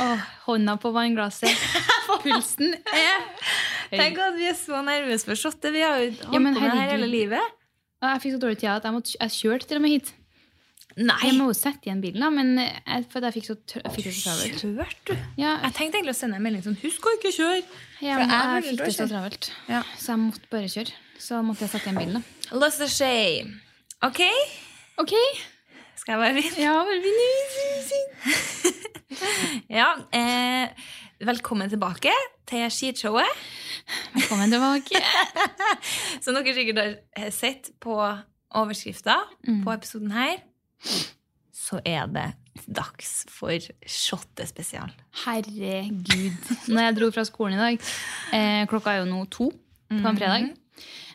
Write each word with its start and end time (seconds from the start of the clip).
Åh, 0.00 0.22
hånda 0.46 0.76
på 0.80 0.92
vannglasset. 0.94 1.64
Pulsen 2.24 2.74
er 2.90 3.26
Tenk 3.90 4.18
at 4.22 4.36
vi 4.38 4.46
er 4.50 4.56
så 4.58 4.80
nervøse 4.86 5.26
for 5.26 5.38
shotet. 5.38 5.72
Vi 5.74 5.82
har 5.82 5.98
jo 6.02 6.10
holdt 6.30 6.34
Ja, 6.34 6.40
på 6.54 6.62
det 6.62 6.70
her 6.78 6.92
hele 6.94 7.08
livet. 7.10 7.56
Jeg 8.00 8.22
fikk 8.22 8.34
så 8.36 8.40
dårlig 8.40 8.58
tid 8.62 8.70
at 8.72 8.86
jeg, 8.86 8.94
måtte, 8.96 9.14
jeg 9.18 9.34
kjørte 9.36 9.68
til 9.68 9.80
og 9.80 9.82
med 9.84 9.94
hit. 9.96 10.12
Nei, 10.98 11.16
Jeg 11.22 11.36
må 11.38 11.46
jo 11.50 11.54
sette 11.54 11.86
igjen 11.86 12.00
bilen, 12.02 12.22
da, 12.24 12.28
men 12.34 12.48
jeg, 12.58 13.04
for 13.12 13.22
jeg 13.24 13.36
fikk, 13.36 13.46
så, 13.46 13.54
travelt. 13.70 14.96
du. 15.06 15.12
Ja, 15.38 15.52
Jeg 15.62 15.74
tenkte 15.76 16.00
egentlig 16.00 16.16
å 16.16 16.18
sende 16.18 16.40
en 16.40 16.44
melding 16.44 16.64
sånn 16.64 16.78
Husk 16.82 17.06
å 17.06 17.12
ikke 17.14 17.30
kjøre! 17.36 17.60
For 18.00 18.08
jeg 18.08 18.32
jeg, 18.32 18.64
fikk 18.66 18.82
det 18.82 18.96
så 18.96 19.06
travelt. 19.10 19.50
Ja. 19.70 19.84
Så 20.00 20.12
jeg 20.16 20.22
måtte 20.24 20.50
bare 20.50 20.72
kjøre. 20.72 20.96
Så 21.20 21.40
måtte 21.46 21.66
jeg 21.66 21.72
sette 21.76 21.86
igjen 21.90 22.00
bilen, 22.00 22.18
da. 22.18 22.58
Lost 22.58 22.82
a 22.82 22.88
shame. 22.90 23.60
OK? 24.06 24.20
Ok. 25.04 25.14
Skal 26.00 26.12
jeg 26.16 26.20
bare 26.20 26.34
begynne? 26.36 26.62
Ja, 26.64 26.72
bare 26.84 27.00
begynne. 27.04 27.28
Ja. 29.70 29.88
Eh, 30.16 30.68
velkommen 31.26 31.68
tilbake 31.70 32.12
til 32.48 32.64
skishowet. 32.72 33.28
Velkommen 34.14 34.50
tilbake. 34.52 35.00
Som 36.24 36.38
dere 36.38 36.54
sikkert 36.56 36.80
har 37.18 37.30
sett 37.34 37.72
på 37.82 37.96
overskrifta 38.50 39.18
Mm. 39.46 39.60
på 39.64 39.72
episoden 39.74 40.10
her, 40.14 40.40
så 41.54 41.80
er 41.86 42.06
det 42.10 42.26
dags 42.66 43.24
for 43.30 43.52
shottespesial. 43.86 44.90
Herregud. 45.24 46.50
Når 46.68 46.82
jeg 46.86 46.96
dro 46.98 47.10
fra 47.14 47.24
skolen 47.28 47.58
i 47.58 47.62
dag 47.62 47.78
eh, 48.34 48.64
Klokka 48.70 48.94
er 48.96 49.04
jo 49.04 49.10
nå 49.12 49.24
to 49.32 49.50
på 49.90 50.00
en 50.00 50.18
fredag. 50.18 50.50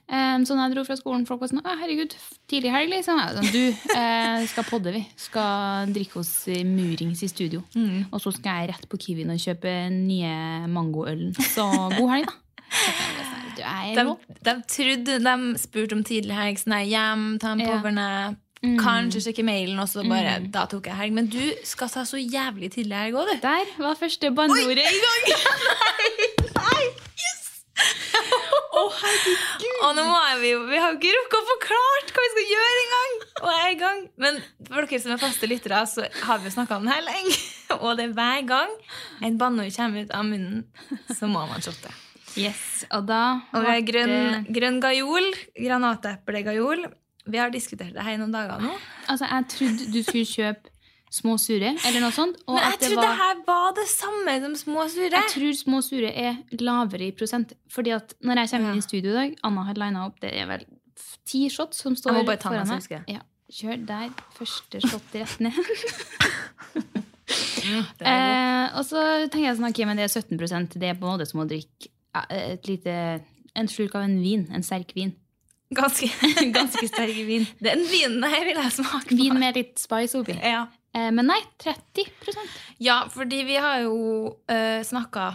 Eh, 0.05 0.38
så 0.45 0.53
når 0.53 0.67
jeg 0.67 0.73
dro 0.75 0.83
fra 0.85 0.95
skolen, 0.99 1.23
folk 1.25 1.41
var 1.41 1.49
sånn 1.49 1.63
Å, 1.66 1.75
herregud, 1.81 2.13
tidlig 2.51 2.71
helg, 2.73 2.91
liksom. 2.93 3.17
Jeg 3.17 3.25
var 3.25 3.39
sånn, 3.39 3.51
du, 3.55 3.93
eh, 3.95 4.45
skal 4.51 4.67
podde, 4.69 4.93
vi. 4.93 5.01
Skal 5.17 5.91
drikke 5.95 6.19
oss 6.21 6.33
eh, 6.53 6.61
murings 6.67 7.23
i 7.25 7.29
studio. 7.31 7.63
Og 8.11 8.21
så 8.21 8.33
skal 8.35 8.61
jeg 8.63 8.73
rett 8.75 8.88
på 8.91 8.99
Kiwien 9.01 9.33
og 9.33 9.41
kjøpe 9.41 9.73
nye 9.95 10.67
mangoølen. 10.69 11.33
Så 11.55 11.66
god 11.97 12.09
helg, 12.16 12.29
da. 12.29 12.41
Sånn, 13.55 13.93
De, 13.95 14.03
de 14.43 14.53
trodde 14.67 15.19
de 15.23 15.35
spurte 15.61 15.95
om 15.95 16.01
tidlig 16.03 16.35
helg, 16.35 16.59
sånn 16.59 16.75
hjem, 16.89 17.27
ta 17.39 17.53
en 17.55 17.63
Ja. 17.63 17.77
mm. 18.66 18.77
kanskje 18.81 19.22
sjekke 19.27 19.45
mailen, 19.47 19.79
og 19.79 19.87
så 19.87 20.03
bare 20.09 20.39
Da 20.51 20.66
tok 20.67 20.89
jeg 20.89 20.95
helg. 20.99 21.13
Men 21.13 21.27
du 21.31 21.41
skal 21.63 21.89
ta 21.89 22.03
så 22.05 22.17
jævlig 22.19 22.72
tidlig 22.75 22.97
helg 22.97 23.16
òg, 23.16 23.31
du. 23.31 23.39
Der 23.45 23.66
var 23.79 23.95
første 23.95 24.31
banneordet 24.35 24.85
i 24.85 24.99
gang. 25.05 25.23
Og 28.75 29.91
nå 29.96 30.03
må 30.08 30.16
jeg, 30.30 30.40
vi, 30.41 30.52
vi 30.69 30.80
har 30.81 30.94
jo 30.94 30.97
ikke 31.00 31.13
rukket 31.16 31.38
å 31.40 31.50
forklart 31.52 32.13
hva 32.16 32.24
vi 32.25 32.31
skal 32.34 32.50
gjøre 32.52 32.81
engang! 32.84 33.13
Og 33.41 33.47
jeg 33.52 33.62
er 33.62 33.72
i 33.72 33.78
gang. 33.80 34.02
Men 34.25 34.40
for 34.69 34.88
dere 34.88 35.02
som 35.03 35.13
er 35.16 35.22
faste 35.22 35.50
lyttere, 35.50 35.84
så 35.91 36.08
har 36.25 36.41
vi 36.41 36.50
jo 36.50 36.56
snakka 36.56 36.80
om 36.80 36.88
den 36.88 36.94
her 36.94 37.06
lenge. 37.06 37.38
Og 37.85 37.96
det 38.00 38.09
er 38.09 38.18
hver 38.18 38.44
gang 38.50 38.74
en 39.25 39.40
banneord 39.41 39.74
kommer 39.75 40.06
ut 40.06 40.14
av 40.16 40.28
munnen, 40.28 40.66
så 41.09 41.30
må 41.31 41.46
man 41.50 41.64
shotte. 41.66 41.91
Yes, 42.35 42.84
og 42.91 43.06
da 43.08 43.22
Og 43.56 43.64
vi 43.64 43.69
har 43.72 43.84
grønn, 43.88 44.47
grønn 44.52 44.81
gajol. 44.84 45.28
Granateplegajol. 45.56 46.84
Vi 47.31 47.40
har 47.40 47.53
diskutert 47.53 47.96
det 47.96 48.03
her 48.03 48.18
i 48.18 48.19
noen 48.22 48.34
dager 48.35 48.59
nå. 48.62 48.74
Altså, 49.08 49.30
jeg 49.31 49.47
trodde 49.53 49.88
du 49.94 50.02
skulle 50.03 50.28
kjøpe 50.28 50.75
små 51.16 51.36
sure, 51.40 51.72
eller 51.88 52.03
noe 52.03 52.14
sånt. 52.16 52.40
Men 52.50 52.59
jeg 52.64 52.80
trodde 52.81 53.03
det 53.06 53.20
her 53.22 53.44
var 53.48 53.76
det 53.78 53.86
samme 53.92 54.34
som 54.44 54.56
små 54.59 54.88
sure. 54.92 55.12
jeg 55.14 55.31
tror 55.31 55.59
små 55.59 55.81
sure 55.86 56.12
er 56.12 56.42
lavere 56.59 57.08
i 57.08 57.14
prosent. 57.16 57.56
Fordi 57.72 57.96
at 57.96 58.16
når 58.26 58.44
jeg 58.44 58.53
kommer 58.56 58.74
inn 58.74 58.84
i 58.84 58.88
studio 58.88 59.14
i 59.14 59.20
dag, 59.20 59.38
Anna 59.48 59.64
har 59.70 59.80
lina 59.80 60.03
opp 60.09 60.20
det 60.24 60.34
er 60.36 60.50
vel 60.50 60.68
ti 61.26 61.46
shots 61.52 61.81
som 61.86 61.96
står 61.98 62.14
Jeg 62.14 62.24
må 62.24 62.30
bare 62.30 62.42
ta 62.42 62.52
foran 62.52 62.70
meg. 62.70 63.08
Ja, 63.12 63.24
kjør 63.53 63.81
der. 63.88 64.14
Første 64.38 64.84
shot 64.86 65.18
rett 65.18 65.42
ned. 65.48 65.62
Eh, 67.66 68.66
og 68.78 68.84
så 68.86 69.00
tenker 69.34 69.47
jeg 69.47 69.58
sånn, 69.58 69.72
ok, 69.72 69.80
men 69.90 69.97
det 69.97 70.03
er 70.06 70.12
17% 70.14 70.76
Det 70.78 70.92
er 70.92 70.97
på 71.00 71.08
en 71.08 71.16
måte 71.16 71.26
som 71.26 71.40
å 71.42 71.47
drikke 71.50 71.90
et 72.30 72.68
lite, 72.70 72.94
en 73.58 73.70
slurk 73.72 73.96
av 73.97 74.06
en 74.06 74.20
vin. 74.22 74.46
En 74.53 74.64
sterk 74.64 74.94
vin. 74.96 75.16
Ganske, 75.76 76.08
Ganske 76.58 76.88
sterk 76.88 77.18
vin. 77.28 77.47
Den 77.66 77.84
vinen 77.90 78.24
her 78.24 78.46
vil 78.46 78.59
jeg 78.59 78.74
smake 78.78 79.09
på. 79.09 79.18
Vin 79.18 79.40
med 79.42 79.58
litt 79.58 79.82
spice 79.82 80.22
oppi. 80.22 80.38
Ja. 80.38 80.68
Eh, 80.95 81.09
men 81.11 81.28
nei, 81.28 81.41
30% 81.59 82.53
ja, 82.79 83.01
fordi 83.11 83.41
vi 83.47 83.56
har 83.59 83.81
jo 83.83 83.95
uh, 84.50 84.81
snakka 84.88 85.29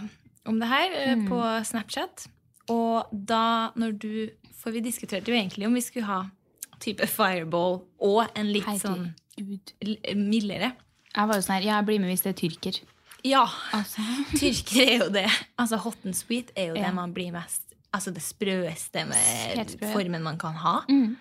om 0.49 0.57
det 0.61 0.67
her 0.71 0.91
eh, 0.97 1.15
Mm. 1.15 1.27
på 1.29 1.39
Snapchat. 1.69 2.27
Og 2.73 3.09
da, 3.11 3.71
når 3.75 3.97
du 3.99 4.29
For 4.61 4.71
vi 4.71 4.79
diskuterte 4.85 5.31
jo 5.31 5.37
egentlig 5.37 5.65
om 5.67 5.73
vi 5.73 5.81
skulle 5.81 6.05
ha 6.05 6.19
type 6.81 7.05
fireball 7.09 7.79
og 8.01 8.27
en 8.37 8.51
litt 8.53 8.65
sånn 8.81 9.11
Herregud. 9.37 9.71
mildere. 10.17 10.71
Jeg 11.15 11.27
var 11.27 11.35
jo 11.37 11.41
sånn 11.45 11.55
her, 11.59 11.65
jeg 11.65 11.85
blir 11.87 11.99
med 11.99 12.09
hvis 12.13 12.21
det 12.25 12.29
er 12.35 12.39
tyrker. 12.41 12.77
Ja. 13.25 13.43
Altså, 13.73 14.01
Tyrker 14.39 14.81
er 14.85 14.97
jo 15.03 15.09
det. 15.13 15.27
Altså 15.61 15.77
Hot 15.81 15.97
and 16.05 16.15
sweet 16.17 16.51
er 16.55 16.71
jo 16.71 16.75
Ja. 16.77 16.87
det 16.87 16.93
man 16.97 17.13
blir 17.13 17.31
mest 17.33 17.61
Altså 17.93 18.13
det 18.15 18.21
sprøeste 18.23 19.01
med 19.09 19.73
formen 19.91 20.23
man 20.23 20.37
kan 20.39 20.53
ha. 20.55 20.77
Mm. 20.89 21.17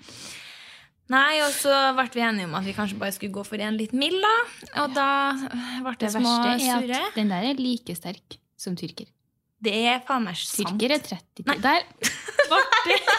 Nei, 1.10 1.40
og 1.42 1.50
så 1.50 1.72
ble 1.96 2.04
vi 2.14 2.22
enige 2.22 2.46
om 2.46 2.52
at 2.54 2.66
vi 2.66 2.74
kanskje 2.76 2.98
bare 3.00 3.14
skulle 3.16 3.34
gå 3.34 3.42
for 3.46 3.58
en 3.58 3.78
litt 3.78 3.94
mild, 3.96 4.20
da. 4.22 4.34
Og 4.84 4.92
da 4.94 5.08
ble 5.82 5.94
det, 5.96 6.04
det 6.04 6.12
små 6.14 6.36
verste 6.44 6.68
er 6.68 6.84
sure. 6.84 7.00
at 7.08 7.18
den 7.18 7.32
der 7.32 7.48
er 7.48 7.58
like 7.58 7.96
sterk 7.98 8.38
som 8.60 8.76
tyrker. 8.78 9.08
Det 9.60 9.74
er 9.90 9.98
faen 10.06 10.24
meg 10.24 10.38
sant. 10.38 10.78
Tyrker 10.78 10.94
er 10.96 11.02
30 11.04 11.44
Nei. 11.50 11.58
Der 11.60 11.80
ble 12.48 12.60
det 12.86 13.00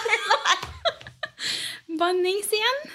bannings 2.01 2.49
igjen. 2.55 2.79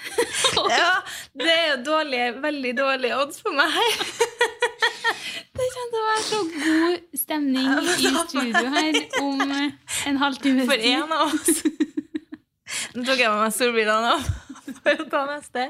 Ja, 0.67 0.91
det 1.37 1.51
er 1.53 1.67
jo 1.69 1.75
dårlige, 1.85 2.31
veldig 2.41 2.71
dårlige 2.79 3.17
odds 3.21 3.37
for 3.43 3.51
meg 3.55 3.69
her. 3.71 3.93
Det 5.57 5.65
kommer 5.73 5.89
til 5.93 5.99
å 5.99 6.07
være 6.07 6.25
så 6.25 6.39
god 6.53 6.95
stemning 7.17 7.67
i 7.81 7.83
studio 8.29 8.65
her 8.73 8.93
om 9.23 9.37
en 10.11 10.17
halvtime. 10.21 10.63
For 10.69 10.77
én 10.91 11.01
av 11.05 11.11
oss. 11.31 11.47
Nå 12.93 12.99
tok 13.07 13.19
jeg 13.23 13.29
med 13.31 13.39
meg 13.41 13.51
solbrillene 13.55 14.09
av 14.17 14.21
for 14.75 15.03
å 15.03 15.07
ta 15.11 15.23
neste. 15.31 15.67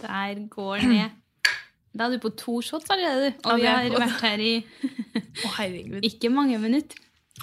Der 0.00 0.40
går 0.52 0.86
ned. 0.90 1.20
Da 1.94 2.08
er 2.08 2.16
du 2.16 2.22
på 2.22 2.32
to 2.34 2.58
shots 2.66 2.90
allerede, 2.90 3.30
du. 3.30 3.44
Og 3.48 3.60
vi 3.62 3.68
har 3.70 3.86
vært 3.94 4.24
her 4.24 4.42
i 4.42 4.54
ikke 6.08 6.30
mange 6.34 6.58
minutter. 6.58 6.98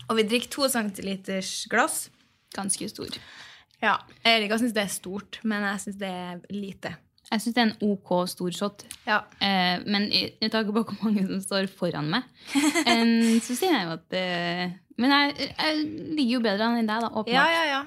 Og 0.09 0.17
vi 0.19 0.25
drikker 0.27 0.51
to 0.51 0.67
centiliters 0.71 1.53
glass. 1.71 2.09
Ganske 2.55 2.89
stor. 2.91 3.15
Ja, 3.81 3.95
Erika 4.27 4.59
syns 4.59 4.75
det 4.75 4.83
er 4.83 4.91
stort, 4.93 5.39
men 5.47 5.63
jeg 5.65 5.81
syns 5.85 5.97
det 6.01 6.11
er 6.11 6.43
lite. 6.53 6.91
Jeg 7.31 7.43
syns 7.45 7.55
det 7.55 7.61
er 7.63 7.69
en 7.69 7.93
OK 7.93 8.11
stor 8.29 8.51
shot. 8.55 8.83
Ja. 9.07 9.21
Eh, 9.39 9.79
men 9.87 10.09
jeg 10.11 10.35
tar 10.43 10.59
tanke 10.59 10.75
på 10.75 10.83
hvor 10.83 11.07
mange 11.07 11.23
som 11.29 11.39
står 11.45 11.69
foran 11.71 12.11
meg, 12.11 12.27
en, 12.91 13.13
så 13.43 13.55
sier 13.55 13.71
jeg 13.71 13.87
jo 13.87 13.95
at 13.95 14.17
eh, 14.19 14.73
Men 14.99 15.15
jeg, 15.15 15.47
jeg 15.55 15.77
ligger 16.17 16.33
jo 16.35 16.41
bedre 16.43 16.67
enn 16.75 16.89
deg, 16.91 17.05
da, 17.07 17.07
åpenbart. 17.09 17.31
ja, 17.31 17.47
ja, 17.55 17.63
ja. 17.71 17.81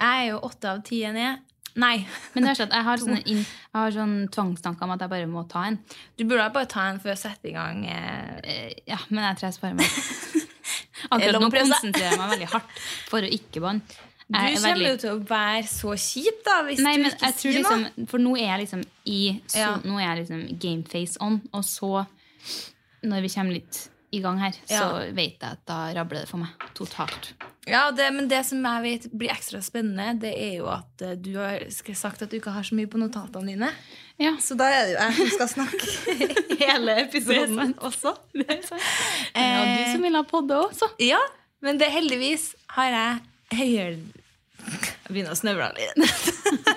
Jeg 0.00 0.20
er 0.20 0.28
jo 0.30 0.36
åtte 0.46 0.68
av 0.70 0.84
ti 0.86 1.00
ned. 1.12 1.40
Nei. 1.76 2.06
Men 2.34 2.42
det 2.44 2.50
er 2.50 2.54
sånn 2.58 2.68
at 2.70 2.74
jeg 2.74 2.84
har 2.84 2.96
sånne, 2.98 3.20
inn, 3.30 3.44
jeg 3.44 3.78
har 3.78 3.90
sånn 3.94 4.14
tvangstanker 4.34 4.82
om 4.82 4.90
at 4.96 5.00
jeg 5.04 5.10
bare 5.12 5.26
må 5.30 5.44
ta 5.48 5.64
en. 5.68 5.78
Du 6.18 6.24
burde 6.24 6.48
bare 6.52 6.66
ta 6.66 6.88
en 6.90 6.98
for 7.00 7.12
å 7.12 7.16
sette 7.18 7.48
i 7.48 7.52
gang. 7.54 7.84
Eh, 7.86 8.40
Eh, 8.42 8.72
ja, 8.88 8.96
men 9.10 9.22
jeg 9.24 9.36
tror 9.38 9.46
jeg 9.50 9.54
sparer 9.54 9.74
meg. 9.74 9.86
Akkurat 11.12 11.40
nå 11.40 11.50
konsentrerer 11.52 12.10
jeg 12.14 12.18
meg 12.20 12.30
veldig 12.34 12.48
hardt 12.54 12.78
for 13.10 13.20
å 13.26 13.28
ikke 13.30 13.60
banne. 13.64 13.80
du 14.30 14.38
er 14.38 14.54
kommer 14.54 14.72
veldig- 14.74 14.88
jo 14.90 14.96
til 15.02 15.10
å 15.10 15.20
være 15.28 15.62
så 15.68 15.94
kjip, 15.98 16.42
da, 16.46 16.62
hvis 16.66 16.78
Nei, 16.80 16.96
du 16.96 17.02
men 17.02 17.12
ikke 17.12 17.32
sier 17.38 17.52
liksom 17.58 17.82
noe. 17.86 18.06
For 18.10 18.18
nå 18.18 18.34
er 18.38 18.46
jeg 18.56 18.60
liksom 18.66 18.84
i 19.06 19.20
så, 19.46 19.58
Ja. 19.58 19.70
Nå 19.84 19.98
er 20.00 20.06
jeg 20.14 20.18
liksom 20.24 20.58
gameface 20.58 21.16
on, 21.20 21.40
og 21.52 21.62
så, 21.64 22.06
når 23.04 23.20
vi 23.22 23.28
kommer 23.28 23.52
litt 23.52 23.88
i 24.10 24.20
gang 24.24 24.40
her, 24.42 24.56
så 24.66 24.86
vet 25.14 25.38
jeg 25.38 25.46
at 25.54 25.60
da 25.70 25.78
rabler 25.94 26.24
det 26.24 26.28
for 26.30 26.42
meg 26.42 26.68
totalt. 26.74 27.30
Ja, 27.68 27.90
det, 27.94 28.08
men 28.16 28.26
det 28.30 28.40
som 28.48 28.64
jeg 28.64 28.82
vet 28.82 29.04
blir 29.14 29.30
ekstra 29.30 29.60
spennende, 29.62 30.16
det 30.24 30.32
er 30.34 30.54
jo 30.58 30.66
at 30.72 31.04
eh, 31.06 31.12
du 31.20 31.34
har 31.38 31.62
sagt 31.70 32.22
at 32.24 32.32
du 32.32 32.38
ikke 32.40 32.50
har 32.56 32.64
så 32.66 32.74
mye 32.74 32.88
på 32.90 32.98
notatene 32.98 33.52
dine. 33.52 33.68
Ja, 34.20 34.32
Så 34.42 34.56
da 34.58 34.66
er 34.72 34.88
det 34.88 34.94
jo 34.94 34.98
jeg 34.98 35.14
som 35.18 35.30
skal 35.36 35.50
snakke 35.52 36.24
hele 36.64 36.96
episoden 37.04 37.74
også. 37.78 38.14
det 38.40 38.48
er 38.48 38.64
sant. 38.66 38.88
Ja, 39.36 39.60
du 39.62 39.92
som 39.92 40.02
vil 40.08 40.18
ha 40.18 40.24
podde 40.26 40.58
også. 40.64 40.90
Ja, 41.04 41.20
men 41.62 41.78
det 41.78 41.92
heldigvis 41.92 42.50
har 42.74 42.90
jeg 42.96 43.60
høyere 43.60 43.94
Jeg 43.94 45.08
begynner 45.12 45.32
å 45.36 45.38
snøvle 45.38 45.70
litt. 45.76 45.96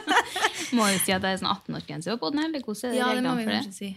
Må 0.77 0.85
jo 0.91 0.99
si 1.03 1.11
at 1.15 1.21
det 1.23 1.33
er 1.33 1.41
sånn 1.41 1.51
18-årsgrense 1.51 2.15
på 2.21 2.29
den. 2.33 2.45
eller 2.47 2.63
hvordan 2.63 2.89
er 2.89 2.93
det 2.93 2.99
Ja, 3.01 3.09
reglene 3.11 3.33
vi 3.39 3.43
for 3.47 3.55
det? 3.57 3.73
si. 3.75 3.89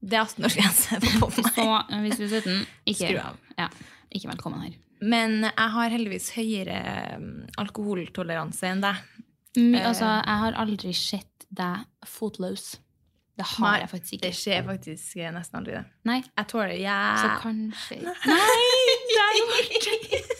Det 0.00 0.18
er 0.18 0.26
18-årsgrense 0.26 0.98
på 1.20 1.28
meg. 1.34 1.48
Så 1.54 1.68
eh, 1.78 2.02
hvis 2.04 2.18
du 2.20 2.26
er 2.26 2.34
17, 2.40 2.66
ikke, 2.92 2.98
Skru 3.08 3.22
av. 3.22 3.38
Ja, 3.58 3.68
ikke 4.14 4.30
velkommen 4.32 4.62
her. 4.66 4.76
Men 4.98 5.40
jeg 5.46 5.70
har 5.76 5.92
heldigvis 5.94 6.32
høyere 6.34 6.78
um, 7.18 7.30
alkoholtoleranse 7.62 8.70
enn 8.72 8.84
deg. 8.84 9.00
Mm, 9.58 9.74
Eh. 9.74 9.86
altså, 9.88 10.06
jeg 10.06 10.38
har 10.44 10.56
aldri 10.60 10.92
sett 10.94 11.46
deg 11.50 11.86
fotløs. 12.06 12.76
Det 13.38 13.46
har 13.46 13.64
Nei, 13.64 13.78
jeg 13.84 13.90
faktisk 13.92 14.14
ikke. 14.16 14.24
Det 14.26 14.34
skjer 14.34 14.64
faktisk 14.66 15.16
eh, 15.22 15.30
nesten 15.34 15.60
aldri, 15.60 15.76
det. 15.78 15.84
Nei, 16.10 16.18
Jeg 16.26 16.48
tåler 16.50 16.74
så 17.22 17.28
kanskje 17.42 18.00
Nei! 18.02 18.68
Det 19.14 20.22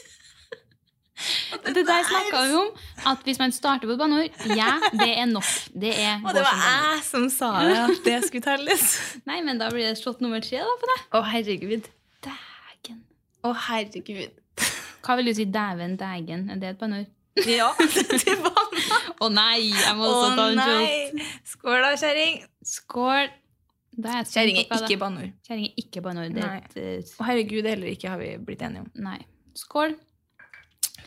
der 1.89 2.05
snakka 2.09 2.43
vi 2.47 2.55
om. 2.59 2.71
At 3.07 3.25
hvis 3.27 3.39
man 3.39 3.53
starter 3.53 3.89
på 3.89 3.95
et 3.97 4.01
banneord, 4.01 4.43
ja, 4.57 4.73
det 4.93 5.11
er 5.19 5.27
nok. 5.31 5.51
Det 5.75 5.93
er 5.95 6.21
Og 6.25 6.35
det 6.37 6.45
var 6.47 6.63
jeg 6.65 7.03
som 7.07 7.29
sa 7.33 7.53
det, 7.67 7.77
at 7.85 8.05
det 8.05 8.19
skulle 8.27 8.45
telles. 8.45 8.87
Nei, 9.31 9.41
men 9.47 9.61
da 9.61 9.71
blir 9.75 9.89
det 9.89 9.99
shot 10.01 10.23
nummer 10.25 10.43
tre 10.45 10.63
da 10.63 10.77
på 10.83 10.91
deg. 10.93 11.05
Å, 11.11 11.23
herregud. 11.33 11.91
Dægen. 12.27 13.03
Å, 13.43 13.55
herregud. 13.69 14.39
Hva 15.05 15.19
vil 15.19 15.31
du 15.31 15.37
si 15.39 15.49
dæven, 15.49 15.99
dægen? 16.01 16.49
Er 16.55 16.63
det 16.63 16.75
et 16.75 16.81
banneord? 16.83 17.11
Ja, 17.47 17.71
til 17.79 18.41
banna. 18.43 19.03
Å 19.23 19.29
nei, 19.31 19.69
jeg 19.71 19.99
må 19.99 20.09
også 20.11 20.33
ta 20.35 20.49
en 20.51 20.65
shot. 20.65 21.29
Skål 21.53 21.85
da, 21.85 21.93
kjæring. 22.01 22.41
Skål. 22.67 23.37
Kjerring 23.99 24.61
er 24.61 24.67
ikke 24.79 24.99
banneord. 25.01 25.31
Kjerring 25.47 25.65
er 25.67 25.81
ikke 25.83 26.03
banneord. 26.05 26.35
Det 26.37 26.83
eh, 26.83 27.15
Å, 27.19 27.25
herregud, 27.27 27.65
det 27.67 27.73
heller 27.75 27.91
ikke 27.91 28.13
har 28.13 28.21
vi 28.21 28.29
blitt 28.47 28.63
enige 28.63 28.85
om. 28.85 28.91
Nei. 29.03 29.19
Skål. 29.59 29.97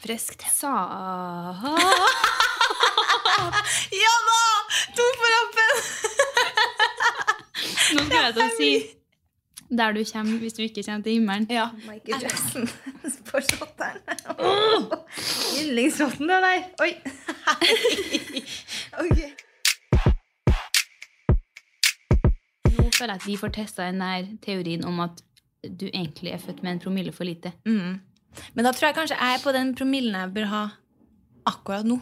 Friskt. 0.02 0.42
Sa... 0.54 0.74
Ja 3.92 4.14
da! 4.28 4.44
To 4.96 5.06
på 5.20 5.26
rappen! 5.34 5.76
Nå 7.96 8.04
skal 8.06 8.18
jeg 8.18 8.34
til 8.34 8.44
å 8.44 8.50
si 8.58 8.72
der 9.72 9.94
du 9.96 10.02
kommer 10.04 10.42
hvis 10.42 10.54
du 10.54 10.62
ikke 10.64 10.84
kommer 10.84 11.04
til 11.04 11.14
himmelen. 11.14 11.48
Ja. 11.50 11.70
Michael 11.88 12.22
Jackson 12.26 12.68
på 13.30 13.42
shotteren. 13.46 14.02
Yndlingsrotten, 15.62 16.30
det 16.30 16.40
der. 16.46 16.60
Oi. 16.82 16.92
ok. 19.06 19.20
Nå 22.78 22.90
føler 22.98 23.14
jeg 23.14 23.20
at 23.22 23.28
vi 23.28 23.38
får 23.40 23.56
testa 23.56 23.90
den 23.90 24.38
teorien 24.44 24.86
om 24.86 25.00
at 25.06 25.24
du 25.64 25.88
egentlig 25.94 26.34
er 26.34 26.42
født 26.42 26.64
med 26.64 26.72
en 26.72 26.80
promille 26.80 27.14
for 27.14 27.24
lite. 27.24 27.54
Mm. 27.66 28.02
Men 28.56 28.66
da 28.66 28.72
tror 28.72 28.88
jeg 28.90 28.96
kanskje 28.96 29.18
jeg 29.20 29.36
er 29.40 29.44
på 29.44 29.54
den 29.56 29.74
promillen 29.76 30.14
jeg 30.20 30.34
bør 30.36 30.46
ha 30.52 30.62
akkurat 31.52 31.86
nå. 31.88 32.00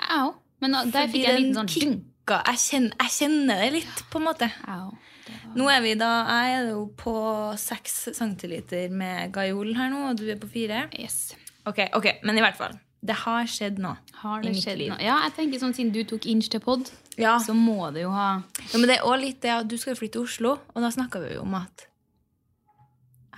Jeg 0.00 0.24
òg. 0.26 0.34
Men 0.60 0.72
da, 0.76 0.82
der 0.84 1.06
Fordi 1.06 1.12
fikk 1.12 1.24
jeg 1.24 1.36
en 1.36 1.42
liten 1.42 1.54
sånn 1.60 1.70
ding. 1.80 1.94
jeg 2.30 2.58
kjenner, 2.64 2.92
jeg 3.00 3.10
kjenner 3.16 3.62
det 3.64 3.70
litt, 3.78 4.02
på 4.12 4.20
en 4.20 4.26
måte. 4.28 4.50
Au. 4.68 4.90
Var- 5.30 5.56
Nå 5.56 5.68
er 5.70 5.80
vi 5.84 5.94
da, 5.94 6.10
Jeg 6.28 6.54
er 6.58 6.68
jo 6.70 6.86
på 6.96 7.14
seks 7.58 8.08
centiliter 8.18 8.90
med 8.90 9.32
Gajol 9.32 9.74
her 9.76 9.88
nå, 9.90 10.10
og 10.10 10.16
du 10.18 10.28
er 10.30 10.36
på 10.36 10.48
fire. 10.50 10.88
Yes. 10.98 11.34
Ok, 11.66 11.78
ok, 11.94 12.20
Men 12.24 12.36
i 12.38 12.40
hvert 12.40 12.56
fall. 12.56 12.78
Det 13.02 13.14
har 13.16 13.44
skjedd 13.48 13.78
nå. 13.80 13.96
Har 14.20 14.42
det 14.42 14.52
skjedd 14.60 14.82
noe? 14.90 14.98
Ja, 15.00 15.22
jeg 15.24 15.32
tenker 15.38 15.58
sånn 15.62 15.72
Siden 15.74 15.92
du 15.94 16.02
tok 16.04 16.26
inch 16.26 16.50
til 16.50 16.60
pod, 16.60 16.90
Ja. 17.16 17.38
så 17.38 17.54
må 17.56 17.90
det 17.94 18.02
jo 18.02 18.10
ha 18.10 18.42
Ja, 18.72 18.78
men 18.78 18.88
det 18.88 18.98
er 18.98 19.04
også 19.06 19.20
litt 19.22 19.40
det 19.40 19.50
at 19.50 19.68
du 19.68 19.78
skal 19.78 19.94
flytte 19.94 20.12
til 20.18 20.22
Oslo, 20.22 20.58
og 20.74 20.82
da 20.82 20.88
snakka 20.90 21.20
vi 21.26 21.34
jo 21.34 21.40
om 21.42 21.54
at 21.54 21.86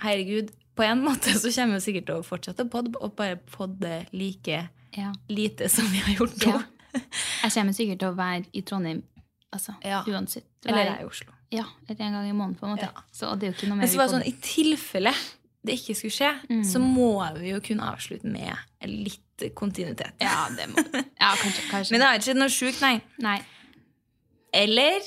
Herregud, 0.03 0.49
på 0.75 0.83
en 0.83 1.03
måte 1.05 1.33
så 1.39 1.51
kommer 1.53 1.77
vi 1.79 1.85
sikkert 1.87 2.07
til 2.09 2.15
å 2.21 2.25
fortsette 2.25 2.65
å 2.65 2.69
podde, 2.73 2.95
og 2.99 3.15
bare 3.19 3.37
podde 3.53 4.05
like 4.13 4.61
ja. 4.97 5.11
lite 5.29 5.69
som 5.69 5.85
vi 5.91 6.01
har 6.05 6.15
gjort 6.19 6.37
nå. 6.45 6.55
Ja. 6.57 6.63
Jeg 7.43 7.51
kommer 7.55 7.73
sikkert 7.73 7.99
til 8.03 8.11
å 8.11 8.17
være 8.17 8.45
i 8.53 8.61
Trondheim 8.61 8.99
altså, 9.53 9.73
Ja. 9.85 10.03
uansett. 10.07 10.45
Eller 10.65 10.83
jeg 10.85 10.93
er 10.97 11.01
i 11.01 11.07
Oslo. 11.09 11.31
Ja, 11.53 11.63
eller 11.89 12.01
en 12.05 12.13
gang 12.17 12.27
i 12.29 12.33
måneden, 12.33 12.57
på 12.57 12.65
en 12.65 12.75
måte. 12.75 12.89
Så 13.13 13.29
det 13.37 13.47
er 13.47 13.51
jo 13.51 13.57
ikke 13.57 13.67
noe 13.69 13.77
mer 13.77 13.85
Men 13.85 13.91
så 13.93 13.97
var 14.01 14.07
det 14.09 14.13
sånn, 14.15 14.27
i 14.29 14.35
tilfelle 14.41 15.13
det 15.63 15.77
ikke 15.79 15.93
skulle 15.95 16.11
skje, 16.17 16.29
Mm. 16.49 16.63
så 16.67 16.79
må 16.83 17.09
vi 17.39 17.49
jo 17.53 17.59
kunne 17.63 17.85
avslutte 17.93 18.27
med 18.27 18.57
litt 18.89 19.45
kontinuitet. 19.55 20.13
Ja, 20.19 20.47
det 20.57 20.65
må 20.73 20.81
Ja, 21.19 21.29
kanskje. 21.39 21.69
kanskje. 21.69 21.91
Men 21.93 21.99
det 22.01 22.07
har 22.07 22.17
ikke 22.17 22.25
skjedd 22.27 22.41
noe 22.41 22.51
sjukt, 22.51 22.81
nei. 22.81 23.01
Nei. 23.23 23.37
Eller 24.53 24.99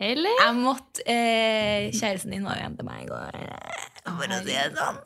Eller? 0.00 0.36
jeg 0.40 0.54
måtte 0.58 1.02
eh, 1.06 1.90
Kjæresten 1.94 2.30
din 2.34 2.44
var 2.44 2.56
jo 2.56 2.62
hjemme 2.64 2.76
til 2.78 2.86
meg 2.88 3.02
i 3.04 3.08
går. 3.10 3.40
For 4.04 4.28
å 4.28 4.40
si 4.40 4.52
det 4.52 4.64
sånn. 4.76 4.98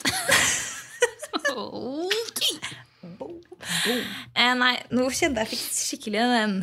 Eh, 4.34 4.54
nei, 4.58 4.74
nå 4.94 5.06
kjente 5.14 5.42
jeg 5.44 5.50
fikk 5.52 5.64
skikkelig 5.74 6.26
den 6.32 6.54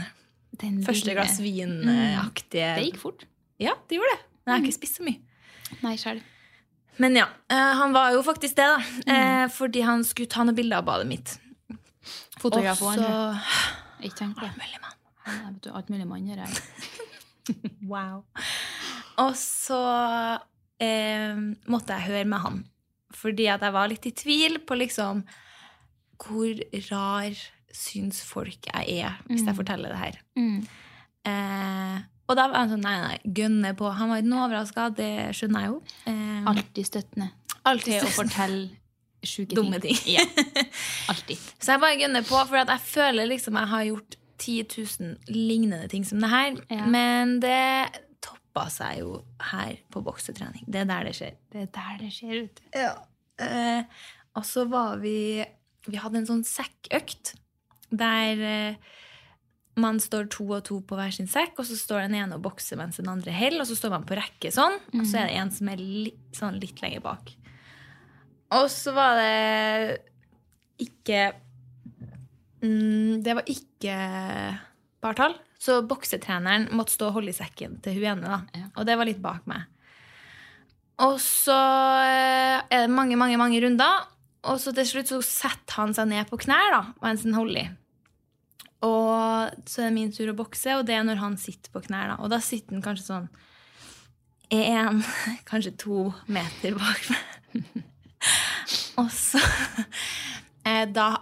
Den 0.60 0.78
første 0.86 1.16
glass 1.16 1.40
vin-aktige 1.44 2.70
Det 2.78 2.86
gikk 2.90 3.00
fort. 3.02 3.26
Ja, 3.62 3.74
det 3.90 4.00
gjorde 4.00 4.14
det. 4.14 4.22
Men 4.46 4.52
jeg 4.52 4.56
har 4.56 4.66
ikke 4.68 4.78
spist 4.78 5.00
så 5.00 5.06
mye. 5.08 5.20
Nei, 5.82 5.96
selv. 6.00 6.24
Men 7.02 7.18
ja, 7.18 7.26
eh, 7.52 7.72
han 7.80 7.96
var 7.96 8.14
jo 8.16 8.22
faktisk 8.24 8.56
det, 8.56 8.68
da. 8.72 8.78
Eh, 9.12 9.46
fordi 9.52 9.84
han 9.84 10.04
skulle 10.08 10.32
ta 10.32 10.46
noen 10.46 10.56
bilder 10.56 10.80
av 10.80 10.88
badet 10.88 11.08
mitt. 11.10 11.36
Fotograf 12.40 12.82
Og 12.84 13.00
så 13.00 13.10
Ikke 14.06 14.20
tenk 14.22 14.38
på 14.40 14.46
det. 14.46 15.72
Alt 15.74 15.90
mulig 15.90 16.08
mann 16.08 16.28
gjør 16.30 16.44
jeg. 16.46 16.54
Wow. 17.86 18.24
Og 19.22 19.36
så 19.38 19.78
eh, 20.84 21.36
måtte 21.72 21.98
jeg 21.98 22.10
høre 22.10 22.30
med 22.32 22.44
han. 22.44 22.64
Fordi 23.16 23.48
at 23.52 23.64
jeg 23.64 23.76
var 23.76 23.92
litt 23.92 24.08
i 24.10 24.16
tvil 24.16 24.60
på 24.68 24.78
liksom 24.80 25.24
hvor 26.26 26.60
rar 26.90 27.36
syns 27.76 28.22
folk 28.24 28.70
jeg 28.70 29.00
er 29.04 29.18
hvis 29.28 29.44
jeg 29.44 29.56
forteller 29.58 29.92
det 29.92 30.00
her. 30.00 30.20
Mm. 30.40 30.60
Eh, 31.28 32.04
og 32.26 32.38
da 32.40 32.48
var 32.50 32.64
han 32.64 32.72
sånn 32.74 32.86
nei, 32.86 32.96
nei, 33.04 33.34
gønne 33.38 33.76
på. 33.78 33.90
Han 33.94 34.10
var 34.10 34.24
ikke 34.24 34.44
overraska, 34.48 34.90
det 34.98 35.12
skjønner 35.38 35.66
jeg 35.66 35.74
jo. 35.74 35.82
Eh, 36.10 36.48
Alltid 36.50 36.88
støttende 36.88 37.32
alltid 37.66 38.00
til 38.00 38.08
å 38.10 38.14
fortelle 38.14 39.26
sjuke 39.26 39.58
Dumme 39.58 39.80
ting. 39.82 39.98
Ja. 40.10 40.22
Alltid. 41.12 41.42
Så 41.58 41.74
jeg 41.74 41.82
bare 41.82 41.98
gønner 41.98 42.26
på, 42.28 42.38
for 42.46 42.62
at 42.62 42.70
jeg 42.76 42.84
føler 42.92 43.30
liksom 43.32 43.58
jeg 43.58 43.72
har 43.72 43.88
gjort 43.88 44.18
10 44.36 44.66
000 45.00 45.32
lignende 45.32 45.88
ting 45.90 46.04
som 46.06 46.22
det 46.22 46.30
her. 46.30 46.60
Ja. 46.70 46.86
Men 46.92 47.40
det 47.42 47.58
toppa 48.56 48.70
seg 48.72 49.02
jo 49.04 49.20
her 49.52 49.76
på 49.92 50.02
boksetrening. 50.04 50.64
Det 50.68 50.84
er 50.84 50.88
der 50.88 51.08
det 51.10 51.16
skjer. 51.18 51.36
Det 51.52 51.66
er 51.66 51.72
der 51.76 51.98
det 52.00 52.12
skjer 52.16 52.46
ut. 52.46 52.62
Eh, 53.44 53.84
og 54.36 54.46
så 54.46 54.66
var 54.72 54.98
vi 55.02 55.44
Vi 55.86 56.00
hadde 56.02 56.18
en 56.18 56.26
sånn 56.26 56.46
sekkøkt 56.48 57.36
der 57.94 58.40
eh, 58.42 58.78
man 59.78 60.00
står 60.00 60.32
to 60.34 60.48
og 60.56 60.64
to 60.66 60.80
på 60.82 60.96
hver 60.98 61.12
sin 61.14 61.28
sekk, 61.28 61.60
og 61.60 61.68
så 61.68 61.76
står 61.78 62.08
den 62.08 62.16
ene 62.18 62.40
og 62.40 62.42
bokser 62.48 62.80
mens 62.80 62.98
den 62.98 63.12
andre 63.12 63.34
holder, 63.36 63.62
og 63.62 63.68
så 63.70 63.76
står 63.78 63.92
man 63.92 64.08
på 64.08 64.16
rekke 64.18 64.50
sånn, 64.56 64.80
og 64.96 65.04
så 65.04 65.20
er 65.20 65.28
det 65.28 65.36
en 65.38 65.52
som 65.54 65.70
er 65.70 65.84
li 65.84 66.14
sånn 66.34 66.58
litt 66.58 66.80
lenger 66.82 67.04
bak. 67.06 67.34
Og 68.56 68.66
så 68.72 68.96
var 68.96 69.20
det 69.20 70.00
ikke 70.82 71.20
mm, 72.64 73.22
Det 73.22 73.36
var 73.36 73.52
ikke 73.52 74.00
partall. 75.06 75.38
Så 75.66 75.80
boksetreneren 75.90 76.68
måtte 76.78 76.94
stå 76.94 77.10
og 77.10 77.20
holde 77.20 77.34
i 77.34 77.38
sekken 77.38 77.80
til 77.82 77.98
hun 77.98 78.12
ene, 78.12 78.36
da. 78.36 78.66
Og 78.76 78.86
det 78.86 78.98
var 79.00 79.10
litt 79.10 79.24
bak 79.24 79.48
meg. 79.50 79.66
Og 81.04 81.18
så 81.20 81.56
eh, 82.06 82.60
er 82.62 82.86
det 82.86 82.94
mange, 82.94 83.18
mange, 83.20 83.40
mange 83.42 83.60
runder. 83.64 84.06
Og 84.46 84.62
så 84.62 84.76
til 84.78 84.88
slutt 84.88 85.10
så 85.10 85.20
setter 85.26 85.80
han 85.80 85.96
seg 85.98 86.12
ned 86.12 86.30
på 86.30 86.40
knær 86.46 86.70
da, 86.72 86.84
mens 87.02 87.26
han 87.26 87.36
holder 87.36 87.64
i. 87.64 87.66
og 88.86 89.66
så 89.66 89.82
er 89.82 89.88
det 89.90 89.96
min 89.96 90.12
tur 90.14 90.30
å 90.30 90.38
bokse, 90.38 90.76
og 90.78 90.86
det 90.86 90.94
er 90.94 91.06
når 91.08 91.18
han 91.24 91.38
sitter 91.42 91.74
på 91.74 91.82
knær. 91.88 92.14
Da. 92.14 92.18
Og 92.22 92.30
da 92.30 92.40
sitter 92.44 92.78
han 92.78 92.86
kanskje 92.86 93.08
sånn 93.08 93.28
én, 94.54 95.02
kanskje 95.50 95.74
to 95.82 96.12
meter 96.30 96.78
bak 96.78 97.10
meg. 97.10 97.66
og 99.02 99.10
så 99.14 99.42
eh, 100.68 100.86
da 100.92 101.16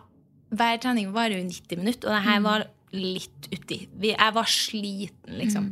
Hver 0.53 0.77
trening 0.77 1.07
varer 1.15 1.39
jo 1.39 1.45
90 1.47 1.79
minutter, 1.79 2.11
og 2.11 2.13
det 2.13 2.25
her 2.27 2.41
var 2.45 2.67
litt 2.93 3.47
uti. 3.53 3.79
Vi, 3.99 4.11
jeg 4.13 4.35
var 4.35 4.49
sliten, 4.49 5.37
liksom. 5.39 5.71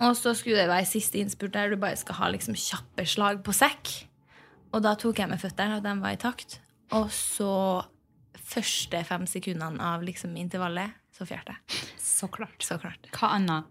Og 0.00 0.14
så 0.16 0.32
skulle 0.36 0.62
det 0.62 0.70
være 0.70 0.88
siste 0.88 1.20
innspurt 1.20 1.52
der 1.52 1.74
du 1.74 1.76
bare 1.80 1.98
skal 2.00 2.16
ha 2.22 2.30
liksom 2.32 2.56
kjappe 2.56 3.04
slag 3.08 3.42
på 3.44 3.52
sekk. 3.56 3.90
Og 4.72 4.80
da 4.86 4.94
tok 4.96 5.18
jeg 5.20 5.28
med 5.28 5.40
føttene, 5.42 5.76
og 5.80 5.84
de 5.84 5.92
var 6.00 6.14
i 6.16 6.20
takt. 6.20 6.60
Og 6.96 7.10
så 7.12 7.50
første 8.50 9.02
fem 9.06 9.26
sekundene 9.30 9.82
av 9.84 10.02
liksom 10.06 10.32
intervallet, 10.40 10.94
så 11.14 11.26
fjerte 11.28 11.52
jeg. 11.56 11.82
Så 12.00 12.30
klart. 12.32 12.56
Så 12.64 12.78
klart. 12.80 13.10
Hva 13.14 13.34
annet? 13.36 13.68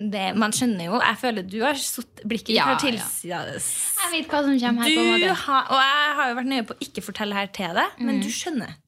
Det, 0.00 0.30
man 0.40 0.48
skjønner 0.56 0.86
jo 0.86 0.96
Jeg 0.96 1.16
føler 1.20 1.44
du 1.44 1.58
har 1.60 1.76
sutt, 1.76 2.22
blikket 2.24 2.54
Ja, 2.54 2.70
til 2.80 2.96
ja. 3.28 3.40
Jeg 3.52 4.12
vet 4.14 4.30
hva 4.32 4.38
som 4.46 4.54
kommer 4.56 4.86
her. 4.86 4.94
på 4.96 5.02
en 5.02 5.10
måte. 5.12 5.34
har, 5.42 5.66
og 5.68 5.82
jeg 5.84 6.14
har 6.16 6.30
jo 6.30 6.36
vært 6.38 6.48
nøye 6.54 6.64
på 6.70 6.76
å 6.76 6.80
ikke 6.86 7.04
fortelle 7.04 7.36
her 7.36 7.50
til 7.52 7.74
deg, 7.76 7.98
men 8.00 8.22
du 8.24 8.30
skjønner. 8.32 8.78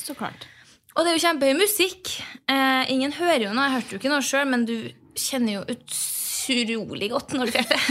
Så 0.00 0.16
klart. 0.16 0.46
Og 0.92 1.04
det 1.04 1.12
er 1.12 1.16
jo 1.16 1.24
kjempehøy 1.24 1.58
musikk. 1.58 2.16
Eh, 2.52 2.90
ingen 2.92 3.14
hører 3.16 3.46
jo 3.46 3.52
noe, 3.56 3.68
jeg 3.68 3.76
hørte 3.78 3.94
jo 3.94 4.00
ikke 4.00 4.12
noe 4.12 4.26
sjøl, 4.26 4.48
men 4.52 4.66
du 4.68 4.76
kjenner 5.18 5.58
jo 5.58 5.62
utrolig 5.72 7.08
godt 7.12 7.36
når 7.36 7.48
du 7.48 7.54
fjerter. 7.54 7.86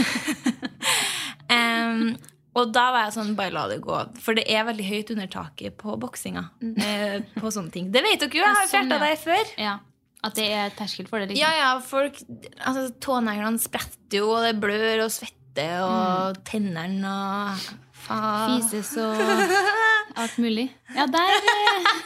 um, 1.50 2.12
og 2.58 2.74
da 2.74 2.88
var 2.94 3.08
jeg 3.08 3.16
sånn, 3.16 3.32
bare 3.38 3.54
la 3.54 3.64
det 3.72 3.80
gå. 3.82 3.98
For 4.22 4.38
det 4.38 4.46
er 4.50 4.68
veldig 4.68 4.86
høyt 4.86 5.14
under 5.16 5.30
taket 5.34 5.78
på 5.82 5.96
boksinga. 6.02 6.44
Eh, 6.62 7.18
på 7.38 7.54
sånne 7.54 7.74
ting. 7.74 7.90
Det 7.94 8.04
vet 8.06 8.22
dere 8.22 8.38
jo, 8.38 8.44
jeg 8.44 8.58
har 8.58 8.68
jo 8.68 8.70
sånn, 8.70 8.92
fjerta 8.92 9.02
deg 9.02 9.22
før. 9.24 9.54
Ja. 9.62 9.78
At 10.22 10.38
det 10.38 10.50
er 10.54 10.74
terskel 10.78 11.08
for 11.10 11.18
det, 11.18 11.32
liksom. 11.32 11.42
Ja, 11.42 11.50
ja, 11.58 11.70
folk 11.82 12.20
altså, 12.62 12.86
Tåneglene 13.02 13.58
spretter 13.58 14.20
jo, 14.20 14.28
og 14.36 14.44
det 14.46 14.54
blør 14.62 15.08
og 15.08 15.10
svetter, 15.10 15.80
og 15.82 16.38
tennene 16.46 17.10
og 17.10 17.72
faen. 18.06 18.62
Fises 18.62 18.90
og 19.02 19.12
alt 20.22 20.36
mulig. 20.42 20.66
Ja, 20.96 21.04
der 21.06 21.30
eh, 21.38 21.40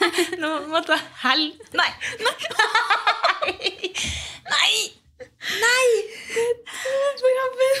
Nå 0.43 0.51
måtte 0.71 0.95
jeg 0.95 1.03
hell... 1.23 1.45
Nei! 1.77 1.91
Nei! 2.23 2.33
Nei! 3.47 4.73
Nei! 5.63 5.89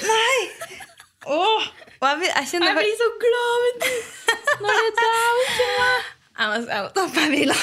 Nei! 0.07 0.39
Åh, 1.27 1.63
jeg, 2.01 2.19
vil- 2.19 2.33
jeg 2.35 2.45
kjenner 2.51 2.67
Jeg 2.67 2.75
blir 2.77 2.95
så 3.01 3.07
glad, 3.23 3.55
vet 3.65 3.79
du. 3.83 3.89
Når 4.63 4.69
det 4.77 4.83
er 4.83 4.93
deg 4.99 5.15
og 5.27 5.41
ikke 5.47 5.67
meg. 5.79 6.13
Jeg 6.37 6.45
må, 6.47 6.55
jeg 6.71 6.81
må 6.83 6.89
ta 6.95 7.01
på 7.07 7.15
meg 7.17 7.29
hvila. 7.33 7.57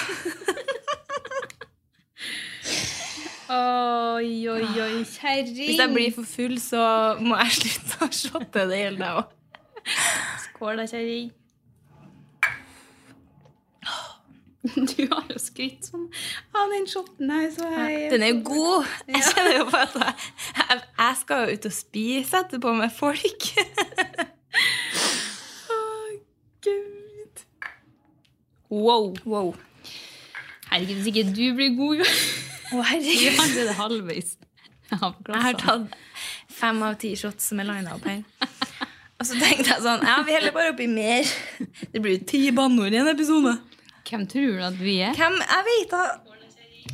Oi, 3.54 4.48
oi, 4.48 4.64
oi, 4.82 5.04
kjerring. 5.04 5.54
Hvis 5.68 5.78
jeg 5.80 5.92
blir 5.94 6.12
for 6.16 6.26
full, 6.28 6.54
så 6.62 6.82
må 7.20 7.36
jeg 7.42 7.52
slutte 7.60 7.98
å 8.00 8.08
shotte. 8.16 8.64
Det 8.70 8.78
gjelder 8.80 9.02
deg 9.04 9.18
òg. 9.20 9.32
Skål 10.48 10.82
da, 10.82 10.86
kjerring. 10.90 11.32
Du 14.64 15.02
har 15.10 15.26
jo 15.28 15.36
skrytt 15.36 15.84
sånn 15.90 16.06
av 16.56 16.70
den 16.72 16.86
shoten 16.88 17.28
her, 17.28 17.50
så 17.52 17.66
jeg 17.68 18.06
Den 18.14 18.22
er 18.24 18.30
jo 18.32 18.38
god. 18.46 18.92
Jeg 19.12 19.20
kjenner 19.28 19.58
jo 19.58 19.66
på 19.68 19.76
at 19.76 19.98
jeg, 20.00 20.78
jeg, 20.80 21.18
skal 21.20 21.42
jo 21.42 21.56
ut 21.58 21.68
og 21.68 21.74
spise 21.76 22.40
etterpå 22.40 22.72
med 22.78 22.94
folk. 22.96 23.50
Gud. 26.64 27.44
Wow. 28.70 29.12
Wow. 29.28 29.52
Herregud, 30.70 30.96
hvis 30.96 31.10
ikke 31.12 31.26
du 31.28 31.44
blir 31.58 31.76
god 31.76 32.00
Å, 32.00 32.06
oh, 32.78 32.80
herregud. 32.88 33.36
Du 33.52 33.60
er 33.66 33.76
halvveis 33.78 34.32
Jeg 34.88 34.98
har 35.44 35.58
tatt 35.60 35.92
fem 36.54 36.80
av 36.86 36.96
ti 37.02 37.12
shots 37.18 37.50
som 37.50 37.60
er 37.60 37.68
lina 37.68 37.98
opp 37.98 38.08
her. 38.08 38.24
Og 39.24 39.28
så 39.30 39.38
tenkte 39.40 39.70
jeg 39.72 39.80
sånn 39.80 40.02
Ja, 40.04 40.18
vi 40.26 40.34
heller 40.36 40.52
bare 40.52 40.74
oppi 40.74 40.84
mer. 40.90 41.24
Det 41.94 42.02
blir 42.04 42.18
jo 42.18 42.24
ti 42.28 42.42
banneord 42.52 42.92
i 42.92 42.98
en 43.00 43.08
episode. 43.08 43.54
Hvem 44.04 44.26
tror 44.28 44.50
du 44.58 44.64
at 44.66 44.74
vi 44.76 44.98
er? 45.00 45.14
Hvem 45.16 45.38
Jeg 45.40 45.64
vet 45.70 45.94
da. 45.94 46.02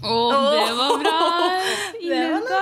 Å, 0.07 0.19
det 0.55 0.75
var 0.79 0.93
bra! 1.03 1.15
Det 1.99 2.11
var 2.15 2.37
Inuka. 2.39 2.61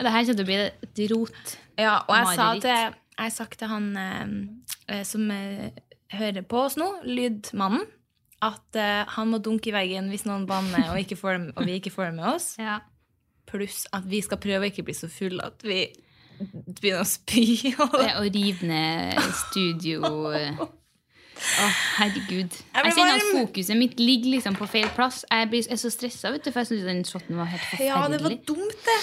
Det 0.00 0.10
her 0.14 0.24
kommer 0.24 0.38
til 0.38 0.42
å 0.42 0.48
bli 0.48 0.56
et 0.64 1.02
rot. 1.12 1.52
Ja, 1.78 1.98
og 2.08 2.14
jeg 2.16 2.30
sa 2.30 2.46
Mareritt. 2.48 2.64
til 2.64 2.96
Jeg 3.20 3.34
sa 3.36 3.46
til 3.52 3.70
han 3.70 3.90
eh, 4.00 4.32
eh, 4.96 5.02
som 5.06 5.28
eh, 5.30 5.68
hører 6.16 6.46
på 6.50 6.64
oss 6.64 6.78
nå, 6.80 6.88
lydmannen, 7.06 7.84
at 8.42 8.80
eh, 8.80 9.04
han 9.14 9.30
må 9.30 9.38
dunke 9.44 9.70
i 9.70 9.76
veggen 9.76 10.08
hvis 10.10 10.24
noen 10.26 10.48
banner 10.50 10.88
og, 10.94 10.98
ikke 11.04 11.20
får, 11.20 11.36
dem- 11.38 11.52
og 11.54 11.68
vi 11.68 11.76
ikke 11.78 11.92
får 11.94 12.08
det 12.10 12.16
med 12.22 12.26
oss. 12.32 12.48
Ja. 12.58 12.80
Pluss 13.52 13.84
at 13.94 14.08
vi 14.10 14.24
skal 14.24 14.40
prøve 14.42 14.64
å 14.64 14.72
ikke 14.72 14.86
bli 14.88 14.96
så 14.96 15.12
fulle 15.12 15.44
at 15.52 15.62
vi 15.68 15.84
begynner 16.80 17.02
å 17.02 17.08
spy. 17.08 17.74
Og 17.78 18.26
rive 18.34 18.66
ned 18.68 19.20
studio 19.48 20.02
Å, 21.34 21.64
herregud. 21.98 22.52
Jeg 22.54 22.86
Jeg 22.86 22.94
kjenner 22.94 23.18
at 23.18 23.24
fokuset 23.34 23.76
mitt 23.76 23.98
ligger 24.00 24.36
liksom 24.36 24.54
på 24.56 24.68
feil 24.70 24.86
plass. 24.94 25.24
Jeg 25.28 25.48
blir, 25.50 25.66
er 25.66 25.80
så 25.80 25.90
stressa, 25.92 26.30
vet 26.32 26.46
du, 26.46 26.52
for 26.54 26.62
jeg 26.62 26.70
syns 26.70 26.86
den 26.86 27.02
shoten 27.08 27.36
var 27.36 27.50
helt 27.50 27.64
forferdelig. 27.66 27.90
ja, 27.90 27.98
det 28.12 28.20
var 28.22 28.36
dumt, 28.48 28.78
det. 28.86 28.98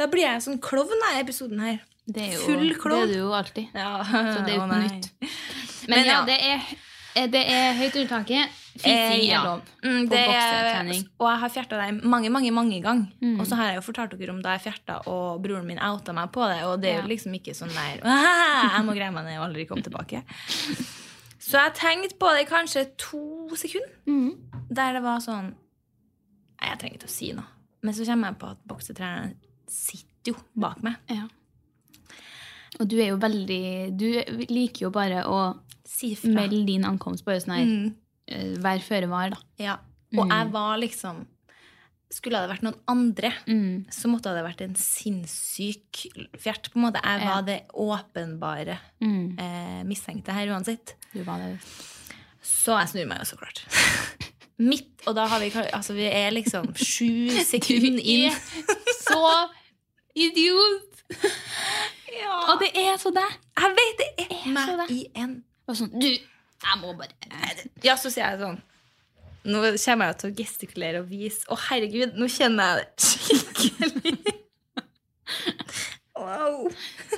Da 0.00 0.08
blir 0.10 0.24
jeg 0.24 0.42
sånn 0.46 0.58
klovn 0.64 1.04
i 1.12 1.20
episoden 1.20 1.60
her. 1.62 1.78
Det 2.06 2.26
jo, 2.32 2.40
full 2.46 2.72
klovn. 2.80 3.06
Det 3.06 3.12
er 3.12 3.12
du 3.12 3.20
jo 3.20 3.30
alltid. 3.36 3.76
Ja, 3.76 3.92
Så 4.08 4.42
det 4.46 4.54
er 4.54 4.58
jo 4.58 4.64
ikke 4.66 4.80
nytt. 4.82 5.08
Men, 5.20 5.92
Men 5.92 6.00
ja, 6.00 6.12
ja. 6.12 6.20
det 6.26 6.38
er, 6.48 7.30
det 7.36 7.44
er 7.54 7.78
høyt 7.78 8.00
under 8.00 8.10
taket. 8.16 8.62
Fising 8.78 9.30
Eh, 9.30 9.36
er 9.36 9.44
lov 9.44 9.60
Mm, 9.82 10.06
på 10.06 10.10
det 10.10 10.22
boksetrening. 10.26 11.02
og 11.20 11.26
jeg 11.30 11.38
har 11.42 11.48
fjerta 11.50 11.78
det 11.80 12.04
mange 12.04 12.30
mange, 12.30 12.50
mange 12.52 12.80
ganger. 12.82 13.06
Mm. 13.22 13.40
Og 13.40 13.46
så 13.46 13.56
har 13.56 13.66
jeg 13.72 13.76
jo 13.80 13.84
fortalt 13.92 14.18
dere 14.18 14.30
om 14.34 14.42
da 14.42 14.56
jeg 14.56 14.64
fjerta, 14.72 15.00
og 15.06 15.42
broren 15.42 15.66
min 15.66 15.78
outa 15.78 16.12
meg 16.12 16.30
på 16.32 16.46
det. 16.48 16.62
Og 16.64 16.80
det 16.80 16.90
er 16.94 17.02
jo 17.02 17.08
liksom 17.08 17.34
ikke 17.38 17.54
sånn 17.54 17.72
der 17.74 18.00
«Ah, 18.04 18.72
Jeg 18.78 18.84
må 18.86 18.92
greie 18.94 19.10
meg 19.12 19.24
ned 19.24 19.38
og 19.40 19.48
aldri 19.48 19.66
komme 19.66 19.82
tilbake. 19.86 20.22
Så 21.46 21.58
jeg 21.62 21.74
tenkte 21.78 22.16
på 22.18 22.32
det 22.34 22.46
i 22.46 22.50
kanskje 22.50 22.86
to 22.98 23.48
sekunder. 23.56 23.90
mm. 24.06 24.36
Der 24.70 24.92
det 24.94 25.02
var 25.02 25.18
sånn 25.22 25.54
Nei, 26.60 26.68
jeg 26.72 26.78
trenger 26.80 26.96
ikke 26.98 27.06
å 27.06 27.12
si 27.12 27.32
noe. 27.36 27.44
Men 27.82 27.94
så 27.94 28.04
kommer 28.08 28.28
jeg 28.32 28.38
på 28.40 28.48
at 28.50 28.58
boksetreneren 28.66 29.34
sitter 29.68 30.32
jo 30.32 30.36
bak 30.56 30.82
meg. 30.82 30.96
Ja. 31.12 31.26
Og 32.80 32.88
du 32.88 32.96
er 33.00 33.10
jo 33.12 33.18
veldig 33.20 33.96
Du 33.96 34.06
liker 34.50 34.86
jo 34.88 34.90
bare 34.90 35.22
å 35.28 35.38
Si 35.86 36.10
melde 36.28 36.64
din 36.66 36.84
ankomst 36.84 37.24
bare 37.24 37.40
sånn 37.40 37.54
her. 37.54 37.64
Mm. 37.64 37.94
Eh, 38.28 38.54
Vær 38.62 38.78
føre 38.84 39.08
var, 39.08 39.30
da. 39.30 39.36
Ja. 39.58 39.76
Og 40.16 40.28
jeg 40.30 40.52
var 40.52 40.76
liksom 40.78 41.26
Skulle 42.08 42.38
det 42.40 42.48
vært 42.52 42.62
noen 42.62 42.78
andre, 42.88 43.32
Mm. 43.50 43.86
så 43.90 44.06
måtte 44.08 44.30
det 44.32 44.44
vært 44.44 44.60
en 44.62 44.76
sinnssyk 44.78 46.06
fjert. 46.38 46.70
på 46.70 46.76
en 46.78 46.82
måte. 46.86 47.00
Jeg 47.02 47.20
Ja. 47.20 47.34
var 47.34 47.42
det 47.42 47.66
åpenbare 47.74 48.78
Mm. 49.02 49.38
eh, 49.38 49.82
mistenkte 49.84 50.32
her 50.32 50.46
uansett. 50.46 50.94
Du 51.12 51.22
var 51.24 51.38
det. 51.38 51.58
Så 52.42 52.78
jeg 52.78 52.88
snur 52.88 53.06
meg 53.08 53.18
jo 53.18 53.24
så 53.24 53.36
klart. 53.36 53.64
Midt, 54.58 55.02
og 55.06 55.16
da 55.16 55.26
har 55.26 55.40
vi 55.40 55.50
Altså, 55.50 55.92
vi 55.94 56.04
er 56.06 56.30
liksom 56.30 56.72
sju 56.76 57.28
sekunder 57.52 58.00
inn. 58.00 58.32
så 59.10 59.48
idiot! 60.14 61.02
Ja. 62.16 62.52
Og 62.52 62.60
det 62.62 62.70
er 62.74 62.96
så 63.02 63.10
deg. 63.12 63.34
Jeg 63.58 63.76
vet 63.76 63.98
det 63.98 64.26
er 64.30 64.54
så 64.54 64.76
meg 64.78 64.90
i 64.90 65.06
en 65.16 65.42
sånn, 65.68 65.90
du, 66.00 66.08
jeg 66.62 66.80
må 66.80 66.94
bare 66.96 67.12
Ja, 67.84 67.96
så 68.00 68.10
sier 68.12 68.32
jeg 68.32 68.40
sånn 68.40 68.60
Nå 69.46 69.60
kommer 69.62 70.10
jeg 70.10 70.16
til 70.18 70.30
å 70.32 70.34
gestikulere 70.40 71.00
og 71.04 71.10
vise. 71.10 71.44
Å, 71.46 71.54
herregud, 71.68 72.16
nå 72.18 72.26
kjenner 72.34 72.66
jeg 72.66 72.80
det 72.80 73.06
skikkelig. 73.06 74.16
Wow. 76.16 76.70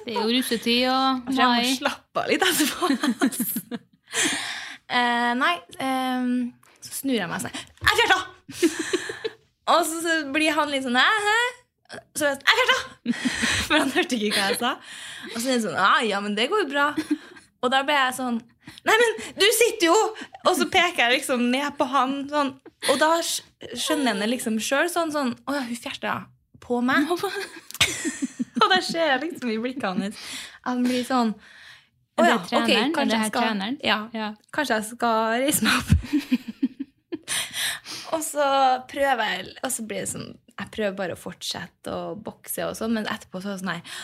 Det 0.04 0.10
er 0.10 0.16
jo 0.18 0.30
russetid 0.32 0.88
og 0.90 1.28
Jeg 1.30 1.38
jeg 1.38 1.66
må 1.68 1.76
slappe 1.78 2.22
av 2.24 2.30
litt 2.32 2.42
etterpå. 2.44 2.88
uh, 4.90 5.32
nei, 5.38 5.54
um, 5.86 6.32
så 6.82 6.96
snur 6.96 7.14
jeg 7.14 7.30
meg 7.30 7.44
sånn. 7.44 7.54
Jeg 7.78 8.00
fjerta! 8.00 8.18
og 9.76 9.86
så, 9.86 10.02
så 10.02 10.18
blir 10.34 10.52
han 10.56 10.72
litt 10.72 10.84
sånn 10.84 10.98
Hæ? 10.98 11.38
Så 12.18 12.26
jeg, 12.26 12.42
jeg 12.42 12.60
fjerta! 12.60 12.78
For 13.68 13.78
han 13.78 13.94
hørte 13.94 14.18
ikke 14.18 14.34
hva 14.34 14.50
jeg 14.50 14.60
sa. 14.64 14.74
Og 15.30 15.38
så 15.38 15.46
er 15.46 15.54
han 15.54 15.64
sånn 15.68 15.80
ah, 15.86 16.00
Ja, 16.04 16.20
men 16.24 16.34
det 16.36 16.50
går 16.50 16.66
jo 16.66 16.70
bra. 16.74 16.90
Og 17.62 17.72
da 17.72 17.84
ble 17.86 17.96
jeg 17.96 18.18
sånn 18.18 18.42
Nei, 18.88 18.96
men 19.02 19.16
du 19.38 19.46
sitter 19.54 19.90
jo! 19.90 19.98
Og 20.44 20.54
så 20.58 20.66
peker 20.70 21.04
jeg 21.04 21.20
liksom 21.20 21.44
ned 21.52 21.76
på 21.78 21.86
han. 21.92 22.18
Sånn. 22.30 22.54
Og 22.92 22.98
da 23.00 23.10
skjønner 23.22 24.12
han 24.14 24.22
det 24.22 24.30
liksom 24.32 24.58
sjøl. 24.62 24.90
Sånn, 24.92 25.12
sånn 25.14 25.34
Å 25.48 25.56
ja, 25.58 25.64
hun 25.68 25.78
fjerta 25.78 26.16
på 26.64 26.80
meg. 26.84 27.08
og 28.60 28.66
da 28.72 28.80
ser 28.84 29.14
jeg 29.14 29.22
liksom 29.26 29.52
i 29.54 29.60
blikket 29.62 29.88
hans 29.88 30.08
at 30.10 30.26
han 30.68 30.84
blir 30.84 31.06
sånn 31.06 31.32
«Å 32.18 32.24
ja, 32.26 32.34
ok, 32.42 32.72
kanskje 32.96 33.18
jeg 33.20 33.30
skal-? 33.30 33.76
Ja, 33.86 33.98
Ja. 34.16 34.32
Kanskje 34.54 34.80
jeg 34.80 34.88
skal 34.88 35.38
reise 35.44 35.62
meg 35.64 35.76
opp. 35.78 35.92
og 38.16 38.24
så 38.24 38.48
prøver 38.90 39.30
jeg 39.30 39.52
Og 39.62 39.70
så 39.70 39.84
blir 39.84 40.00
det 40.02 40.10
sånn 40.10 40.30
Jeg 40.32 40.70
prøver 40.74 40.96
bare 40.98 41.14
å 41.14 41.20
fortsette 41.20 41.92
å 41.92 42.16
bokse, 42.18 42.64
og 42.66 42.74
sånn, 42.78 42.96
men 42.96 43.06
etterpå 43.06 43.42
så 43.44 43.52
er 43.52 43.58
det 43.58 43.62
sånn 43.62 43.74
her 43.76 44.02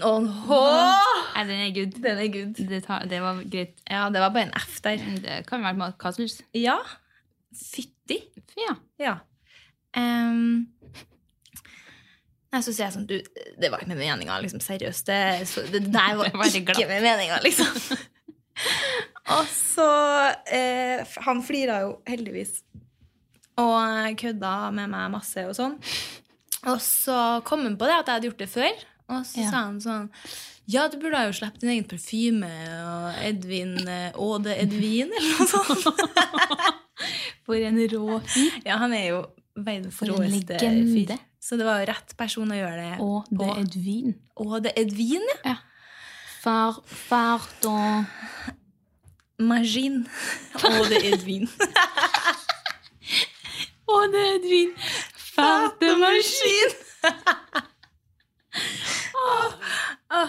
«Nei, 0.00 0.26
f- 0.26 1.34
Nei, 1.36 1.44
den 1.48 1.60
er 1.66 1.70
good. 1.76 1.96
Den 2.02 2.18
er 2.24 2.30
good. 2.34 2.60
Det, 2.70 2.82
tar, 2.86 3.06
det 3.10 3.20
var 3.22 3.40
greit. 3.52 3.76
Ja, 3.90 4.06
det 4.10 4.20
var 4.22 4.32
bare 4.34 4.48
en 4.48 4.54
F 4.58 4.80
der. 4.84 4.96
Det 5.22 5.40
kan 5.48 5.62
være 5.64 5.76
med 5.78 5.96
hva 6.00 6.12
som 6.14 6.22
helst. 6.24 6.42
Ja. 6.56 6.78
Fytti. 7.56 8.20
Ja. 8.58 8.74
Ja. 9.00 9.14
Um, 9.96 10.68
nei, 12.52 12.60
så 12.62 12.70
sier 12.70 12.84
jeg 12.86 12.94
sånn 12.94 13.06
Du, 13.10 13.16
det 13.58 13.70
var 13.72 13.82
ikke 13.82 13.90
med 13.94 13.98
meninga, 14.04 14.36
liksom. 14.44 14.60
Seriøst. 14.62 15.06
Det, 15.10 15.20
så, 15.50 15.64
det 15.72 15.84
der 15.92 16.16
var 16.20 16.30
var 16.34 16.56
ikke 16.60 16.86
med 16.90 17.02
meninga, 17.06 17.40
liksom. 17.44 17.98
og 19.36 19.46
så 19.54 19.88
eh, 20.50 21.02
Han 21.26 21.42
flira 21.46 21.80
jo 21.86 21.96
heldigvis. 22.08 22.60
Og 23.60 24.16
kødda 24.20 24.54
med 24.72 24.88
meg 24.92 25.10
masse 25.12 25.42
og 25.48 25.56
sånn. 25.58 25.74
Og 26.70 26.78
så 26.84 27.16
kom 27.48 27.62
han 27.66 27.76
på 27.80 27.86
det 27.88 27.98
at 27.98 28.08
jeg 28.08 28.14
hadde 28.18 28.28
gjort 28.30 28.42
det 28.42 28.50
før. 28.52 28.86
Og 29.10 29.24
så 29.26 29.42
Ja. 29.42 29.50
sa 29.50 29.62
han 29.66 29.80
sånn 29.82 30.08
Ja, 30.70 30.84
du 30.88 30.96
burde 31.02 31.18
ha 31.18 31.26
jo 31.26 31.32
sluppet 31.34 31.60
din 31.64 31.70
egen 31.72 31.86
parfyme 31.90 32.50
og 32.86 33.18
Edvin 33.26 33.72
eh, 33.90 34.12
Åde 34.14 34.54
Edvin, 34.62 35.10
eller 35.10 35.38
noe 35.40 35.48
sånt. 35.50 36.04
For 37.48 37.56
en 37.56 37.80
rå 37.90 38.20
fyr. 38.30 38.60
Ja, 38.68 38.76
han 38.78 38.92
er 38.94 39.06
jo 39.08 39.20
verdens 39.56 39.98
råeste 40.06 40.60
fyr. 40.60 41.16
Så 41.42 41.56
det 41.58 41.64
var 41.66 41.80
jo 41.80 41.88
rett 41.90 42.14
person 42.20 42.52
å 42.52 42.58
gjøre 42.58 42.84
det 42.84 43.00
Åde 43.02 43.38
på. 43.40 43.50
Edvin. 43.64 44.14
Åde 44.36 44.72
Edvin, 44.78 45.26
ja. 45.44 45.56
Far, 46.40 46.78
pardon. 47.08 48.06
Maskin. 49.40 50.04
Åde 50.60 51.00
Edvin. 51.10 51.48
Er 53.90 54.14
Edvin. 54.36 54.70
Fartemaskin. 55.34 56.72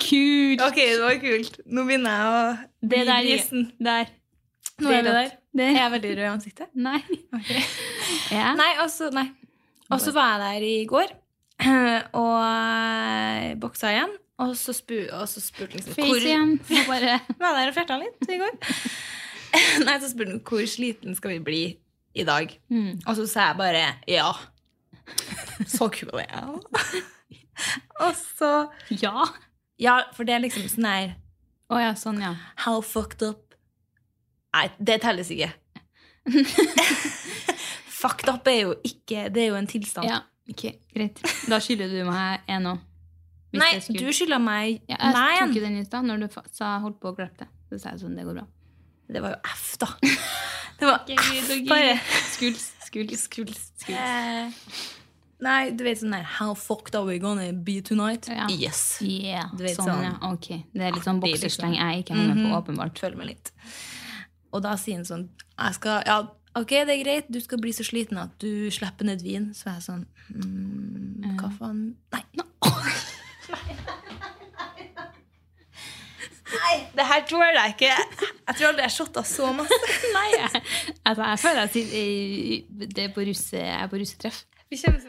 Kult. 0.01 0.61
Ok, 0.61 0.77
det 0.77 1.01
var 1.01 1.15
kult. 1.21 1.59
Nå 1.65 1.85
begynner 1.87 2.11
jeg 2.13 2.31
å 2.31 2.41
Det 2.91 3.03
der. 3.07 3.25
gissen 3.25 3.63
Der. 3.81 4.11
Nå 4.81 4.91
er 4.93 5.05
det 5.05 5.13
der. 5.15 5.31
Det. 5.51 5.67
Er 5.67 5.77
jeg 5.81 5.91
veldig 5.95 6.11
rød 6.17 6.23
i 6.23 6.31
ansiktet? 6.31 6.69
Nei. 6.87 7.01
Ja. 8.31 8.53
Nei, 8.55 8.69
og 8.83 8.87
så 8.91 9.09
nei. 9.11 9.25
Og 9.91 9.99
så 9.99 10.11
var 10.15 10.37
jeg 10.37 10.41
der 10.43 10.63
i 10.67 10.75
går 10.87 11.09
og 12.21 12.37
eh, 12.45 13.47
boksa 13.59 13.91
igjen. 13.91 14.13
Og 14.41 14.53
så, 14.57 14.73
spu, 14.73 14.95
og 15.13 15.27
så 15.29 15.41
spurte 15.43 15.77
liksom 15.77 15.93
Face 15.97 16.21
igjen. 16.23 16.53
Må 16.69 16.83
bare 16.87 17.17
Var 17.41 17.57
der 17.57 17.71
og 17.71 17.75
fjerta 17.75 17.97
litt 18.01 18.31
i 18.31 18.39
går. 18.41 18.55
Nei, 19.83 19.97
så 20.01 20.09
spurte 20.09 20.31
han 20.33 20.41
hvor 20.47 20.63
sliten 20.71 21.17
skal 21.17 21.35
vi 21.35 21.41
bli 21.45 21.61
i 22.17 22.25
dag. 22.27 22.51
Mm. 22.71 23.01
Og 23.03 23.19
så 23.19 23.27
sa 23.29 23.49
jeg 23.51 23.59
bare 23.59 23.83
ja. 24.09 24.31
Så 25.67 25.89
kul 25.93 26.11
er 26.23 26.27
jeg. 26.31 27.03
Og 28.05 28.13
så 28.17 28.51
Ja. 29.01 29.27
Ja, 29.81 29.95
for 30.13 30.27
det 30.27 30.35
er 30.35 30.43
liksom 30.43 30.67
sånn 30.69 30.87
her 30.89 31.15
oh, 31.71 31.79
ja, 31.81 31.95
sånn, 31.97 32.21
ja. 32.21 32.35
How 32.65 32.83
fucked 32.85 33.23
up 33.25 33.55
Nei, 34.51 34.67
det 34.83 34.97
telles 34.99 35.29
ikke. 35.31 35.47
fucked 38.01 38.27
up 38.29 38.47
er 38.51 38.57
jo 38.65 38.73
ikke 38.83 39.29
Det 39.31 39.45
er 39.45 39.51
jo 39.53 39.59
en 39.59 39.69
tilstand. 39.71 40.09
Ja, 40.09 40.21
ok, 40.51 40.65
Greit. 40.91 41.21
Da 41.47 41.61
skylder 41.63 41.91
du 41.91 42.01
meg 42.09 42.49
en 42.51 42.73
òg. 42.73 42.87
Nei, 43.55 43.71
du 43.91 44.05
skylder 44.15 44.39
meg 44.39 44.81
ja, 44.87 44.95
Jeg 44.95 45.15
Nei, 45.15 45.31
tok 45.41 45.57
jo 45.57 45.63
den 45.65 45.79
i 45.81 45.85
stad, 45.87 46.07
når 46.07 46.23
du 46.23 46.39
sa 46.55 46.77
holdt 46.83 47.01
på 47.03 47.11
å 47.11 47.15
glemme 47.17 47.35
det. 47.39 47.47
Så 47.71 47.79
sa 47.79 47.93
jeg 47.95 48.03
sånn, 48.03 48.15
det 48.19 48.27
går 48.27 48.37
bra. 48.39 48.45
Det 49.11 49.23
var 49.23 49.35
jo 49.35 49.39
F, 49.51 49.67
da. 49.81 49.89
Det 50.81 50.87
var 50.87 51.03
F, 51.13 51.49
bare. 51.69 51.97
Skuls, 52.31 52.63
skuls, 52.87 53.27
skuls. 53.27 53.59
skuls. 53.83 53.97
Eh, 53.99 55.00
nei, 55.41 55.71
du 55.75 55.83
vet 55.83 55.97
sånn 56.01 56.11
der 56.15 56.23
How 56.37 56.53
fucked 56.55 56.95
are 56.95 57.05
we 57.05 57.17
gonna 57.19 57.51
be 57.53 57.79
tonight? 57.81 58.27
Ja. 58.29 58.47
Yes. 58.49 58.99
Yeah, 59.01 59.49
Du 59.55 59.63
vet 59.63 59.75
sånn, 59.77 59.87
sånn- 59.89 60.03
ja. 60.03 60.13
Ok. 60.31 60.47
Det 60.73 60.81
er 60.87 60.91
litt 60.95 61.03
sånn 61.07 61.19
boksesleng 61.23 61.73
liksom. 61.73 61.79
jeg 61.79 62.03
ikke 62.05 62.13
henger 62.15 62.35
med 62.35 62.43
på, 62.43 62.49
Mhm. 62.49 62.59
åpenbart. 62.61 62.99
Følg 62.99 63.17
med 63.17 63.27
litt. 63.27 63.51
Og 64.53 64.61
da 64.63 64.75
sier 64.75 64.95
han 64.95 65.05
sånn 65.05 65.29
jeg 65.59 65.73
skal, 65.75 66.03
Ja, 66.05 66.19
ok, 66.55 66.69
det 66.85 66.89
er 66.89 67.03
greit, 67.03 67.31
du 67.31 67.39
skal 67.41 67.57
bli 67.59 67.71
så 67.71 67.83
sliten 67.83 68.17
at 68.17 68.37
du 68.39 68.69
slipper 68.71 69.03
ned 69.05 69.21
vin. 69.21 69.53
Så 69.53 69.67
er 69.67 69.79
jeg 69.79 69.83
sånn 69.89 70.05
mm, 70.33 71.37
Hva 71.37 71.51
faen? 71.57 71.95
Nei. 72.11 72.23
Nei, 76.51 76.75
det 76.95 77.05
her 77.07 77.21
tror 77.29 77.43
jeg 77.47 77.73
ikke. 77.75 77.91
Jeg 77.91 78.55
tror 78.57 78.67
aldri 78.67 78.83
jeg 78.83 78.89
har 78.89 78.95
shotta 78.95 79.21
så 79.23 79.51
masse. 79.55 79.77
Nei, 80.17 80.27
jeg, 80.35 80.61
altså, 81.07 81.23
jeg 81.29 81.39
føler 81.39 81.61
at 81.63 81.75
jeg, 81.79 82.65
det 82.91 83.05
er 83.05 83.13
på 83.15 83.23
russe, 83.29 83.55
jeg 83.61 83.77
er 83.85 83.87
på 83.91 84.01
russetreff. 84.01 84.41
Vi 84.71 84.79
kommer 84.81 84.99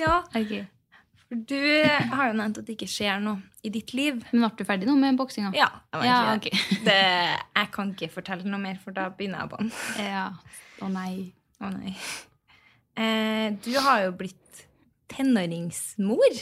Ja, 0.00 0.22
Okay. 0.34 0.64
du 1.30 1.58
har 2.14 2.28
jo 2.30 2.34
nevnt 2.38 2.58
at 2.60 2.66
det 2.66 2.76
ikke 2.76 2.86
skjer 2.90 3.20
noe 3.22 3.40
i 3.64 3.70
ditt 3.74 3.92
liv. 3.96 4.20
Men 4.32 4.44
ble 4.44 4.50
du 4.60 4.64
ferdig 4.68 4.86
nå 4.86 4.94
med 5.00 5.16
boksinga? 5.18 5.50
Ja, 5.56 5.68
jeg 5.96 6.04
Ja, 6.10 6.18
okay. 6.36 6.52
det. 6.84 6.98
Jeg 7.56 7.70
kan 7.74 7.90
ikke 7.94 8.10
fortelle 8.12 8.44
noe 8.48 8.60
mer, 8.60 8.78
for 8.84 8.92
da 8.96 9.08
begynner 9.10 9.40
jeg 9.44 9.50
på 9.50 9.62
den. 9.62 9.72
Ja. 9.98 10.26
Å 10.84 10.90
nei. 10.92 11.32
Å 11.62 11.70
nei. 11.72 11.94
Eh, 12.96 13.50
du 13.64 13.72
har 13.80 14.04
jo 14.04 14.12
blitt 14.20 14.66
tenåringsmor. 15.10 16.36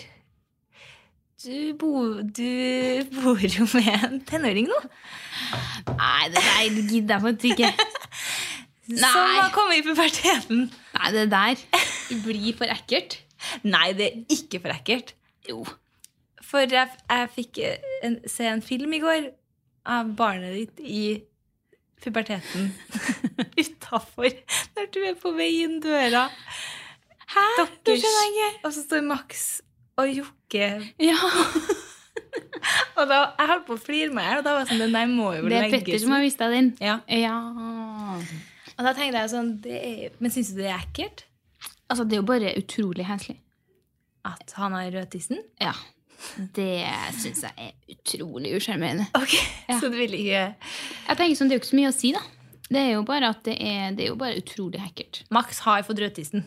Du, 1.42 1.72
bo, 1.74 2.20
du 2.22 3.02
bor 3.16 3.40
jo 3.42 3.64
med 3.74 4.04
en 4.06 4.20
tenåring 4.28 4.68
nå. 4.70 4.76
Nei, 5.88 6.28
det 6.30 6.42
der 6.44 6.76
gidder 6.92 7.16
jeg 7.16 7.24
faktisk 7.24 7.48
ikke. 7.56 7.72
Som 8.92 9.32
har 9.38 9.50
kommet 9.54 9.80
i 9.80 9.82
puberteten. 9.86 10.62
Nei, 10.98 11.10
det 11.14 11.24
der 11.32 11.58
blir 12.24 12.52
for 12.58 12.70
ekkelt. 12.70 13.18
Nei, 13.66 13.92
det 13.98 14.08
er 14.08 14.36
ikke 14.36 14.60
for 14.62 14.74
ekkelt. 14.74 15.14
Jo. 15.48 15.62
For 16.46 16.66
jeg, 16.68 16.90
jeg 17.08 17.30
fikk 17.36 17.60
en, 18.04 18.18
se 18.28 18.48
en 18.50 18.62
film 18.64 18.92
i 18.96 19.00
går 19.02 19.30
av 19.88 20.12
barnet 20.18 20.54
ditt 20.54 20.82
i 20.84 21.04
puberteten 22.02 22.72
utafor. 23.62 24.30
Når 24.76 24.90
du 24.94 25.00
er 25.06 25.18
på 25.18 25.32
vei 25.36 25.50
inn 25.64 25.78
døra. 25.84 26.26
Hæ? 27.32 27.46
Ikke. 27.62 28.48
og 28.66 28.72
så 28.74 28.82
står 28.82 29.04
Max 29.06 29.62
og 29.96 30.10
Jokke 30.12 30.68
Ja. 31.00 31.16
Og 32.96 33.08
da, 33.08 33.18
jeg 33.38 33.48
holdt 33.48 33.64
på 33.66 33.74
å 33.74 33.80
flire 33.80 34.12
meg 34.14 34.26
her, 34.28 34.38
og 34.40 34.44
da 34.46 34.52
var 34.54 34.62
jeg 34.62 34.70
sånn, 34.78 34.94
der 34.94 35.08
må 35.10 35.32
jo 35.34 35.48
Det 35.50 35.56
er 35.58 35.64
legges 35.66 35.82
Petter 35.82 36.00
som 36.04 36.12
har 36.14 36.22
vist 36.22 36.40
deg 36.40 36.52
den. 36.54 36.68
Ja. 36.80 36.94
Ja. 37.10 37.34
Og 38.76 38.86
da 38.86 38.92
tenkte 38.96 39.22
jeg 39.22 39.32
sånn, 39.32 39.50
det 39.64 39.78
er, 39.78 40.14
men 40.22 40.32
syns 40.34 40.52
du 40.52 40.60
det 40.60 40.68
er 40.70 40.78
ekkelt? 40.78 41.24
Altså, 41.90 42.06
det 42.06 42.16
er 42.16 42.22
jo 42.22 42.28
bare 42.28 42.52
utrolig 42.60 43.08
heslig. 43.08 43.36
At 44.24 44.52
han 44.56 44.72
har 44.76 44.90
rødtissen? 44.94 45.40
Ja. 45.60 45.72
Det 46.54 46.84
syns 47.18 47.40
jeg 47.42 47.52
er 47.58 47.72
utrolig 47.96 48.52
usjarmerende. 48.56 49.08
Ok, 49.18 49.32
Ja. 49.68 49.80
så 49.80 49.88
du 49.90 49.96
vil 49.98 50.12
ikke 50.14 50.54
Jeg 51.08 51.16
tenker 51.18 51.34
sånn, 51.36 51.48
Det 51.50 51.56
er 51.56 51.58
jo 51.58 51.62
ikke 51.64 51.72
så 51.72 51.76
mye 51.80 51.90
å 51.90 51.96
si, 51.96 52.12
da. 52.14 52.20
Det 52.72 52.78
er 52.80 52.92
jo 52.94 53.02
bare 53.04 53.32
det 53.44 53.56
er, 53.60 53.90
det 53.96 54.04
er 54.04 54.08
jo 54.12 54.16
bare 54.16 54.38
utrolig 54.38 54.78
hackert. 54.80 55.24
Max 55.34 55.58
har 55.66 55.82
fått 55.82 55.98
rødtissen. 55.98 56.44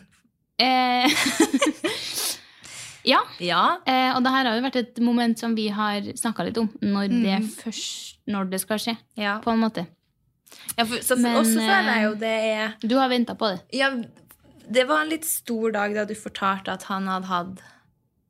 Eh, 0.58 1.04
ja. 3.12 3.20
Ja. 3.38 3.60
Eh, 3.86 4.16
og 4.16 4.24
det 4.24 4.32
her 4.32 4.48
har 4.48 4.56
jo 4.56 4.64
vært 4.64 4.76
et 4.80 4.98
moment 5.04 5.38
som 5.38 5.54
vi 5.54 5.68
har 5.68 6.00
snakka 6.16 6.44
litt 6.48 6.58
om, 6.58 6.70
når 6.82 7.12
det 7.12 7.36
først 7.60 8.16
når 8.26 8.48
det 8.50 8.60
skal 8.64 8.78
skje. 8.82 8.96
ja. 9.20 9.36
På 9.44 9.52
en 9.52 9.60
måte. 9.62 9.84
ja 10.78 10.84
for, 10.84 10.96
så 11.04 11.16
Men, 11.20 11.36
også 11.42 11.60
føler 11.60 11.92
jeg 11.92 12.02
jo 12.08 12.12
eh, 12.14 12.18
det 12.24 12.34
er 12.56 12.74
Du 12.88 12.96
har 12.98 13.08
venta 13.12 13.34
på 13.38 13.52
det. 13.52 13.60
Ja, 13.76 13.92
det 14.72 14.84
var 14.88 15.04
en 15.04 15.10
litt 15.12 15.26
stor 15.28 15.70
dag 15.74 15.94
da 15.94 16.04
du 16.08 16.14
fortalte 16.18 16.72
at 16.74 16.86
han 16.90 17.06
hadde 17.10 17.30
hatt 17.30 17.62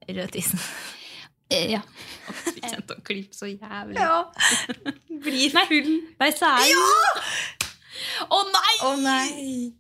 rødtissen. 0.09 0.61
Eh, 1.51 1.71
ja. 1.77 1.81
Vi 2.57 2.59
kjente 2.59 2.97
å 2.97 3.03
klippe 3.07 3.37
så 3.37 3.47
jævlig. 3.47 3.95
Ja. 4.01 4.25
Blir 5.27 5.53
full. 5.69 5.93
Nei, 6.19 6.31
sa 6.35 6.57
jeg 6.59 6.75
Å 8.27 8.39
nei! 8.51 8.75
Å 8.87 8.91
nei. 9.01 9.27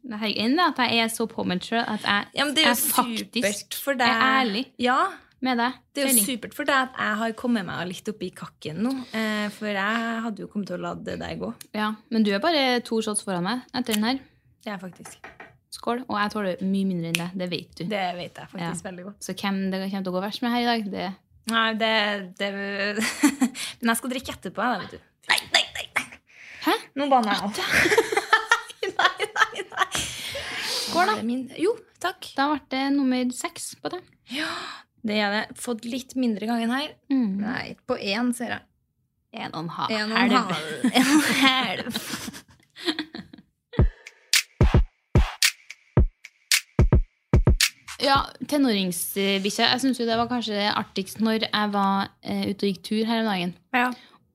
Det 0.06 0.18
her 0.20 0.32
er 0.44 0.62
at 0.68 0.80
jeg 0.84 1.00
er 1.04 1.10
så 1.12 1.26
påmeldt 1.30 1.66
sjøl 1.68 1.82
at 1.82 2.04
jeg, 2.06 2.28
Ja, 2.38 2.44
men 2.46 2.54
det 2.56 2.64
er 2.64 2.70
jo 2.70 2.74
jeg 2.76 2.92
faktisk 2.94 3.78
deg. 3.98 4.06
er 4.06 4.22
ærlig 4.40 4.62
Ja, 4.82 4.98
med 5.42 5.58
deg. 5.60 5.76
det 5.94 6.02
er 6.04 6.08
jo 6.08 6.14
Kjell. 6.14 6.26
supert 6.30 6.54
for 6.56 6.68
deg 6.68 6.76
at 6.86 7.00
jeg 7.02 7.18
har 7.22 7.34
kommet 7.42 7.66
meg 7.68 7.88
litt 7.90 8.08
opp 8.12 8.22
i 8.22 8.30
kakken 8.30 8.80
nå. 8.86 8.94
Eh, 9.12 9.48
for 9.56 9.68
jeg 9.70 10.22
hadde 10.26 10.44
jo 10.46 10.50
kommet 10.52 10.70
til 10.70 10.78
å 10.78 10.84
la 10.86 10.94
det 10.94 11.18
der 11.22 11.34
gå. 11.40 11.50
Ja, 11.76 11.92
men 12.10 12.22
du 12.26 12.30
er 12.32 12.42
bare 12.44 12.80
to 12.86 13.02
shots 13.02 13.26
foran 13.26 13.44
meg 13.46 13.66
etter 13.74 13.98
den 13.98 14.06
her. 14.06 14.22
Det 14.64 14.72
er 14.74 14.78
faktisk. 14.82 15.18
Skål. 15.76 16.02
Og 16.08 16.16
jeg 16.16 16.32
tåler 16.32 16.62
mye 16.64 16.88
mindre 16.88 17.10
enn 17.12 17.18
det. 17.20 17.28
Det 17.42 17.48
vet 17.52 17.70
du. 17.76 17.84
Det 17.90 18.04
vet 18.16 18.40
jeg 18.40 18.50
faktisk 18.52 18.82
Ja. 18.84 18.88
veldig 18.90 19.04
godt. 19.10 19.18
Så 19.26 19.34
hvem 19.36 19.58
det 19.70 19.80
kommer 19.84 20.06
til 20.06 20.12
å 20.12 20.16
gå 20.16 20.22
verst 20.24 20.42
med 20.44 20.54
her 20.56 20.64
i 20.64 20.68
dag, 20.72 20.90
det 20.96 21.06
Nei, 21.46 21.66
det, 21.78 21.90
det 22.40 22.48
Men 23.78 23.92
jeg 23.92 23.98
skal 24.00 24.10
drikke 24.10 24.32
etterpå, 24.34 24.64
da, 24.66 24.80
vet 24.82 24.96
du. 24.96 24.98
Nei, 25.30 25.36
nei, 25.54 25.62
nei! 25.76 25.84
nei. 25.94 26.06
Hæ? 26.64 26.74
Nå 26.98 27.06
banner 27.12 27.36
jeg 27.36 27.42
opp. 27.46 27.60
nei, 28.98 29.28
nei, 29.36 29.66
nei. 29.70 30.02
Skål, 30.72 31.12
da. 31.12 31.14
Min... 31.28 31.44
Jo, 31.62 31.76
takk. 32.02 32.32
Da 32.38 32.48
ble 32.50 32.58
det 32.74 32.82
nummer 32.96 33.30
seks 33.36 33.74
på 33.78 33.92
det. 33.94 34.02
Det 35.06 35.20
er 35.22 35.36
det. 35.36 35.44
Fått 35.62 35.86
litt 35.86 36.16
mindre 36.18 36.48
gangen 36.50 36.72
her. 36.74 36.96
Mm. 37.12 37.36
Nei, 37.44 37.66
på 37.86 37.94
én 38.00 38.32
ser 38.34 38.56
jeg. 38.56 38.66
En 39.36 39.52
og 39.52 39.60
en 39.66 39.70
halv. 39.76 39.94
En 39.94 40.16
og 40.16 40.18
en 40.18 40.34
halv. 40.40 42.02
Ja, 48.02 48.18
tenåringsbikkje. 48.48 49.64
Jeg 49.70 49.80
syns 49.80 50.00
jo 50.00 50.06
det 50.08 50.16
var 50.20 50.28
kanskje 50.28 50.66
artigst 50.76 51.20
når 51.24 51.46
jeg 51.46 51.70
var 51.72 52.10
uh, 52.26 52.42
ute 52.50 52.66
og 52.66 52.68
gikk 52.72 52.82
tur 52.84 53.06
her 53.08 53.22
om 53.22 53.30
dagen. 53.30 53.54
Ja. 53.76 53.86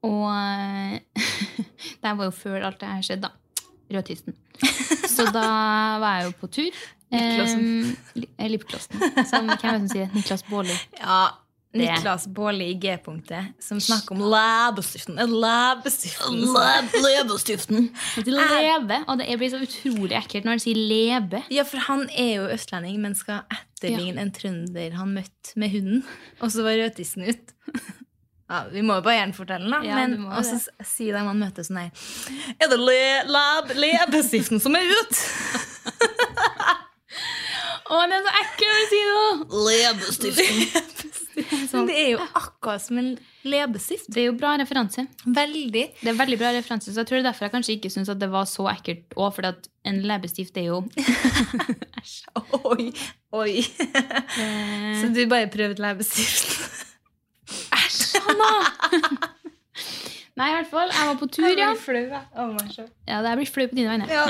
Og 0.08 0.24
uh, 0.32 1.28
det 2.02 2.16
var 2.18 2.26
jo 2.26 2.34
før 2.34 2.66
alt 2.72 2.80
det 2.82 2.90
her 2.90 3.06
skjedde, 3.06 3.30
da. 3.30 3.36
Rødtisten. 3.92 4.34
Så 5.12 5.26
da 5.36 5.44
var 6.02 6.22
jeg 6.22 6.30
jo 6.30 6.34
på 6.40 6.48
tur. 6.58 6.82
Lipglossen. 7.12 7.64
Um, 7.84 7.96
li- 8.16 8.50
Lipglossen. 8.54 9.02
Som 9.28 9.50
hvem 9.52 9.52
er 9.52 9.58
det 9.58 9.80
som 9.82 9.88
sier 9.92 10.06
det? 10.08 10.16
Niklas 10.16 10.46
Baarli. 10.48 10.78
Ja, 11.02 11.18
Det. 11.72 11.86
Niklas 11.88 12.26
Baarli 12.36 12.66
i 12.74 12.76
G-punktet, 12.84 13.54
som 13.64 13.80
snakker 13.80 14.12
om 14.18 14.26
læbestiften. 14.34 15.16
Læbestiften. 15.16 16.42
Leppestiften. 17.06 17.86
Leve, 18.28 18.98
og 19.08 19.16
det 19.22 19.38
blir 19.40 19.50
så 19.54 19.62
utrolig 19.64 20.18
ekkelt 20.20 20.44
når 20.44 20.52
han 20.58 20.64
sier 20.66 20.76
lebe. 20.76 21.40
Ja, 21.54 21.64
for 21.64 21.80
han 21.88 22.10
er 22.12 22.34
jo 22.42 22.50
østlending, 22.52 23.00
men 23.00 23.16
skal 23.16 23.46
etterligne 23.56 24.20
en 24.26 24.34
trønder 24.36 24.92
han 25.00 25.16
møtte 25.16 25.56
med 25.56 25.72
hunden. 25.72 26.04
Og 26.42 26.52
så 26.52 26.60
var 26.68 26.76
rødtissen 26.84 27.24
ut. 27.32 27.56
Ja, 28.52 28.66
Vi 28.68 28.82
må 28.84 28.98
jo 28.98 29.02
bare 29.06 29.16
gjerne 29.22 29.32
fortelle 29.38 29.64
den, 29.64 29.72
da. 29.72 29.78
Ja, 29.88 29.96
men 29.96 30.12
du 30.12 30.18
må 30.26 30.32
og 30.36 30.44
så 30.44 30.58
det. 30.58 30.62
s- 30.84 30.90
sier 30.98 31.16
de 31.16 31.22
han 31.24 31.38
møter 31.40 31.64
sånn 31.64 31.78
her 31.86 31.92
Er 32.60 32.68
det 32.68 32.80
le, 32.84 32.98
lab, 33.32 33.72
lebestiften 33.80 34.60
som 34.60 34.76
er 34.76 34.84
ut? 34.92 35.16
Å, 37.92 37.98
den 38.08 38.14
er 38.18 38.22
så 38.28 38.32
ekkel 38.42 38.70
å 38.72 38.74
si 38.92 39.00
det! 39.08 39.22
Leppestiften. 39.70 40.60
Men 41.74 41.88
det 41.90 41.98
er 42.00 42.10
jo 42.14 42.20
akkurat 42.38 42.84
som 42.84 43.00
en 43.02 43.12
leppestift. 43.48 44.10
Det 44.14 44.24
er 44.24 44.30
jo 44.30 44.38
bra 44.38 44.54
referanse. 44.62 45.08
Veldig. 45.26 45.86
Det 46.02 46.12
er 46.12 46.18
veldig 46.20 46.40
bra 46.42 46.52
referanse, 46.56 46.94
så 46.94 47.02
jeg 47.02 47.10
tror 47.10 47.20
det 47.20 47.24
er 47.26 47.30
derfor 47.32 47.48
jeg 47.48 47.56
kanskje 47.56 47.76
ikke 47.78 47.94
syns 47.94 48.12
det 48.22 48.30
var 48.32 48.46
så 48.50 48.68
ekkelt 48.74 49.16
òg, 49.18 49.30
for 49.38 49.50
at 49.50 49.70
en 49.88 50.02
leppestift 50.06 50.58
er 50.62 50.70
jo 50.70 50.82
Oi, 52.72 52.92
oi. 53.34 53.62
Så 55.02 55.10
du 55.14 55.24
bare 55.32 55.50
prøvde 55.52 55.82
leppestift? 55.82 56.58
Nei, 60.42 60.48
i 60.48 60.54
hvert 60.56 60.70
fall. 60.72 60.90
Jeg 60.90 61.08
var 61.10 61.18
på 61.20 61.28
tur, 61.30 61.50
ja. 61.60 61.72
flau, 61.78 62.02
jeg. 62.02 62.22
Å, 62.34 62.46
meg 62.56 62.70
sjøl. 62.74 62.88
Ja, 63.10 63.20
det 63.26 63.34
blir 63.38 63.50
flau 63.52 63.68
på 63.70 63.78
dine 63.78 63.92
vegne. 63.92 64.08
Ja, 64.10 64.24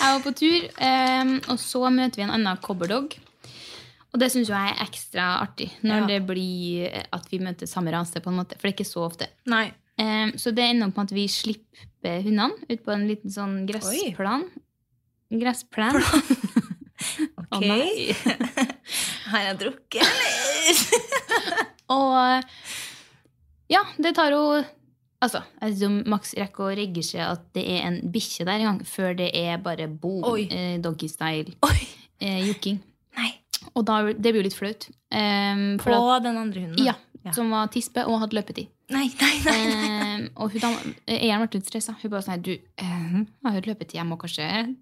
Jeg 0.00 0.14
var 0.14 0.22
på 0.24 0.32
tur, 0.32 0.64
em, 0.80 1.34
og 1.52 1.60
så 1.60 1.82
møter 1.92 2.22
vi 2.22 2.24
en 2.24 2.32
annen 2.34 2.62
cobberdog. 2.64 3.18
Og 4.12 4.18
det 4.18 4.30
syns 4.32 4.48
jeg 4.50 4.72
er 4.72 4.80
ekstra 4.84 5.26
artig 5.44 5.68
når 5.86 6.00
Ja. 6.00 6.06
det 6.06 6.20
blir 6.26 7.04
at 7.12 7.28
vi 7.30 7.38
møter 7.38 7.66
samme 7.70 7.92
rase. 7.94 8.20
på 8.20 8.30
en 8.30 8.36
måte, 8.40 8.56
For 8.58 8.66
det 8.68 8.72
er 8.74 8.78
ikke 8.84 8.90
så 8.90 9.04
ofte. 9.06 9.28
Nei. 9.46 9.72
Um, 10.00 10.32
så 10.40 10.50
det 10.54 10.64
ender 10.64 10.88
opp 10.88 10.96
med 10.96 11.10
at 11.10 11.14
vi 11.14 11.26
slipper 11.28 12.22
hundene 12.24 12.54
ut 12.70 12.82
på 12.84 12.90
en 12.94 13.06
liten 13.06 13.30
sånn 13.30 13.66
gressplan. 13.68 14.46
Gressplan 15.30 16.00
Ok. 17.52 17.64
Har 19.30 19.40
jeg 19.46 19.58
drukket, 19.60 20.02
eller? 20.04 20.76
Og 21.96 22.44
ja, 23.70 23.82
det 23.98 24.14
tar 24.18 24.30
jo 24.34 24.42
Altså, 25.20 25.42
jeg 25.60 25.90
Max 26.08 26.30
rekker 26.38 26.64
å 26.64 26.74
registrere 26.78 27.26
at 27.34 27.42
det 27.52 27.64
er 27.68 27.82
en 27.90 27.98
bikkje 28.12 28.46
der 28.48 28.62
en 28.62 28.68
gang, 28.70 28.78
før 28.88 29.12
det 29.18 29.26
er 29.36 29.58
bare 29.60 29.84
boom, 29.92 30.22
Oi. 30.24 30.46
eh, 30.48 30.78
doggy-style, 30.80 31.52
eh, 32.24 32.38
jokking. 32.48 32.78
Og 33.74 33.84
da, 33.86 34.00
det 34.12 34.32
blir 34.32 34.40
jo 34.42 34.46
litt 34.48 34.56
flaut. 34.56 34.88
Um, 35.12 35.78
På 35.82 36.18
den 36.24 36.36
andre 36.38 36.60
hunden? 36.66 36.84
ja, 36.84 36.94
Ja. 37.24 37.32
som 37.36 37.50
var 37.52 37.66
tispe 37.68 38.06
og 38.08 38.20
hadde 38.22 38.36
løpetid. 38.38 38.68
Nei, 38.90 39.06
nei, 39.20 39.34
nei. 39.44 39.56
nei. 39.68 40.14
Um, 40.20 40.28
og 40.40 40.54
hun 40.54 40.94
eieren 41.06 41.44
ble 41.46 41.58
litt 41.60 41.68
stressa. 41.68 41.92
Hun 42.00 42.10
bare 42.10 42.22
sånn 42.24 42.42
Du, 42.42 42.52
eh, 42.52 43.26
jeg 43.44 43.52
har 43.52 43.60
løpetid, 43.68 43.98
jeg 44.00 44.06
må 44.08 44.16
kanskje 44.18 44.76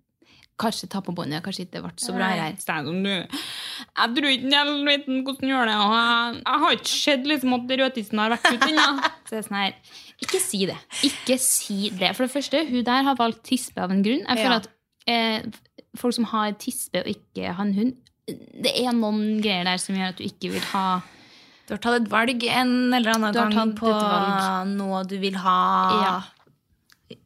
Kanskje 0.59 0.89
ta 0.91 0.99
på 1.07 1.13
båndet. 1.15 1.39
Kanskje 1.45 1.67
ikke 1.69 1.77
det 1.77 1.83
ble 1.85 1.91
så 2.03 2.13
bra 2.17 2.33
her. 2.33 2.41
Jeg 2.51 2.57
sånn, 2.65 3.05
du, 3.05 3.11
jeg 3.15 4.15
tror 4.17 4.27
ikke 4.33 4.49
jeg 4.51 4.73
vet 4.89 5.05
hvordan 5.07 5.53
gjør 5.53 5.69
det. 5.71 5.77
Og 5.85 5.93
jeg, 5.95 6.41
jeg 6.43 6.63
har 6.65 6.73
ikke 6.79 6.91
sett 6.95 7.29
liksom 7.31 7.55
at 7.55 7.75
rødtissen 7.79 8.19
har 8.19 8.33
vært 8.35 8.49
ute 8.57 8.71
ennå. 8.73 9.11
Så 9.29 9.43
sånn 9.47 9.59
her 9.61 9.77
Ikke 10.27 10.41
si 10.43 10.65
det. 10.67 10.75
Ikke 11.07 11.37
si 11.39 11.91
det. 11.95 12.11
For 12.19 12.27
det 12.27 12.33
første, 12.35 12.65
hun 12.73 12.83
der 12.91 13.07
har 13.07 13.15
valgt 13.21 13.45
tispe 13.47 13.79
av 13.85 13.95
en 13.95 14.03
grunn. 14.03 14.25
Jeg 14.27 14.43
føler 14.43 14.57
Ja. 14.57 14.59
at 14.59 14.69
eh, 15.07 15.47
folk 15.95 16.15
som 16.19 16.27
har 16.33 16.51
tispe 16.59 17.05
og 17.05 17.07
ikke 17.15 17.53
har 17.55 17.63
en 17.65 17.75
hund, 17.79 17.95
det 18.29 18.75
er 18.77 18.93
noen 18.97 19.39
greier 19.43 19.65
der 19.69 19.81
som 19.81 19.97
gjør 19.97 20.13
at 20.13 20.21
du 20.21 20.27
ikke 20.27 20.53
vil 20.53 20.65
ha 20.75 21.01
Du 21.69 21.75
har 21.75 21.81
tatt 21.85 22.03
et 22.03 22.11
valg 22.13 22.45
en 22.45 22.75
eller 22.97 23.15
annen 23.15 23.55
gang 23.55 23.75
på 23.77 23.93
noe 24.73 25.03
du 25.09 25.17
vil 25.21 25.37
ha. 25.41 25.59
Ja. 26.05 26.15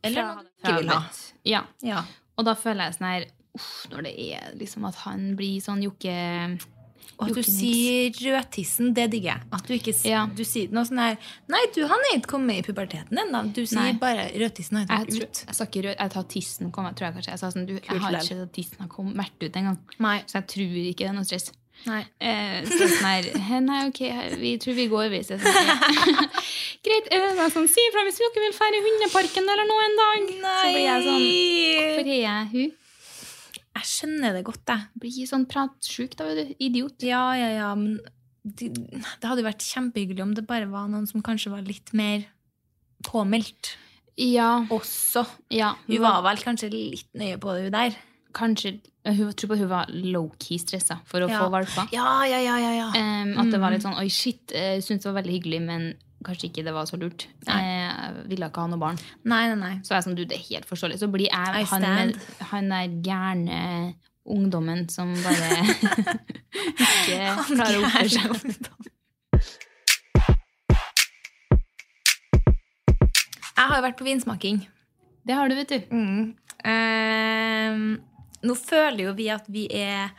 Eller 0.03 0.29
noe 0.29 0.45
du 0.47 0.51
ikke 0.63 0.75
vil 0.81 0.93
ha. 0.95 1.01
Ja. 1.47 1.63
Ja. 1.83 2.05
Og 2.39 2.47
da 2.47 2.55
føler 2.59 2.89
jeg 2.89 2.99
sånn 2.99 3.09
her 3.11 3.27
uff, 3.59 3.71
Når 3.93 4.07
det 4.09 4.13
er 4.33 4.53
liksom 4.59 4.87
at 4.89 4.99
han 5.05 5.33
blir 5.39 5.63
sånn 5.65 5.83
jokke... 5.85 6.15
Og 7.23 7.31
at 7.31 7.39
du 7.39 7.43
sier 7.47 8.11
rødtissen, 8.35 8.93
det 8.97 9.07
digger 9.15 9.31
jeg. 9.37 9.47
At 9.57 9.67
du 9.69 9.73
ikke 9.77 9.95
Ja. 10.11 10.27
du 10.27 10.43
sier 10.45 10.69
noe 10.75 10.85
sånn 10.89 10.99
her 11.03 11.17
Nei, 11.49 11.63
du, 11.75 11.81
han 11.87 12.05
er 12.11 12.19
ikke 12.19 12.33
kommet 12.35 12.59
i 12.61 12.67
puberteten 12.67 13.23
ennå. 13.25 13.45
Du 13.55 13.63
sier 13.65 13.81
Nei. 13.81 13.93
bare 14.03 14.29
rødtissen 14.35 14.77
har 14.83 14.87
Jeg, 14.91 15.07
ikke 15.07 15.17
tror, 15.19 15.31
ut. 15.31 15.45
jeg 15.47 15.55
sa 15.59 15.65
ikke 15.71 15.83
rød, 15.89 15.97
jeg 15.99 16.11
tar 16.19 16.29
tissen 16.37 16.71
kom, 16.75 16.85
jeg 16.91 16.95
tror 17.01 17.07
jeg 17.09 17.15
kanskje. 17.19 17.33
Jeg 17.37 17.43
sa 17.45 17.51
sånn, 17.55 17.67
du, 17.67 17.75
jeg 17.79 18.01
har 18.05 18.19
ikke 18.19 18.29
sett 18.29 18.53
tissen 18.59 18.79
har 18.85 18.89
kommet 18.93 19.17
vært 19.23 19.49
ut 19.49 19.59
engang. 19.63 19.79
Så 20.27 20.39
jeg 20.41 20.47
tror 20.55 20.79
ikke 20.83 21.05
det 21.07 21.11
er 21.13 21.19
noe 21.19 21.25
stress. 21.29 21.53
Nei. 21.87 22.03
Eh, 22.23 22.61
så 22.69 22.87
sånn 22.87 23.07
her, 23.43 23.61
nei, 23.65 23.79
ok, 23.89 24.01
vi 24.39 24.53
tror 24.63 24.75
vi 24.77 24.85
går, 24.93 25.09
vi. 25.11 25.23
Så 25.27 25.35
jeg 25.35 25.41
sånn, 25.43 26.29
Greit. 26.87 27.09
Noe 27.39 27.49
sånn, 27.51 27.67
si 27.71 27.83
ifra 27.89 28.05
hvis 28.07 28.21
dere 28.21 28.45
vil 28.45 28.55
dra 28.55 28.69
i 28.71 28.83
hundeparken 28.85 29.49
eller 29.55 29.67
noe 29.71 29.87
en 29.89 29.99
dag. 30.03 30.31
Nei. 30.45 30.61
Så 30.63 30.71
blir 30.77 30.87
jeg 30.87 31.09
sånn, 31.09 31.27
hvorfor 31.81 32.13
er 32.13 32.21
jeg 32.23 32.47
hun? 32.53 32.71
Jeg 33.75 33.89
skjønner 33.89 34.35
det 34.37 34.45
godt, 34.45 34.65
jeg. 34.69 34.89
Blir 35.01 35.27
sånn 35.31 35.47
pratsjuk 35.49 36.17
da, 36.19 36.27
vet 36.29 36.51
du. 36.51 36.55
Idiot. 36.67 37.03
Ja, 37.09 37.23
ja, 37.39 37.49
ja, 37.57 37.71
men 37.79 37.99
det, 38.45 38.69
det 38.75 39.25
hadde 39.25 39.41
jo 39.43 39.47
vært 39.49 39.65
kjempehyggelig 39.65 40.23
om 40.25 40.35
det 40.37 40.45
bare 40.49 40.69
var 40.71 40.89
noen 40.93 41.07
som 41.09 41.23
kanskje 41.25 41.53
var 41.55 41.63
litt 41.67 41.93
mer 41.97 42.27
påmeldt 43.07 43.77
Ja. 44.21 44.61
også. 44.71 45.25
ja. 45.51 45.75
Hun 45.89 46.03
var 46.05 46.23
vel 46.27 46.37
kanskje 46.43 46.69
litt 46.73 47.09
nøye 47.17 47.39
på 47.41 47.55
det, 47.57 47.65
hun 47.71 47.73
der. 47.79 47.97
kanskje 48.33 48.81
hun, 49.05 49.33
tror 49.37 49.49
på 49.51 49.59
hun 49.59 49.69
var 49.69 49.87
low-key 49.93 50.59
stressa 50.61 51.01
for 51.05 51.21
å 51.21 51.29
Ja. 51.29 51.41
få 51.43 51.51
valper. 51.51 51.89
Ja, 51.93 52.25
ja, 52.25 52.39
ja, 52.41 52.57
ja, 52.59 52.73
ja. 52.73 52.87
Um, 52.97 53.37
at 53.39 53.51
det 53.51 53.61
var 53.61 53.71
litt 53.73 53.83
sånn 53.83 53.99
Oi, 53.99 54.09
shit. 54.09 54.53
Jeg 54.53 54.83
syntes 54.83 55.03
det 55.05 55.13
var 55.13 55.23
veldig 55.23 55.35
hyggelig, 55.41 55.61
men 55.63 55.95
kanskje 56.27 56.49
ikke 56.51 56.65
det 56.67 56.73
var 56.77 56.87
så 56.89 56.99
lurt. 57.01 57.27
Nei. 57.49 57.59
Eh, 57.63 57.91
Jeg 57.93 58.29
ville 58.31 58.49
ikke 58.51 58.63
ha 58.65 58.71
noe 58.73 58.81
barn. 58.83 58.99
Nei, 59.25 59.43
nei, 59.53 59.59
nei. 59.61 59.75
Så 59.87 59.95
jeg 59.97 60.07
sånn, 60.07 60.17
du, 60.19 60.25
det 60.29 60.39
er 60.39 60.47
helt 60.51 60.69
forståelig. 60.71 60.99
Så 61.03 61.09
blir 61.13 61.29
jeg 61.29 61.67
han, 61.73 61.83
med, 61.87 62.17
han 62.53 62.73
der 62.73 62.97
gærne 63.07 63.61
ungdommen 64.23 64.85
som 64.93 65.11
bare 65.25 65.63
ikke 66.87 67.21
klarer 67.49 67.79
å 67.79 67.87
oppføre 67.89 68.09
seg. 68.13 68.91
Jeg 73.53 73.69
har 73.69 73.77
jo 73.79 73.85
vært 73.85 73.99
på 73.99 74.07
vinsmaking. 74.07 74.63
Det 75.27 75.35
har 75.37 75.51
du, 75.51 75.55
vet 75.59 75.71
du. 75.71 75.97
Ehm, 76.67 77.85
nå 78.43 78.55
føler 78.59 79.05
jo 79.09 79.13
vi 79.19 79.29
at 79.31 79.47
vi 79.53 79.67
er 79.77 80.11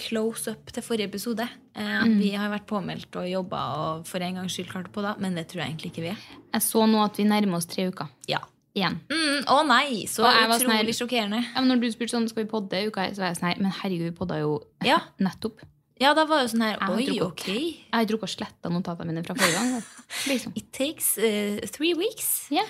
close 0.00 0.48
up 0.50 0.72
til 0.72 0.82
forrige 0.82 1.08
episode. 1.10 1.46
Eh, 1.76 2.02
at 2.02 2.08
Vi 2.18 2.30
har 2.34 2.50
vært 2.52 2.66
påmeldt 2.66 3.16
og 3.20 3.28
jobba 3.28 3.60
og 3.76 4.06
for 4.08 4.18
en 4.24 4.34
gangs 4.40 4.52
skyld 4.56 4.68
klart 4.72 4.90
på 4.92 5.02
da. 5.04 5.14
men 5.18 5.34
det 5.36 5.48
tror 5.48 5.62
jeg 5.62 5.70
egentlig 5.74 5.92
ikke 5.92 6.02
vi 6.06 6.12
er. 6.14 6.26
Jeg 6.56 6.62
så 6.62 6.86
nå 6.88 7.02
at 7.04 7.16
vi 7.20 7.24
nærmer 7.28 7.56
oss 7.60 7.66
tre 7.66 7.88
uker 7.90 8.08
Ja. 8.28 8.38
igjen. 8.76 9.00
Mm, 9.10 9.44
å 9.46 9.66
nei, 9.66 10.04
så 10.08 10.24
sånn 10.24 10.50
utrolig 10.60 10.94
sjokkerende. 10.96 11.42
Ja, 11.54 11.60
men 11.60 11.68
når 11.68 11.80
du 11.80 11.90
spurte 11.92 12.12
sånn, 12.16 12.28
skal 12.28 12.44
vi 12.44 12.50
podde 12.50 12.72
i 12.82 12.86
uka, 12.88 13.06
så 13.12 13.18
var 13.24 13.32
jeg 13.32 13.36
sånn 13.40 13.48
her, 13.52 13.62
men 13.62 13.72
herregud, 13.72 14.10
vi 14.10 14.16
podda 14.18 14.40
jo 14.40 14.62
Ja. 14.84 14.98
nettopp. 15.20 15.60
Ja, 15.96 16.10
da 16.12 16.26
var 16.28 16.42
jo 16.44 16.48
sånn 16.52 16.60
her 16.60 16.80
Oi, 16.92 17.06
ok. 17.24 17.46
Jeg 17.48 17.88
har 17.94 18.04
drukket 18.08 18.28
og 18.28 18.32
sletta 18.34 18.68
notatene 18.72 19.14
mine 19.14 19.22
fra 19.24 19.36
forrige 19.38 19.56
gang. 19.56 19.86
Liksom. 20.28 20.52
It 20.60 20.66
takes 20.76 21.14
uh, 21.16 21.62
three 21.72 21.94
weeks. 21.96 22.28
Yeah. 22.52 22.68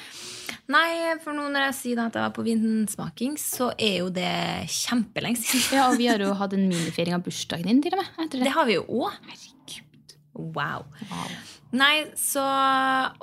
Nei, 0.71 1.17
for 1.25 1.35
nå 1.35 1.49
når 1.51 1.67
jeg 1.69 1.77
sier 1.81 2.03
at 2.05 2.15
jeg 2.15 2.23
var 2.23 2.35
på 2.37 2.45
vinsmaking, 2.47 3.35
så 3.41 3.73
er 3.75 3.97
jo 4.05 4.13
det 4.15 4.31
kjempelenge 4.71 5.43
siden. 5.43 5.75
ja, 5.81 5.89
og 5.91 5.99
vi 5.99 6.07
har 6.11 6.23
jo 6.23 6.31
hatt 6.41 6.55
en 6.55 6.69
minifeiring 6.71 7.19
av 7.19 7.27
bursdagen 7.27 7.67
din 7.67 7.83
til 7.83 7.99
og 7.99 8.05
med. 8.05 8.31
Det. 8.31 8.45
Det 8.47 8.55
har 8.55 8.71
vi 8.71 8.79
jo 8.79 8.87
òg. 9.03 9.19
Wow. 10.37 10.85
Nei, 11.73 12.05
så 12.21 12.43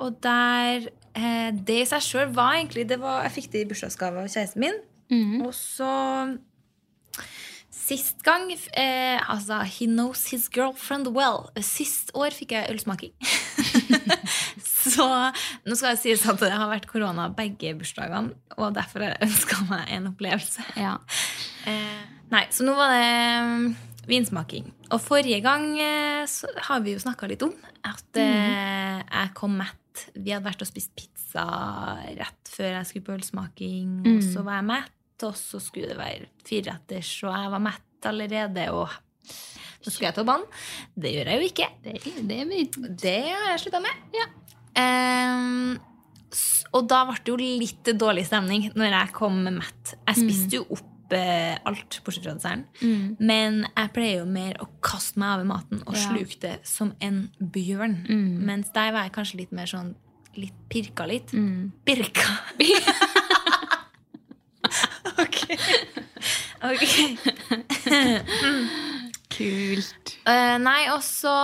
Og 0.02 0.16
der 0.22 0.88
eh, 1.14 1.50
Det 1.54 1.76
i 1.78 1.86
seg 1.86 2.02
sjøl 2.02 2.32
var 2.34 2.56
egentlig 2.58 2.88
det 2.90 2.98
var, 2.98 3.22
Jeg 3.22 3.36
fikk 3.36 3.52
det 3.52 3.62
i 3.62 3.68
bursdagsgave 3.70 4.24
av 4.24 4.32
kjæresten 4.32 4.64
min. 4.66 4.80
mm. 5.14 5.44
Og 5.46 5.54
så 5.54 5.92
Sist 7.84 8.22
gang 8.24 8.48
eh, 8.48 9.20
Altså, 9.28 9.60
he 9.68 9.86
knows 9.86 10.30
his 10.32 10.48
girlfriend 10.52 11.10
well. 11.12 11.50
Sist 11.60 12.12
år 12.16 12.32
fikk 12.32 12.54
jeg 12.56 12.70
ølsmaking. 12.72 13.12
så 14.84 15.06
nå 15.64 15.76
skal 15.76 15.94
det 15.94 16.00
sies 16.00 16.24
at 16.28 16.40
det 16.40 16.52
har 16.54 16.70
vært 16.70 16.88
korona 16.88 17.28
begge 17.34 17.74
bursdagene, 17.76 18.34
og 18.56 18.74
derfor 18.76 19.04
har 19.04 19.14
jeg 19.14 19.28
ønska 19.28 19.60
meg 19.68 19.92
en 19.96 20.12
opplevelse. 20.14 20.68
Ja. 20.80 20.98
Eh, 21.64 22.00
nei, 22.28 22.42
så 22.52 22.60
nå 22.60 22.74
var 22.76 22.90
det 22.92 23.04
mm, 23.48 23.62
vinsmaking. 24.04 24.66
Og 24.92 24.98
forrige 25.00 25.38
gang 25.40 25.62
eh, 25.80 26.34
har 26.66 26.82
vi 26.84 26.92
jo 26.92 27.00
snakka 27.00 27.24
litt 27.30 27.40
om 27.46 27.54
at 27.88 28.20
eh, 28.20 28.98
jeg 29.00 29.30
kom 29.38 29.56
mett. 29.56 30.02
Vi 30.12 30.34
hadde 30.34 30.44
vært 30.44 30.60
og 30.60 30.68
spist 30.68 30.92
pizza 30.92 31.46
rett 32.04 32.52
før 32.52 32.68
jeg 32.74 32.90
skulle 32.90 33.06
på 33.06 33.16
ølsmaking, 33.16 33.96
og 34.12 34.20
så 34.28 34.44
var 34.44 34.60
jeg 34.60 34.68
mett. 34.74 34.92
Og 35.24 35.34
så 35.38 35.60
skulle 35.62 35.88
det 35.92 35.98
være 35.98 36.28
fireretters, 36.46 37.10
og 37.24 37.32
jeg 37.34 37.50
var 37.54 37.62
mett 37.70 38.08
allerede. 38.10 38.68
Og 38.76 38.88
så 39.84 39.90
skulle 39.92 40.08
jeg 40.10 40.16
ta 40.18 40.24
banen. 40.28 40.46
Det 40.96 41.12
gjør 41.14 41.30
jeg 41.32 41.40
jo 41.40 41.50
ikke. 41.50 41.68
Det, 41.84 41.94
det, 42.28 42.96
Det 43.04 43.18
har 43.30 43.50
jeg 43.54 43.62
slutta 43.66 43.80
med. 43.84 44.06
Ja. 44.16 44.26
Um, 44.74 45.76
og 46.74 46.88
da 46.90 47.04
ble 47.06 47.20
det 47.22 47.30
jo 47.30 47.36
litt 47.38 47.90
dårlig 48.00 48.24
stemning 48.26 48.70
når 48.74 48.90
jeg 48.96 49.12
kom 49.14 49.36
med 49.46 49.60
mett. 49.60 49.92
Jeg 50.08 50.18
spiste 50.18 50.58
jo 50.58 50.64
opp 50.74 51.12
eh, 51.14 51.54
alt, 51.68 52.00
bortsett 52.02 52.24
fra 52.26 52.34
desserten. 52.34 53.12
Men 53.22 53.60
jeg 53.68 53.92
pleier 53.94 54.24
jo 54.24 54.30
mer 54.34 54.56
å 54.64 54.66
kaste 54.84 55.20
meg 55.22 55.36
over 55.36 55.46
maten 55.52 55.84
og 55.86 55.94
Ja. 55.94 56.08
sluke 56.08 56.40
det 56.42 56.56
som 56.66 56.90
en 57.04 57.28
bjørn. 57.38 58.00
Mens 58.44 58.72
der 58.74 58.90
var 58.96 59.06
jeg 59.06 59.14
kanskje 59.14 59.40
litt 59.44 59.52
mer 59.54 59.70
sånn 59.70 59.94
litt 60.34 60.56
pirka 60.68 61.06
litt. 61.06 61.30
Pirka. 61.86 62.26
ok. 62.58 62.64
Ok. 66.64 66.84
Kult. 69.34 70.14
Uh, 70.24 70.56
nei, 70.62 70.88
og 70.94 71.02
så, 71.04 71.34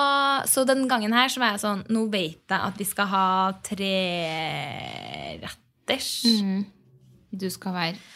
så 0.49 0.64
den 0.68 0.88
gangen 0.88 1.12
her 1.12 1.29
så 1.33 1.40
var 1.42 1.51
jeg 1.53 1.61
sånn 1.64 1.83
Nå 1.92 2.07
vet 2.12 2.40
jeg 2.49 2.61
at 2.61 2.79
vi 2.81 2.87
skal 2.88 3.07
ha 3.11 3.27
treretters. 3.66 5.51
Du 7.31 7.49
skal 7.53 7.73
være 7.75 7.96
hungrig. 7.96 8.07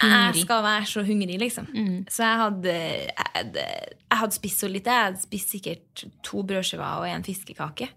Jeg 0.00 0.34
skal 0.46 0.62
være 0.64 0.86
så 0.90 1.00
hungrig, 1.06 1.38
liksom. 1.42 1.66
Så 2.10 2.22
jeg 2.24 2.36
hadde, 2.42 2.72
jeg, 2.72 3.10
jeg 3.54 4.18
hadde 4.22 4.34
spist 4.38 4.58
så 4.62 4.68
lite. 4.70 4.90
Jeg 4.94 5.04
hadde 5.10 5.22
spist 5.26 5.48
sikkert 5.54 6.04
to 6.26 6.42
brødskiver 6.46 7.02
og 7.02 7.06
en 7.10 7.26
fiskekake. 7.26 7.88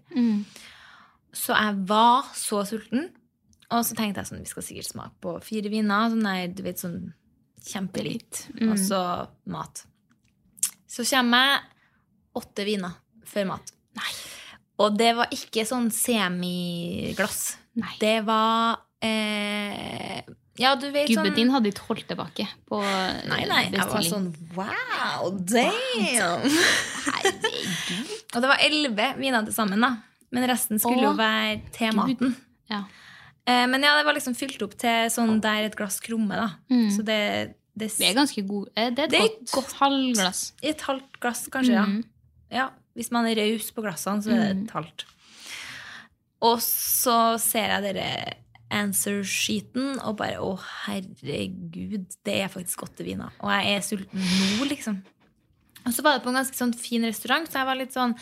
Så 1.32 1.54
jeg 1.56 1.74
var 1.88 2.28
så 2.36 2.64
sulten. 2.68 3.08
Og 3.70 3.84
så 3.86 3.94
tenkte 3.94 4.18
jeg 4.20 4.26
sånn, 4.32 4.42
vi 4.42 4.50
skal 4.50 4.64
sikkert 4.66 4.88
smake 4.90 5.16
på 5.22 5.30
fire 5.46 5.70
viner. 5.70 6.10
Sånn 6.10 6.26
der, 6.26 6.48
du 6.50 6.62
vet, 6.66 6.78
sånn 6.82 7.12
kjempelitt. 7.66 8.46
Og 8.68 8.76
så 8.80 9.00
mat. 9.50 9.84
Så 10.90 11.04
kommer 11.06 11.44
jeg 11.46 11.60
åtte 12.40 12.66
viner 12.66 12.96
før 13.26 13.52
mat. 13.52 13.74
Og 14.80 14.96
det 14.96 15.10
var 15.18 15.32
ikke 15.34 15.66
sånn 15.68 15.90
semiglass. 15.92 17.58
Nei. 17.80 17.92
Det 18.00 18.16
var 18.26 18.80
eh, 19.04 20.20
Ja, 20.60 20.72
du 20.76 20.88
vet 20.90 21.08
Gubben 21.08 21.30
sånn 21.30 21.36
din 21.36 21.52
hadde 21.54 21.70
ikke 21.70 21.84
holdt 21.86 22.08
tilbake 22.10 22.46
på 22.68 22.80
Nei, 22.82 23.44
nei, 23.48 23.60
jeg 23.70 23.86
var 23.92 24.02
sånn 24.04 24.26
Wow, 24.56 25.30
damn! 25.38 26.48
Og 28.34 28.42
det 28.42 28.50
var 28.50 28.64
elleve 28.66 29.06
viner 29.20 29.46
til 29.46 29.54
sammen, 29.54 29.84
da. 29.84 29.92
Men 30.34 30.46
resten 30.50 30.78
skulle 30.82 31.02
jo 31.02 31.14
være 31.18 31.60
til 31.74 31.94
maten. 31.98 32.34
Ja. 32.70 32.84
Eh, 33.50 33.64
men 33.72 33.82
ja, 33.86 33.96
det 33.98 34.06
var 34.06 34.14
liksom 34.16 34.36
fylt 34.38 34.62
opp 34.66 34.76
til 34.78 35.08
sånn 35.10 35.40
der 35.42 35.66
et 35.68 35.76
glass 35.78 35.98
krumme, 36.04 36.36
da. 36.38 36.48
Så 36.94 37.02
det, 37.06 37.20
det, 37.74 37.88
Det 37.98 38.08
er 38.10 38.18
ganske 38.18 38.44
god. 38.46 38.68
eh, 38.76 38.90
Det 38.94 39.06
er 39.06 39.08
et 39.08 39.14
Det 39.14 39.20
er 39.20 39.28
godt, 39.28 39.54
godt. 39.58 39.72
halvglass. 39.80 40.42
Et 40.62 40.84
halvt 40.86 41.20
glass, 41.24 41.46
kanskje, 41.52 41.74
ja. 41.78 41.86
Mm. 41.88 42.04
ja. 42.54 42.68
Hvis 42.98 43.10
man 43.14 43.26
er 43.30 43.38
raus 43.38 43.70
på 43.74 43.82
glassene, 43.84 44.22
så 44.22 44.32
er 44.34 44.40
det 44.54 44.64
et 44.64 44.72
halvt. 44.76 45.04
Og 46.42 46.56
så 46.64 47.16
ser 47.42 47.68
jeg 47.70 47.82
dere 47.90 48.34
answer-sheeten 48.70 49.96
og 50.06 50.16
bare 50.20 50.38
Å, 50.42 50.52
herregud, 50.86 52.04
det 52.26 52.36
er 52.44 52.52
faktisk 52.52 52.84
godt 52.84 52.96
til 53.00 53.10
viner. 53.12 53.32
Og 53.42 53.50
jeg 53.54 53.74
er 53.76 53.84
sulten 53.86 54.22
nå, 54.58 54.68
liksom. 54.70 55.00
Og 55.86 55.94
så 55.96 56.04
var 56.04 56.18
det 56.18 56.24
på 56.26 56.30
en 56.32 56.38
ganske 56.40 56.58
sånn 56.58 56.74
fin 56.76 57.04
restaurant, 57.08 57.48
så 57.48 57.62
jeg 57.62 57.68
var 57.70 57.78
litt 57.80 57.94
sånn 57.96 58.14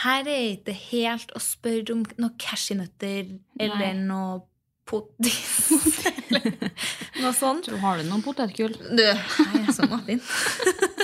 Her 0.00 0.24
er 0.24 0.46
ikke 0.54 0.72
helt 0.88 1.34
å 1.36 1.40
spørre 1.42 1.92
om 1.94 2.02
noen 2.16 2.32
cashewnøtter 2.40 3.34
eller 3.60 3.98
noe 4.00 4.40
potis 4.88 5.68
eller 6.08 6.48
noe 7.22 7.32
sånt. 7.36 7.68
Så 7.68 7.76
har 7.82 8.00
du 8.00 8.08
noen 8.08 8.24
potetgull? 8.24 8.72
Du, 8.80 9.02
jeg 9.04 9.60
er 9.62 9.76
så 9.76 9.86
Martin. 9.90 10.22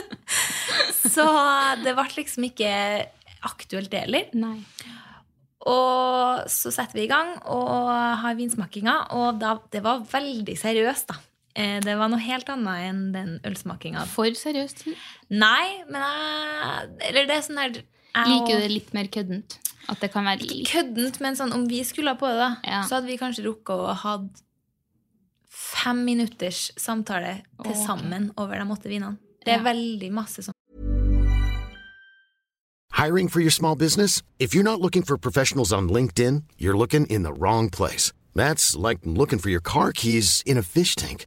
så 1.14 1.26
det 1.84 1.94
ble 1.98 2.06
liksom 2.16 2.48
ikke 2.48 2.72
aktuelt 3.48 3.92
det 3.92 4.02
heller. 4.06 4.30
Nei. 4.38 4.56
Og 5.68 6.48
så 6.50 6.72
setter 6.72 6.96
vi 6.96 7.04
i 7.06 7.10
gang 7.10 7.34
og 7.50 7.90
har 8.22 8.36
vinsmakinga, 8.38 8.94
og 9.18 9.40
da, 9.42 9.56
det 9.74 9.82
var 9.84 10.04
veldig 10.10 10.54
seriøst, 10.58 11.10
da. 11.12 11.18
Eh, 11.58 11.78
Det 11.84 11.96
var 11.98 12.08
noe 12.12 12.22
helt 12.22 12.48
annet 12.52 12.86
enn 12.88 13.00
den 13.12 13.30
ølsmakinga. 13.46 14.06
For 14.08 14.32
seriøst. 14.38 14.86
Nei, 15.34 15.84
men 15.90 16.00
jeg 16.02 17.10
Eller 17.10 17.28
det 17.28 17.36
er 17.36 17.44
sånn 17.46 17.60
der 17.60 17.80
jeg 18.14 18.26
Liker 18.28 18.54
du 18.56 18.60
det 18.66 18.70
litt 18.72 18.92
mer 18.94 19.06
køddent? 19.06 19.58
At 19.88 20.00
det 20.00 20.10
kan 20.12 20.24
være 20.24 20.42
litt 20.44 20.68
køddent, 20.68 21.20
men 21.20 21.34
sånn, 21.38 21.52
om 21.54 21.66
vi 21.68 21.82
skulle 21.84 22.12
ha 22.12 22.16
på 22.20 22.28
det, 22.28 22.36
da, 22.36 22.56
Ja. 22.64 22.82
så 22.84 22.98
hadde 22.98 23.06
vi 23.06 23.16
kanskje 23.18 23.44
rukket 23.46 23.74
å 23.76 23.94
ha 23.94 24.18
fem 25.48 26.04
minutters 26.04 26.70
samtale 26.76 27.42
til 27.64 27.74
sammen 27.74 28.32
over 28.36 28.58
de 28.58 28.64
åtte 28.68 28.88
vinene. 28.88 29.16
Det 29.44 29.54
er 29.54 29.58
Ja. 29.62 29.72
veldig 29.72 30.12
masse 30.12 30.42
som 30.44 30.52
Hiring 32.92 33.28
for 33.28 33.40
your 33.40 33.50
small 33.50 33.76
business? 33.76 34.22
If 34.40 34.54
you're 34.54 34.64
not 34.64 34.80
looking 34.80 35.02
for 35.04 35.16
professionals 35.16 35.72
on 35.72 35.88
LinkedIn, 35.88 36.42
you're 36.58 36.76
looking 36.76 37.06
in 37.06 37.22
the 37.22 37.32
wrong 37.32 37.70
place. 37.70 38.12
That's 38.34 38.74
like 38.76 38.98
looking 39.04 39.38
for 39.38 39.50
your 39.50 39.60
car 39.60 39.92
keys 39.92 40.42
in 40.44 40.58
a 40.58 40.62
fish 40.62 40.96
tank. 40.96 41.26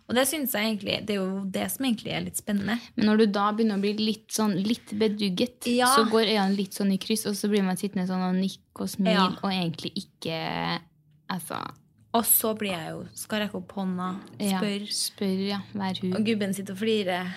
Og 0.11 0.15
det 0.17 0.25
synes 0.27 0.51
jeg 0.51 0.67
egentlig, 0.67 0.95
det 1.07 1.13
er 1.15 1.19
jo 1.21 1.43
det 1.47 1.69
som 1.71 1.85
egentlig 1.87 2.11
er 2.11 2.23
litt 2.25 2.35
spennende. 2.41 2.73
Men 2.97 3.05
når 3.07 3.21
du 3.21 3.25
da 3.31 3.45
begynner 3.55 3.77
å 3.79 3.83
bli 3.85 3.93
litt 3.95 4.27
sånn 4.35 4.57
litt 4.59 4.91
bedugget, 4.99 5.69
Ja. 5.71 5.87
så 5.95 6.03
går 6.11 6.27
øynene 6.33 6.57
litt 6.57 6.75
sånn 6.75 6.91
i 6.91 6.97
kryss, 6.99 7.23
og 7.31 7.37
så 7.39 7.47
blir 7.47 7.63
man 7.63 7.79
sittende 7.79 8.03
sånn 8.09 8.25
og 8.25 8.35
nikke 8.35 8.83
og 8.83 8.89
smile, 8.91 9.13
Ja. 9.15 9.29
og 9.39 9.51
egentlig 9.53 9.93
ikke 10.03 10.81
Altså 11.31 11.61
Og 12.13 12.25
så 12.27 12.51
blir 12.59 12.73
jeg 12.75 12.89
jo, 12.91 13.05
skal 13.15 13.39
rekke 13.45 13.55
opp 13.55 13.71
hånda, 13.71 14.09
ja, 14.37 14.59
spør, 14.59 14.83
spør, 14.91 15.47
ja. 15.47 15.59
Vær 15.73 16.01
hun. 16.01 16.13
og 16.17 16.25
gubben 16.25 16.53
sitter 16.53 16.73
og 16.73 16.79
flirer. 16.79 17.31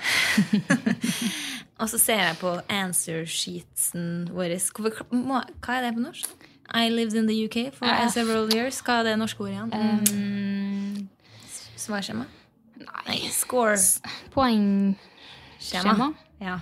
og 1.79 1.89
så 1.89 1.99
ser 2.03 2.19
jeg 2.25 2.37
på 2.41 2.61
answer 2.69 3.23
sheetsen 3.25 4.27
vår. 4.35 4.57
Hva 4.75 5.79
er 5.79 5.87
det 5.87 5.95
på 5.95 6.03
norsk? 6.03 6.27
I 6.75 6.89
lived 6.91 7.15
in 7.15 7.29
the 7.29 7.45
UK 7.45 7.73
for 7.73 7.87
several 8.11 8.51
years. 8.53 8.83
Hva 8.83 8.99
er 8.99 9.13
det 9.13 9.19
norske 9.21 9.39
ordet 9.47 9.61
igjen? 9.63 10.09
Um, 10.11 11.09
Svarskjema? 11.79 12.27
Nei 12.81 13.19
Score. 13.33 13.79
Poengskjema. 14.35 16.13
Ja. 16.43 16.59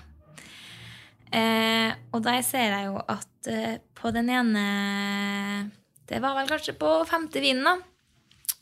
Eh, 1.32 1.94
og 2.12 2.20
der 2.26 2.42
ser 2.44 2.68
jeg 2.74 2.90
jo 2.90 2.98
at 3.08 3.48
eh, 3.48 3.78
på 3.96 4.10
den 4.12 4.28
ene 4.28 4.64
Det 6.04 6.18
var 6.20 6.34
vel 6.36 6.50
kanskje 6.50 6.74
på 6.76 6.90
femte 7.08 7.40
vinen, 7.40 7.64
da. 7.64 7.78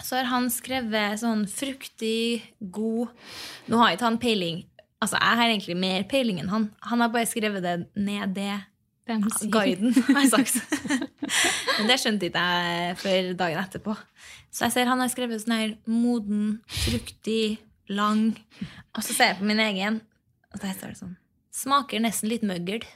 Så 0.01 0.21
har 0.21 0.29
han 0.31 0.47
skrevet 0.55 1.19
sånn 1.21 1.43
fruktig, 1.51 2.41
god 2.61 3.11
Nå 3.69 3.81
har 3.83 3.97
ikke 3.97 4.07
han 4.07 4.21
peiling. 4.23 4.63
Altså, 5.01 5.19
jeg 5.19 5.41
har 5.41 5.49
egentlig 5.49 5.77
mer 5.81 6.05
peiling 6.09 6.41
enn 6.43 6.53
han. 6.53 6.69
Han 6.87 7.03
har 7.03 7.13
bare 7.13 7.29
skrevet 7.29 7.65
det 7.65 7.77
ned 7.97 8.37
det 8.37 8.55
Hvem 9.11 9.25
sier- 9.35 9.51
guiden, 9.51 9.91
har 10.07 10.23
jeg 10.23 10.31
sagt. 10.31 10.55
Men 11.79 11.89
det 11.91 11.97
skjønte 11.99 12.27
ikke 12.29 12.43
jeg 12.47 12.97
før 13.01 13.33
dagen 13.41 13.59
etterpå. 13.65 13.93
Så 14.55 14.61
jeg 14.69 14.73
ser 14.77 14.91
han 14.91 15.03
har 15.03 15.11
skrevet 15.11 15.43
sånn 15.43 15.57
her 15.57 15.73
moden, 15.91 16.61
fruktig, 16.71 17.59
lang. 17.91 18.39
Og 18.95 19.03
så 19.03 19.11
ser 19.15 19.33
jeg 19.33 19.39
på 19.41 19.49
min 19.51 19.59
egen, 19.63 19.99
og 20.55 20.63
der 20.63 20.75
står 20.77 20.89
det 20.95 21.01
sånn 21.03 21.17
Smaker 21.51 21.99
nesten 21.99 22.31
litt 22.31 22.45
møggel. 22.47 22.85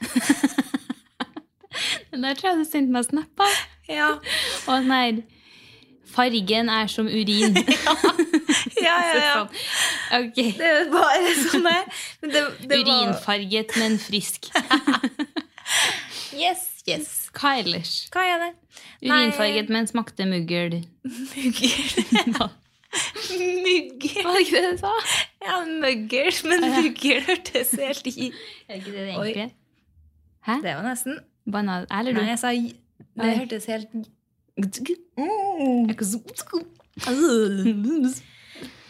Den 2.11 2.23
der 2.23 2.37
tror 2.39 2.53
jeg 2.53 2.61
du 2.63 2.67
sendte 2.69 2.95
meg 2.95 3.03
snap 3.09 3.35
av. 3.43 3.55
Ja. 3.85 4.15
Og 4.15 4.87
sånn 4.87 5.19
Fargen 6.15 6.69
er 6.71 6.87
som 6.89 7.09
urin. 7.11 7.57
ja, 8.85 8.95
ja, 9.03 9.15
ja. 9.19 9.41
Ok. 10.21 10.37
Det 10.55 10.69
er 10.69 10.87
bare 10.93 11.33
sånn. 11.41 11.67
Det, 12.23 12.45
var 12.71 12.79
Urinfarget, 12.79 13.75
men 13.81 13.99
frisk. 13.99 14.47
Yes. 16.85 17.31
Hva 17.33 17.55
ellers? 17.61 17.93
Hva 18.13 18.27
er 18.29 18.43
det? 18.43 18.51
Urinfarget, 19.07 19.71
men 19.73 19.87
smakte 19.89 20.27
muggel. 20.29 20.83
Muggel. 21.03 22.05
Hva 22.37 22.51
Mugger. 22.95 24.23
var 24.23 24.37
det 24.37 24.41
ikke 24.45 24.61
det 24.61 24.71
du 24.71 24.77
sa? 24.79 24.91
Ja, 25.43 25.55
muggel, 25.67 26.31
men 26.47 26.65
muggel 26.77 27.23
hørtes 27.27 27.73
helt 27.79 28.07
i 28.07 28.29
Er 28.69 28.77
ikke 28.79 28.93
det 28.93 29.01
det 29.01 29.15
egentlig? 29.15 29.47
Hæ? 30.45 30.59
Det 30.63 30.75
var 30.77 30.85
nesten 30.85 31.19
Banal, 31.51 31.87
eller 31.91 32.15
du? 32.15 32.21
Nei, 32.21 32.29
jeg 32.31 32.39
sa 32.39 32.53
Det 32.55 33.37
hørtes 33.41 33.67
helt 33.69 33.91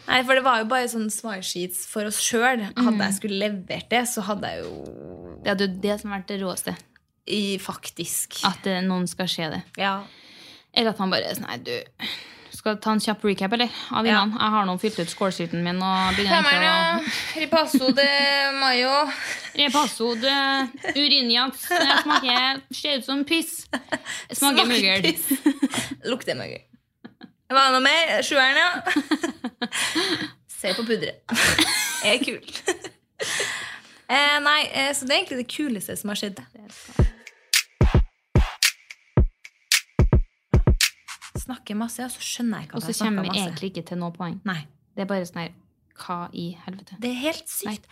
Nei, 0.06 0.20
for 0.22 0.38
det 0.38 0.44
var 0.46 0.60
jo 0.62 0.68
bare 0.70 0.86
sånn 0.90 1.08
svarsheets 1.10 1.80
for 1.90 2.06
oss 2.06 2.20
sjøl. 2.22 2.62
Hadde 2.78 3.08
jeg 3.08 3.16
skulle 3.16 3.40
levert 3.40 3.88
det, 3.90 4.04
så 4.06 4.22
hadde 4.28 4.52
jeg 4.52 4.62
jo 4.62 4.74
Det 5.42 5.50
hadde 5.50 5.66
jo 5.66 5.80
det 5.82 5.96
som 6.02 6.14
vært 6.14 6.28
det 6.30 6.38
råeste. 6.44 6.76
I, 7.26 7.58
faktisk 7.58 8.40
At 8.46 8.66
eh, 8.70 8.82
noen 8.86 9.06
skal 9.10 9.28
se 9.30 9.48
det. 9.50 9.62
Ja. 9.80 9.98
Eller 10.76 10.92
at 10.94 11.02
man 11.02 11.12
bare 11.12 11.30
er 11.30 11.38
sånn 11.38 11.48
Nei, 11.48 11.58
du 11.64 11.74
skal 12.56 12.78
ta 12.82 12.94
en 12.96 13.02
kjapp 13.02 13.22
recap, 13.26 13.52
eller? 13.54 13.70
Av 13.94 14.06
Ja. 14.06 14.22
Jeg 14.26 14.52
har 14.54 14.64
nå 14.66 14.76
fylt 14.82 14.98
ut 14.98 15.10
scoresheeten 15.12 15.62
min 15.62 15.78
og 15.82 16.16
begynner 16.16 16.40
å 16.40 17.02
Ripasso 17.36 17.90
de 17.94 18.06
Mayo. 18.58 18.94
Ripasso 19.54 20.14
de 20.18 20.36
urinjaks. 20.96 21.68
Det 21.70 21.98
smaker 22.02 22.62
Ser 22.74 22.98
ut 22.98 23.06
som 23.06 23.22
piss. 23.28 23.66
Smaker 24.32 24.66
muggel. 24.66 25.12
Lukter 26.10 26.38
mugger. 26.38 26.64
Var 27.46 27.68
det 27.68 27.74
noe 27.76 27.84
mer? 27.84 28.16
Sjueren, 28.26 28.58
ja. 28.58 28.70
Se 30.50 30.72
på 30.74 30.82
pudderet. 30.88 31.22
Er 32.06 32.18
kult. 32.24 32.62
Eh, 34.06 34.38
nei, 34.42 34.60
eh, 34.72 34.92
så 34.94 35.06
det 35.06 35.14
er 35.14 35.20
egentlig 35.20 35.38
det 35.44 35.50
kuleste 35.50 35.96
som 35.98 36.10
har 36.12 36.18
skjedd. 36.18 36.42
Snakker 41.38 41.74
masse, 41.78 42.04
og 42.04 42.10
så 42.14 42.20
skjønner 42.24 42.58
jeg 42.62 42.66
ikke 42.68 42.74
Og 42.76 42.80
at 42.80 42.84
så 42.86 42.90
jeg 42.92 42.96
snakker 43.00 43.16
kommer 43.16 43.32
vi 43.32 43.38
egentlig 43.42 43.66
ikke 43.72 43.84
til 43.90 43.98
noe 44.00 44.12
poeng. 44.16 44.36
Nei, 44.48 44.60
Det 44.96 45.02
er 45.04 45.08
bare 45.10 45.26
sånn 45.28 45.42
her 45.42 45.52
Hva 46.00 46.18
i 46.32 46.34
helvete? 46.66 46.92
det 47.00 47.08
er 47.10 47.14
helt 47.24 47.48
sykt. 47.48 47.84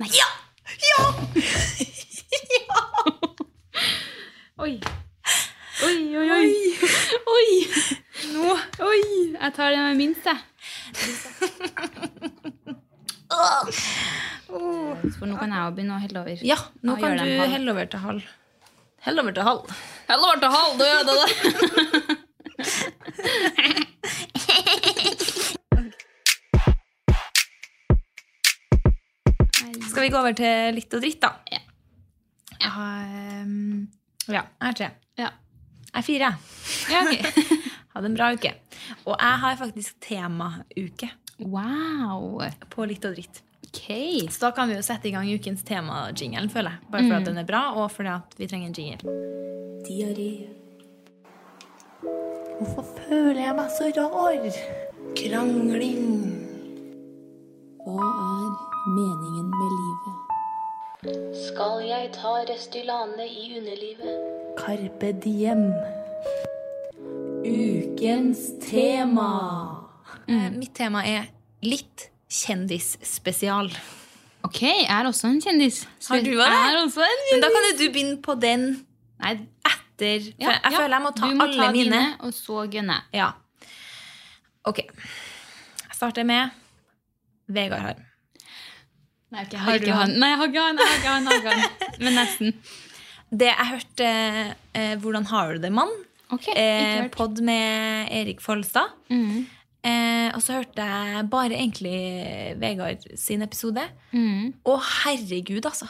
Nei, 0.00 0.04
Nei. 0.04 0.10
Ja! 0.14 0.28
Ja! 0.84 0.98
Oi. 4.58 4.74
Oi, 5.86 5.98
oi, 6.18 6.28
oi. 6.34 6.50
Oi. 7.30 7.50
Nå. 8.34 8.50
Oi. 8.82 9.02
Jeg 9.38 9.50
tar 9.54 9.70
det 9.70 9.78
med 9.84 9.94
minst, 10.00 10.26
jeg. 10.26 10.38
For 14.48 15.26
nå 15.28 15.34
kan 15.38 15.52
jeg 15.54 15.60
jo 15.62 15.70
begynne 15.76 15.94
å 15.96 16.00
helle 16.02 16.18
over. 16.24 16.36
Ja, 16.46 16.56
nå 16.82 16.96
kan 16.98 17.16
du 17.18 17.22
helle 17.24 17.70
over 17.74 17.86
til 17.92 18.00
halv. 18.02 18.22
Hell 19.06 19.18
over 19.22 19.32
til 19.36 19.44
halv. 19.46 19.62
Helle 20.08 20.24
over 20.26 20.38
til 20.42 20.50
halv 20.56 20.72
døde, 20.82 21.02
det. 21.06 21.28
Skal 21.38 22.02
vi 30.08 30.14
gå 30.14 30.20
over 30.20 30.36
til 30.36 30.76
litt 30.78 30.94
og 30.96 31.02
dritt, 31.04 31.20
da? 31.22 31.34
Ja. 31.52 31.60
Jeg 32.58 32.70
har 32.74 33.42
um, 33.44 33.88
Ja, 34.28 34.42
jeg 34.42 34.64
har 34.66 34.76
tre. 34.80 34.88
Ja. 35.20 35.28
Jeg 35.88 35.98
er 36.00 36.06
fire. 36.06 36.30
Ja, 36.92 37.02
okay. 37.04 37.48
Hadde 37.94 38.10
en 38.10 38.16
bra 38.16 38.30
uke. 38.36 38.54
Og 39.04 39.14
jeg 39.14 39.42
har 39.44 39.58
faktisk 39.60 39.98
temauke 40.04 41.10
Wow. 41.38 42.40
på 42.72 42.86
litt 42.90 43.04
og 43.06 43.14
dritt. 43.14 43.42
Okay. 43.68 44.24
Så 44.32 44.40
da 44.46 44.50
kan 44.56 44.70
vi 44.70 44.74
jo 44.78 44.82
sette 44.82 45.06
i 45.10 45.12
gang 45.14 45.28
ukens 45.30 45.62
tema-jingle, 45.66 46.48
føler 46.50 46.74
jeg. 46.74 46.88
Bare 46.90 47.04
fordi 47.04 47.18
at 47.20 47.28
den 47.28 47.38
er 47.42 47.46
bra, 47.46 47.60
og 47.78 47.90
fordi 47.94 48.10
at 48.14 48.34
vi 48.40 48.48
trenger 48.50 48.72
en 48.72 48.78
jingle. 48.78 49.16
Diaré. 49.86 50.30
Hvorfor 52.58 52.88
føler 53.04 53.42
jeg 53.44 53.54
meg 53.58 53.70
så 53.76 53.90
rar? 53.94 54.48
Krangling. 55.18 56.08
Hva 57.84 58.08
er 58.08 58.67
meningen 58.88 59.48
med 59.60 59.70
livet? 59.80 60.14
Skal 61.46 61.84
jeg 61.86 62.10
ta 62.16 62.32
Restylane 62.48 63.26
i 63.28 63.44
underlivet? 63.58 64.14
Carpe 64.58 65.12
diem. 65.24 65.68
Ukens 67.44 68.38
tema. 68.70 69.30
Mm. 70.28 70.58
mitt 70.58 70.74
tema 70.76 71.04
er 71.08 71.30
litt 71.64 72.10
kjendisspesial. 72.28 73.70
Ok, 74.44 74.60
jeg 74.62 74.88
er 74.92 75.08
også 75.08 75.30
en 75.30 75.40
kjendis. 75.42 75.82
Har 76.08 76.20
du 76.22 76.30
også 76.34 76.50
det? 76.50 76.58
Jeg 76.58 76.74
er 76.74 76.82
også 76.82 77.06
en 77.06 77.24
Men 77.32 77.42
da 77.44 77.52
kan 77.54 77.68
jo 77.68 77.76
du 77.78 77.86
begynne 77.92 78.18
på 78.22 78.34
den 78.38 78.66
Nei, 79.18 79.32
etter. 79.66 80.28
For 80.28 80.44
ja, 80.44 80.52
jeg 80.52 80.72
ja. 80.72 80.76
føler 80.76 80.94
jeg 80.94 81.02
må 81.02 81.10
ta 81.16 81.26
du 81.26 81.34
må 81.34 81.48
alle 81.48 81.56
ta 81.62 81.70
mine. 81.74 81.90
mine. 81.90 82.02
og 82.20 82.34
så 82.34 82.66
gunne. 82.70 83.00
Ja. 83.12 83.30
Ok. 84.64 84.78
Jeg 84.84 85.96
starter 85.96 86.28
med 86.28 86.54
Vegard 87.48 87.80
Harm. 87.80 88.07
Nei, 89.28 89.42
okay, 89.44 89.58
jeg 89.58 89.60
Har 89.60 89.70
har 89.72 89.80
ikke 89.82 89.96
han? 89.98 90.12
Nei, 90.16 90.28
jeg 90.30 90.38
har 90.40 90.48
ikke 90.52 90.66
han. 90.66 90.78
Jeg 90.78 90.88
har 90.88 90.98
ikke 90.98 91.14
han, 91.14 91.26
har 91.26 91.40
ikke 91.42 91.54
han. 91.54 92.00
Men 92.04 92.16
nesten. 92.16 92.54
Det 93.28 93.50
jeg 93.50 93.68
hørte 93.74 94.06
eh, 94.72 94.94
Hvordan 95.02 95.26
har 95.28 95.52
du 95.52 95.62
det, 95.66 95.72
mann? 95.76 95.92
Ok, 96.32 96.46
ikke 96.48 96.56
Eh. 96.62 97.08
Pod 97.12 97.40
med 97.44 98.08
Erik 98.12 98.40
Folstad. 98.44 98.94
Mm. 99.12 99.46
Eh, 99.84 100.28
og 100.34 100.40
så 100.44 100.58
hørte 100.58 100.84
jeg 100.84 101.28
bare 101.30 101.56
egentlig 101.56 102.56
Vegard 102.60 103.04
sin 103.20 103.44
episode. 103.44 103.84
Mm. 104.12 104.54
Å, 104.64 104.78
herregud, 105.04 105.64
altså. 105.68 105.88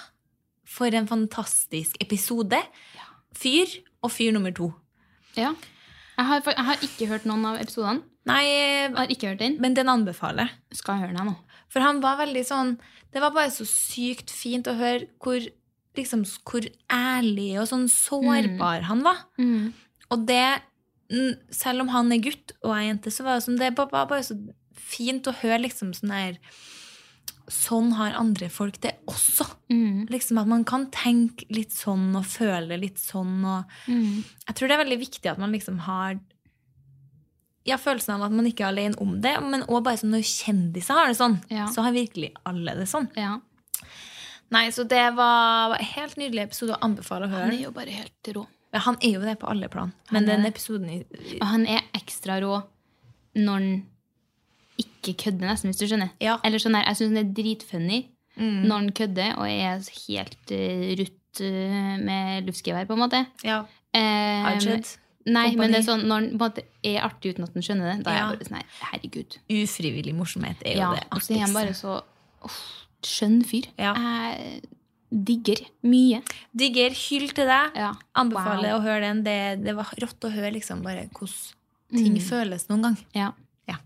For 0.68 0.92
en 0.94 1.08
fantastisk 1.08 1.96
episode. 2.02 2.58
Fyr 3.38 3.78
og 4.02 4.12
fyr 4.14 4.34
nummer 4.34 4.54
to. 4.54 4.72
Ja. 5.38 5.54
Jeg 6.18 6.26
har, 6.26 6.42
jeg 6.50 6.66
har 6.66 6.82
ikke 6.82 7.06
hørt 7.06 7.26
noen 7.30 7.46
av 7.46 7.58
episodene. 7.62 8.02
Nei, 8.28 8.42
Jeg 8.44 8.92
har 8.96 9.08
ikke 9.14 9.30
hørt 9.30 9.38
den. 9.40 9.54
men 9.62 9.74
den 9.74 9.88
anbefaler 9.88 10.48
jeg. 10.48 10.78
Skal 10.82 10.98
jeg 10.98 11.06
høre 11.06 11.16
den 11.16 11.30
nå? 11.30 11.36
For 11.68 11.84
han 11.84 12.00
var 12.00 12.16
veldig 12.22 12.44
sånn 12.48 12.78
Det 13.12 13.20
var 13.20 13.30
bare 13.32 13.50
så 13.52 13.64
sykt 13.68 14.30
fint 14.30 14.66
å 14.68 14.76
høre 14.76 15.06
hvor, 15.20 15.40
liksom, 15.96 16.24
hvor 16.48 16.64
ærlig 16.92 17.58
og 17.60 17.68
sånn 17.70 17.86
sårbar 17.88 18.82
han 18.88 19.02
var. 19.04 19.22
Mm. 19.40 19.72
Og 20.10 20.26
det 20.28 20.60
mm, 21.12 21.34
Selv 21.50 21.80
om 21.86 21.88
han 21.94 22.12
er 22.12 22.20
gutt 22.24 22.52
og 22.62 22.72
jeg 22.74 22.84
er 22.84 22.88
jente, 22.92 23.10
så 23.12 23.24
var 23.24 23.38
det, 23.38 23.44
sånn, 23.46 23.58
det 23.60 23.72
var 23.76 23.88
bare, 23.92 24.08
bare 24.08 24.26
så 24.26 24.36
fint 24.72 25.26
å 25.28 25.36
høre 25.42 25.62
liksom 25.66 25.94
sånn 25.96 26.12
her 26.16 26.38
Sånn 27.48 27.94
har 27.96 28.12
andre 28.12 28.50
folk 28.52 28.76
det 28.84 28.90
også. 29.08 29.46
Mm. 29.72 30.02
Liksom 30.12 30.36
At 30.42 30.48
man 30.50 30.66
kan 30.68 30.82
tenke 30.92 31.46
litt 31.48 31.72
sånn 31.72 32.10
og 32.18 32.26
føle 32.28 32.76
litt 32.76 33.00
sånn. 33.00 33.38
Og 33.40 33.64
Mm. 33.88 34.22
jeg 34.46 34.54
tror 34.54 34.68
det 34.68 34.76
er 34.76 34.84
veldig 34.84 34.98
viktig 35.00 35.30
at 35.30 35.38
man 35.40 35.52
liksom 35.52 35.78
har 35.86 36.18
ja, 37.68 37.76
følelsen 37.80 38.14
av 38.16 38.24
at 38.28 38.34
man 38.34 38.46
ikke 38.48 38.64
er 38.64 38.72
alene 38.72 38.98
om 39.04 39.12
det, 39.24 39.34
men 39.44 39.62
også 39.66 39.82
bare 39.84 40.00
sånn 40.00 40.14
når 40.16 40.24
kjendiser 40.26 40.96
har 40.98 41.10
det 41.10 41.18
sånn, 41.18 41.36
Ja. 41.52 41.66
så 41.72 41.84
har 41.84 41.92
virkelig 41.96 42.32
alle 42.48 42.74
det 42.78 42.86
sånn. 42.90 43.10
Ja. 43.18 43.36
Nei, 44.50 44.70
Så 44.72 44.86
det 44.88 45.02
var 45.14 45.74
en 45.76 45.84
helt 45.84 46.16
nydelig 46.16 46.46
episode 46.48 46.72
å 46.72 46.80
anbefale 46.80 47.26
å 47.26 47.28
høre. 47.28 47.50
Han 47.50 47.58
er 47.58 47.64
jo 47.66 47.70
bare 47.76 47.92
helt 47.92 48.30
rå. 48.32 48.46
Ja, 48.72 48.80
han 48.84 48.96
er 49.02 49.12
jo 49.12 49.20
det 49.20 49.38
på 49.40 49.48
alle 49.48 49.68
plan, 49.68 49.92
Han 50.08 50.24
men 50.24 50.28
er 50.28 50.36
den 50.36 50.46
episoden 50.52 50.88
i, 50.92 51.04
Og 51.40 51.46
han 51.46 51.66
er 51.66 51.82
ekstra 51.96 52.40
rå 52.40 52.62
når 53.36 53.52
han 53.52 53.86
ikke 54.78 55.14
kødder, 55.24 55.46
nesten, 55.48 55.70
hvis 55.70 55.78
du 55.80 55.86
skjønner. 55.86 56.10
Ja. 56.20 56.38
Eller 56.44 56.58
sånn 56.58 56.72
der, 56.76 56.84
Jeg 56.86 56.96
syns 56.96 57.12
han 57.12 57.22
er 57.22 57.32
dritfunny 57.34 58.00
når 58.38 58.74
han 58.76 58.90
kødder 58.94 59.38
og 59.38 59.46
er 59.50 59.80
helt 60.06 60.52
uh, 60.54 60.84
rutt 61.00 61.40
uh, 61.42 61.96
med 61.98 62.46
luftgevær, 62.46 62.86
på 62.86 62.94
en 62.94 63.02
måte. 63.02 63.26
Ja. 63.42 63.64
Eh, 63.92 64.44
Nei, 65.26 65.56
men 65.56 65.70
det 65.72 65.80
er 65.80 65.84
sånn, 65.84 66.06
når 66.08 66.30
måte 66.38 66.62
er 66.82 67.02
artig 67.04 67.34
uten 67.34 67.44
at 67.44 67.52
han 67.52 67.62
skjønner 67.62 67.90
det, 67.96 68.04
da 68.04 68.10
er 68.10 68.18
jeg 68.22 68.38
bare 68.38 68.48
sånn 68.48 68.70
herregud. 68.92 69.36
Ufrivillig 69.50 70.14
morsomhet 70.14 70.62
er 70.64 70.72
jo 70.72 70.78
Ja, 70.80 70.90
det 70.94 71.04
og 71.12 71.20
så 71.22 71.34
er 71.34 71.40
han 71.44 71.52
bare 71.52 71.72
artigste. 71.72 71.82
så 71.82 72.48
oh, 72.48 72.58
skjønn 73.04 73.44
fyr. 73.44 73.66
Ja. 73.76 73.92
Jeg 73.94 74.62
digger 75.10 75.60
mye. 75.82 76.22
Digger 76.56 76.90
hyll 76.90 77.28
til 77.36 77.46
deg. 77.46 77.76
Ja. 77.76 77.92
Anbefaler 78.14 78.72
Wow. 78.72 78.78
å 78.80 78.82
høre 78.86 79.00
den. 79.00 79.22
Det, 79.24 79.36
det 79.64 79.74
var 79.76 79.92
rått 80.00 80.20
å 80.24 80.32
høre 80.32 80.52
liksom 80.52 80.82
bare 80.82 81.08
hvordan 81.12 81.54
ting 81.96 82.14
Mm. 82.16 82.24
føles 82.24 82.68
noen 82.68 82.82
gang. 82.82 82.98
Ja. 83.14 83.32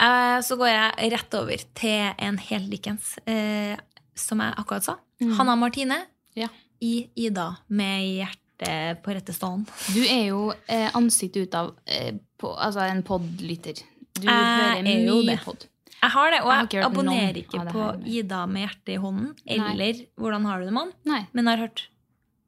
Eh, 0.00 0.40
Så 0.40 0.56
går 0.56 0.68
jeg 0.70 1.10
rett 1.12 1.34
over 1.36 1.56
til 1.76 2.14
en 2.18 2.38
helt 2.38 2.68
likens, 2.72 3.18
eh, 3.28 3.76
som 4.16 4.40
jeg 4.40 4.54
akkurat 4.56 4.82
sa. 4.86 4.94
Mm. 5.20 5.34
Hanna 5.36 5.56
Martine 5.56 6.06
Ja. 6.34 6.48
i 6.80 7.10
Ida 7.16 7.58
med 7.68 8.00
hjerte 8.24 8.38
hjertet 8.60 9.02
på 9.02 9.14
rette 9.16 9.32
stand. 9.34 9.66
Du 9.94 10.00
er 10.04 10.26
jo 10.28 10.52
eh, 10.68 10.90
ansiktet 10.96 11.48
ut 11.48 11.54
av 11.54 11.72
eh, 11.86 12.14
på, 12.40 12.52
altså 12.56 12.80
en 12.86 13.02
podlytter. 13.02 13.80
Du 14.20 14.26
Jeg 14.26 14.34
hører 14.34 14.78
er 14.80 14.82
mye 14.84 15.26
det. 15.26 15.38
pod. 15.44 15.66
Jeg 16.00 16.10
har 16.14 16.30
det, 16.32 16.40
og 16.40 16.50
Jeg 16.52 16.68
jeg, 16.72 16.84
abonnerer 16.84 17.36
ikke 17.42 17.64
på. 17.72 17.86
Ida 18.08 18.46
med 18.48 18.62
hjertet 18.66 18.92
i 18.94 18.96
hånden 19.02 19.34
Nei. 19.46 19.72
eller 19.72 19.98
Hvordan 20.16 20.46
har 20.48 20.60
du 20.60 20.64
det, 20.64 20.72
mann? 20.72 20.92
Nei. 21.04 21.26
Men 21.36 21.46
har 21.46 21.56
hørt 21.60 21.88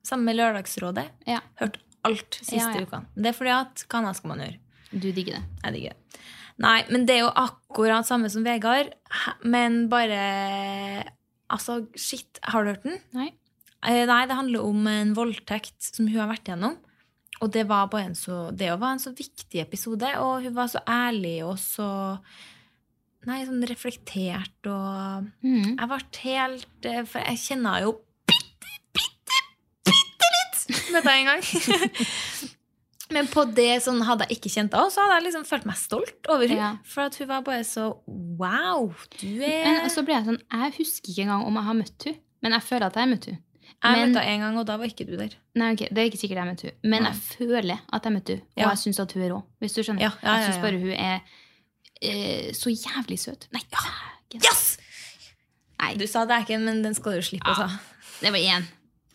samme 0.02 0.32
Lørdagsrådet. 0.34 1.04
Ja, 1.28 1.40
Hørt 1.60 1.76
alt 2.04 2.34
siste 2.40 2.56
Ja, 2.56 2.72
ja. 2.80 2.82
uka. 2.86 3.02
Det 3.14 3.28
er 3.28 3.36
fordi 3.36 3.52
at 3.54 3.84
hva 3.88 4.00
annet 4.00 4.16
skal 4.16 4.28
man 4.32 4.40
gjøre? 4.44 4.58
du 4.92 5.06
digger 5.12 5.38
det. 5.38 5.42
Jeg 5.64 5.72
digger 5.72 5.92
det. 5.94 6.20
Nei, 6.58 6.84
men 6.90 7.06
det 7.06 7.14
er 7.14 7.20
jo 7.22 7.30
akkurat 7.34 8.04
samme 8.06 8.28
som 8.30 8.44
Vegard, 8.44 8.90
men 9.44 9.88
bare 9.88 11.04
Altså, 11.52 11.86
shit. 11.96 12.38
Har 12.42 12.64
du 12.64 12.70
hørt 12.72 12.82
den? 12.84 12.98
Nei. 13.12 13.30
Eh, 13.83 14.05
Nei, 14.07 14.22
det 14.30 14.39
handler 14.39 14.64
om 14.66 14.87
en 14.87 15.12
voldtekt 15.16 15.76
som 15.83 16.07
hun 16.07 16.20
har 16.20 16.30
vært 16.30 16.53
gjennom. 16.53 16.78
Og 17.43 17.51
det 17.51 17.66
var 17.66 17.91
bare 17.91 18.12
en 18.12 18.16
så, 18.18 18.47
det 18.55 18.70
var 18.78 18.95
en 18.95 19.03
så 19.03 19.11
viktig 19.16 19.62
episode, 19.64 20.09
og 20.22 20.47
hun 20.47 20.55
var 20.55 20.70
så 20.70 20.83
ærlig 20.87 21.41
og 21.47 21.57
så 21.61 21.91
Nei, 23.22 23.45
sånn 23.47 23.62
reflektert 23.70 24.66
og 24.66 25.28
mm. 25.47 25.76
Jeg 25.76 25.89
ble 25.93 25.99
helt 26.24 26.89
eh, 26.91 27.05
For 27.07 27.22
jeg 27.22 27.39
kjenner 27.39 27.85
jo 27.85 27.93
bitte, 28.26 28.72
bitte, 28.99 29.39
bitte 29.87 30.30
litt 30.33 30.64
med 30.91 31.07
det 31.07 31.14
en 31.20 31.30
gang. 31.30 31.45
Men 33.14 33.28
på 33.30 33.45
det 33.55 33.76
sånn, 33.85 34.01
hadde 34.09 34.26
jeg 34.26 34.41
ikke 34.41 34.53
kjent 34.57 34.74
henne, 34.74 34.91
så 34.91 35.05
hadde 35.05 35.20
jeg 35.20 35.26
liksom 35.28 35.47
følt 35.47 35.68
meg 35.68 35.78
stolt 35.78 36.30
over 36.33 36.49
henne. 36.49 36.72
Ja. 36.72 36.72
For 36.89 37.07
at 37.07 37.20
hun 37.20 37.30
var 37.30 37.47
bare 37.47 37.62
så 37.68 37.93
Wow, 38.09 38.91
du 39.20 39.28
er 39.45 39.68
Men 39.68 39.91
så 39.93 40.03
ble 40.07 40.16
jeg 40.16 40.26
sånn, 40.33 40.43
jeg 40.43 40.76
husker 40.80 41.14
ikke 41.14 41.26
engang 41.28 41.47
om 41.47 41.59
jeg 41.61 41.68
har 41.68 41.80
møtt 41.85 42.09
henne. 42.09 42.24
Men 42.43 42.57
jeg 42.59 42.66
føler 42.72 42.89
at 42.89 42.99
jeg 42.99 43.07
har 43.07 43.12
møtt 43.12 43.30
henne. 43.30 43.45
Jeg 43.83 43.93
men- 43.97 44.12
møtte 44.12 44.23
henne 44.23 44.35
en 44.35 44.41
gang, 44.41 44.59
og 44.59 44.66
da 44.66 44.77
var 44.77 44.85
ikke 44.87 45.07
du 45.07 45.16
der. 45.16 45.35
Nei, 45.55 45.73
ok, 45.73 45.79
Det 45.89 45.99
er 45.99 46.11
ikke 46.11 46.18
sikkert 46.20 46.39
jeg 46.43 46.47
møtte 46.47 46.62
hun. 46.70 46.91
Men 46.91 47.05
jeg 47.05 47.14
føler 47.14 47.79
at 47.93 48.03
jeg 48.05 48.12
møtte 48.12 48.33
hun, 48.37 48.41
Og 48.57 48.62
Ja. 48.62 48.68
jeg 48.68 48.79
syns 48.79 49.01
at 49.01 49.12
hun 49.12 49.23
er 49.23 49.31
rå. 49.35 49.43
Hvis 49.61 49.75
du 49.75 49.83
skjønner. 49.83 50.01
Ja, 50.01 50.11
ja, 50.23 50.29
ja, 50.29 50.37
Jeg 50.39 50.53
syns 50.53 50.62
bare 50.62 50.79
hun 50.79 50.91
er 50.91 51.20
eh, 52.03 52.53
så 52.53 52.70
jævlig 52.70 53.18
søt. 53.18 53.49
Nei, 53.53 53.61
dægen. 53.70 54.43
Yes! 54.45 54.79
Nei, 55.81 55.95
Du 55.97 56.07
sa 56.07 56.25
det 56.25 56.47
ikke, 56.47 56.59
men 56.61 56.83
den 56.83 56.95
skal 56.95 57.12
du 57.12 57.23
slippe 57.23 57.47
å 57.51 57.55
ta. 57.57 57.68
det 58.20 58.31
var 58.33 58.39
én. 58.39 58.64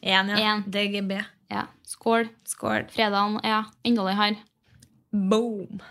Én, 0.04 0.30
ja. 0.38 0.56
En. 0.56 0.64
DGB. 0.64 1.24
Ja. 1.52 1.68
Skål. 1.86 2.30
Skål. 2.46 2.90
Fredagen 2.92 3.40
er 3.44 3.66
endelig 3.86 4.16
her. 4.16 4.36
Boom. 5.14 5.82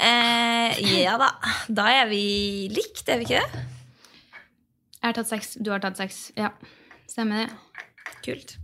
Eh, 0.00 1.02
ja 1.02 1.16
da. 1.18 1.28
Da 1.68 1.86
er 2.02 2.08
vi 2.08 2.68
likt, 2.72 3.06
er 3.08 3.18
vi 3.18 3.24
ikke 3.26 3.40
det? 3.42 3.64
Jeg 4.98 5.02
har 5.08 5.12
tatt 5.12 5.28
seks. 5.28 5.54
Du 5.62 5.70
har 5.70 5.80
tatt 5.82 5.96
seks. 5.96 6.32
Ja. 6.36 6.50
Stemmer 7.08 7.46
det. 7.46 7.86
Kult. 8.24 8.56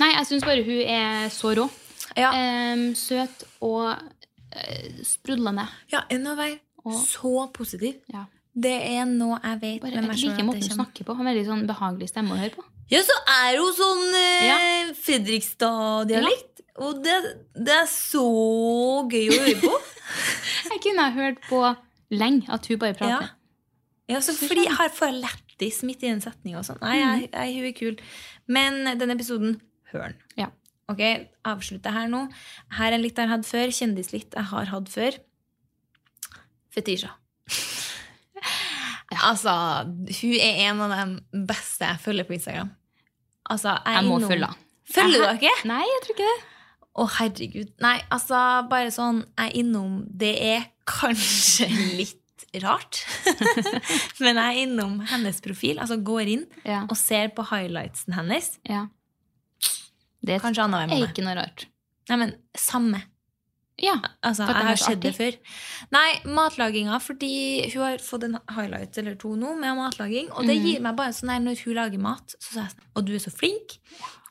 Nei, 0.00 0.08
jeg 0.14 0.26
syns 0.30 0.46
bare 0.46 0.64
hun 0.64 0.80
er 0.88 1.28
så 1.34 1.52
rå. 1.58 1.68
Ja, 2.16 2.30
Um, 2.32 2.94
søt 2.96 3.44
og 3.62 3.90
uh, 3.92 5.02
sprudlende. 5.04 5.66
ja 5.92 6.00
enda 6.10 6.32
verre. 6.38 6.58
Så 7.04 7.50
positiv. 7.52 7.98
Ja. 8.08 8.24
Det 8.58 8.72
er 8.72 9.04
noe 9.06 9.36
jeg 9.44 9.58
vet 9.60 9.82
Bare, 9.82 10.00
med 10.00 10.08
meg 10.08 10.18
selv 10.18 10.40
måten 10.46 10.62
hun 10.64 10.76
snakker 10.78 11.04
på. 11.04 11.14
Har 11.14 11.22
en 11.22 11.28
veldig 11.30 11.44
sånn 11.46 11.66
behagelig 11.68 12.08
stemme 12.10 12.32
å 12.34 12.38
høre 12.40 12.54
på. 12.56 12.64
Ja, 12.88 13.02
så 13.04 13.14
er 13.28 13.58
hun 13.60 13.74
sånn 13.76 14.16
eh, 14.16 14.94
Fredrikstad-dialekt. 15.04 16.62
Og 16.78 17.02
det, 17.04 17.16
det 17.58 17.74
er 17.74 17.88
så 17.90 18.24
gøy 19.10 19.28
å 19.34 19.38
høre 19.42 19.56
på. 19.62 19.74
Jeg 20.72 20.82
kunne 20.86 21.04
ha 21.08 21.12
hørt 21.14 21.42
på 21.48 21.60
lenge 22.14 22.48
at 22.54 22.66
hun 22.70 22.80
bare 22.80 22.96
prater. 22.96 23.34
ja, 24.08 24.20
så 24.24 24.32
fordi 24.38 24.64
jeg 24.64 24.76
har 24.78 24.88
får 24.94 25.12
lættis 25.58 25.82
midt 25.82 26.02
i 26.02 26.10
en 26.12 26.20
setning 26.22 26.56
og 26.58 26.64
sånn. 26.66 26.78
Nei, 26.82 26.98
jeg, 27.00 27.30
jeg, 27.32 27.54
hun 27.58 27.66
er 27.66 27.74
kul. 27.76 27.96
Men 28.48 28.78
denne 28.98 29.14
episoden, 29.16 29.60
hør 29.92 30.08
den. 30.08 30.16
Ja. 30.38 30.48
Ok, 30.88 31.00
avslutter 31.44 31.92
her 31.92 32.08
nå. 32.08 32.22
Her 32.78 32.92
er 32.94 32.98
litt 33.02 33.18
jeg 33.18 33.28
har 33.28 33.36
hatt 33.36 33.46
før. 33.48 33.68
Kjendislitt 33.74 34.32
jeg 34.38 34.46
har 34.52 34.70
hatt 34.72 34.88
før. 34.92 35.18
Fetisha. 36.74 37.14
Altså, 39.18 39.50
hun 39.88 40.34
er 40.36 40.58
en 40.68 40.80
av 40.84 40.90
de 40.92 41.44
beste 41.48 41.86
jeg 41.88 41.98
følger 42.04 42.26
på 42.28 42.34
Instagram. 42.36 42.68
Altså, 43.50 43.72
jeg, 43.72 43.94
Jeg 43.96 44.04
må 44.04 44.18
innom- 44.18 44.30
følge 44.30 44.46
henne. 44.50 44.66
Følger 44.94 45.22
du 45.24 45.38
ikke? 45.40 45.52
Nei, 45.66 45.78
jeg 45.88 46.02
tror 46.04 46.14
ikke 46.14 46.26
det. 46.28 46.42
Å, 46.98 47.06
herregud. 47.16 47.70
Nei, 47.82 47.94
altså, 48.14 48.42
bare 48.68 48.92
sånn 48.92 49.22
Jeg 49.24 49.48
er 49.48 49.56
innom 49.62 49.96
Det 50.20 50.30
er 50.44 50.68
kanskje 50.88 51.66
litt 51.98 52.17
rart. 52.64 53.02
Men 54.24 54.40
jeg 54.40 54.44
er 54.44 54.60
innom 54.64 54.98
hennes 55.10 55.40
profil. 55.44 55.80
Altså 55.82 55.98
går 56.02 56.32
inn 56.36 56.46
Ja. 56.64 56.84
og 56.88 56.96
ser 56.98 57.32
på 57.34 57.46
highlightsen 57.50 58.16
hennes. 58.18 58.56
ja. 58.68 58.86
Det 60.28 60.40
Kanskje 60.42 60.64
annenhver 60.66 60.98
er 60.98 61.12
ikke 61.12 61.22
noe 61.24 61.36
rart. 61.38 61.68
Nei, 62.10 62.16
men 62.18 62.32
samme. 62.58 62.98
Ja. 63.78 63.94
Altså, 64.26 64.48
det 64.48 64.56
jeg 64.56 64.66
har 64.66 64.80
skjedd 64.80 64.96
sett 64.96 65.04
det 65.04 65.12
før. 65.14 65.36
Nei, 65.94 66.08
matlaginga, 66.34 66.98
fordi 67.02 67.32
hun 67.72 67.84
har 67.84 68.02
fått 68.02 68.26
en 68.26 68.38
highlight 68.50 68.98
eller 68.98 69.14
to 69.20 69.36
nå 69.38 69.54
med 69.60 69.78
matlaging. 69.78 70.32
Og 70.34 70.48
det 70.48 70.58
mm. 70.58 70.66
gir 70.66 70.82
meg 70.84 70.98
bare 70.98 71.14
sånn 71.14 71.32
her 71.32 71.44
når 71.44 71.62
hun 71.62 71.78
lager 71.78 72.02
mat, 72.02 72.34
så 72.40 72.48
sa 72.50 72.64
jeg 72.64 72.74
sånn 72.74 72.88
Og 72.98 73.06
du 73.06 73.14
er 73.14 73.22
så 73.22 73.34
flink. 73.34 73.78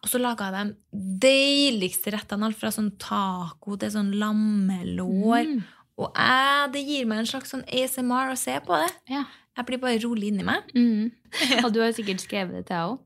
Og 0.03 0.11
så 0.11 0.19
laga 0.21 0.49
jeg 0.51 0.73
de 0.73 1.07
deiligste 1.23 2.11
rettene. 2.13 2.49
Alt 2.49 2.59
fra 2.59 2.73
sånn 2.75 2.91
taco 3.01 3.79
til 3.79 3.93
sånn 3.95 4.11
lammelår. 4.19 5.53
Mm. 5.53 5.63
Og 5.97 6.11
jeg, 6.13 6.69
det 6.75 6.81
gir 6.85 7.07
meg 7.09 7.17
en 7.23 7.29
slags 7.29 7.49
sånn 7.53 7.63
ASMR 7.73 8.29
å 8.33 8.37
se 8.37 8.55
på 8.65 8.73
det. 8.83 8.91
ja. 9.15 9.23
Jeg 9.57 9.65
blir 9.65 9.79
bare 9.81 9.97
rolig 10.03 10.27
inni 10.29 10.43
meg. 10.45 10.67
Mm. 10.77 11.07
Og 11.65 11.71
du 11.73 11.79
har 11.81 11.89
sikkert 11.97 12.21
skrevet 12.21 12.53
det 12.53 12.59
til 12.67 12.75
henne 12.77 12.91
òg. 12.91 12.97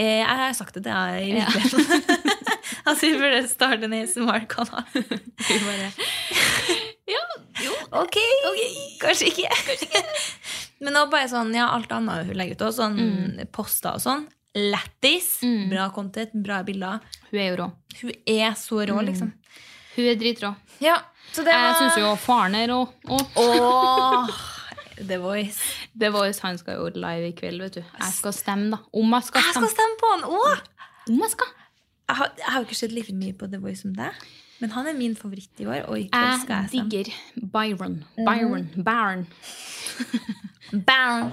Eh, 0.00 0.22
Jeg 0.22 0.36
har 0.40 0.54
sagt 0.56 0.72
det 0.78 0.82
til 0.86 0.96
deg 0.96 1.08
i 1.26 1.28
Ja. 1.36 1.44
altså, 2.88 3.02
vi 3.10 3.18
burde 3.20 3.42
starte 3.50 3.84
en 3.84 3.92
ASMR-kanal. 3.98 4.84
ja, 7.10 7.20
jo, 7.66 7.72
ok. 8.00 8.16
Kanskje 9.02 9.28
ikke. 9.28 9.50
Men 10.80 10.96
nå 10.96 11.02
bare 11.12 11.28
sånn, 11.28 11.52
ja, 11.56 11.66
alt 11.74 11.92
annet 11.92 12.26
hun 12.30 12.38
legger 12.40 12.56
ut 12.56 12.64
også, 12.70 12.88
sånn 12.88 13.44
poster 13.52 13.92
og 13.98 14.02
sånn. 14.04 14.24
Lættis. 14.56 15.28
Mm. 15.44 15.68
Bra 15.74 15.90
content, 15.94 16.32
bra 16.48 16.62
bilder. 16.66 16.96
Hun 17.30 17.40
er 17.44 17.48
jo 17.52 17.56
rå. 17.60 17.68
Hun 18.00 18.12
er 18.24 18.54
så 18.58 18.80
rå, 18.88 18.96
liksom. 19.04 19.30
Hun 19.98 20.06
er 20.08 20.16
dritrå. 20.18 20.54
Ja, 20.80 20.96
så 21.32 21.42
det 21.46 21.52
Jeg 21.54 21.62
var 21.66 21.76
syns 21.80 21.96
jo 22.00 22.14
faren 22.18 22.54
er 22.58 22.72
rå. 22.72 22.80
Og 23.10 24.30
The 25.00 25.16
Voice. 25.22 25.60
The 26.00 26.10
Voice 26.12 26.40
han 26.44 26.58
skal 26.60 26.74
jo 26.80 26.90
live 26.94 27.28
i 27.30 27.32
kveld, 27.38 27.60
vet 27.62 27.74
du. 27.78 27.80
Jeg 28.00 28.12
skal 28.18 28.32
stemme, 28.36 28.70
da. 28.74 28.78
Om 28.92 29.12
jeg 29.16 29.22
skal 29.28 29.40
Jeg 29.40 29.54
skal 29.54 29.68
stemme. 29.68 29.70
stemme 29.76 29.96
på 30.02 30.06
han 30.14 30.22
òg! 30.28 30.60
Om 31.08 31.22
jeg 31.24 31.30
skal. 31.36 31.46
Jeg 32.10 32.16
har, 32.16 32.32
jeg 32.38 32.46
har 32.48 32.60
jo 32.60 32.66
ikke 32.68 32.78
sett 32.80 32.92
like 32.92 33.12
mye 33.14 33.32
på 33.38 33.46
The 33.46 33.58
Voice 33.62 33.80
som 33.86 33.94
deg, 33.94 34.12
men 34.60 34.70
han 34.74 34.86
er 34.90 34.92
min 34.98 35.14
favoritt 35.16 35.60
i 35.62 35.66
år. 35.66 35.86
Og 35.88 35.98
i 36.00 36.08
kveld 36.12 36.40
skal 36.42 36.54
Jeg 36.56 36.72
jeg 36.72 36.90
digger 36.90 37.06
Byron. 37.54 38.04
Byron. 38.26 38.66
Baron. 38.84 39.26
Baron. 40.86 41.30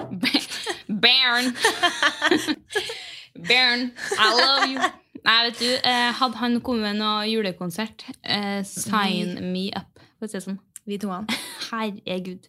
Baron. 1.01 1.55
Baron. 3.49 3.91
I 4.17 4.27
love 4.41 4.69
you. 4.69 4.79
Nei, 5.27 5.37
vet 5.49 5.59
du, 5.59 5.67
eh, 5.89 6.11
hadde 6.15 6.39
han 6.39 6.59
kommet 6.63 6.85
med 6.87 6.99
noe 7.01 7.25
julekonsert, 7.27 8.05
eh, 8.23 8.61
sign 8.63 9.35
me 9.51 9.67
up. 9.75 9.99
For 10.17 10.27
å 10.27 10.31
si 10.31 10.37
det 10.39 10.45
sånn. 10.45 10.59
Vi 10.87 10.97
to 11.03 11.09
han. 11.11 11.27
Herregud. 11.69 12.47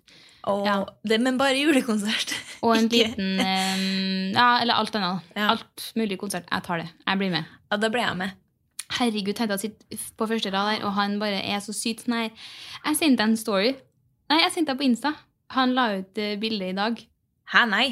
Og 0.49 0.65
Ja. 0.65 0.77
det, 1.05 1.19
men 1.21 1.37
bare 1.41 1.59
julekonsert. 1.59 2.35
Og 2.65 2.77
en 2.77 2.87
liten 2.89 3.41
eh, 3.43 3.83
Ja, 4.37 4.61
eller 4.63 4.79
alt 4.79 4.95
annet. 4.95 5.27
Ja. 5.35 5.49
Alt 5.57 5.89
mulig 5.99 6.19
konsert. 6.23 6.47
Jeg 6.51 6.63
tar 6.65 6.79
det. 6.85 6.89
Jeg 7.07 7.19
blir 7.19 7.31
med. 7.35 7.45
Ja, 7.71 7.77
da 7.83 7.91
blir 7.91 8.05
jeg 8.07 8.17
med. 8.23 8.37
Herregud, 8.99 9.35
tenkte 9.37 9.59
jeg 9.59 9.59
å 9.59 9.65
sitte 9.67 9.99
på 10.17 10.29
første 10.31 10.51
rad 10.55 10.71
der, 10.79 10.87
og 10.89 10.95
han 10.97 11.19
bare 11.21 11.43
er 11.45 11.59
så 11.61 11.75
sykt 11.77 12.07
sånn 12.07 12.15
her. 12.23 12.31
Jeg 12.87 12.97
sendte 13.03 13.27
en 13.27 13.37
story. 13.37 13.75
Nei, 14.31 14.39
jeg 14.45 14.55
sendte 14.55 14.73
det 14.73 14.81
på 14.81 14.87
Insta. 14.87 15.13
Han 15.59 15.75
la 15.77 15.91
ut 15.99 16.19
eh, 16.23 16.37
bilde 16.41 16.71
i 16.71 16.77
dag. 16.79 17.03
Hæ, 17.53 17.67
nei. 17.69 17.87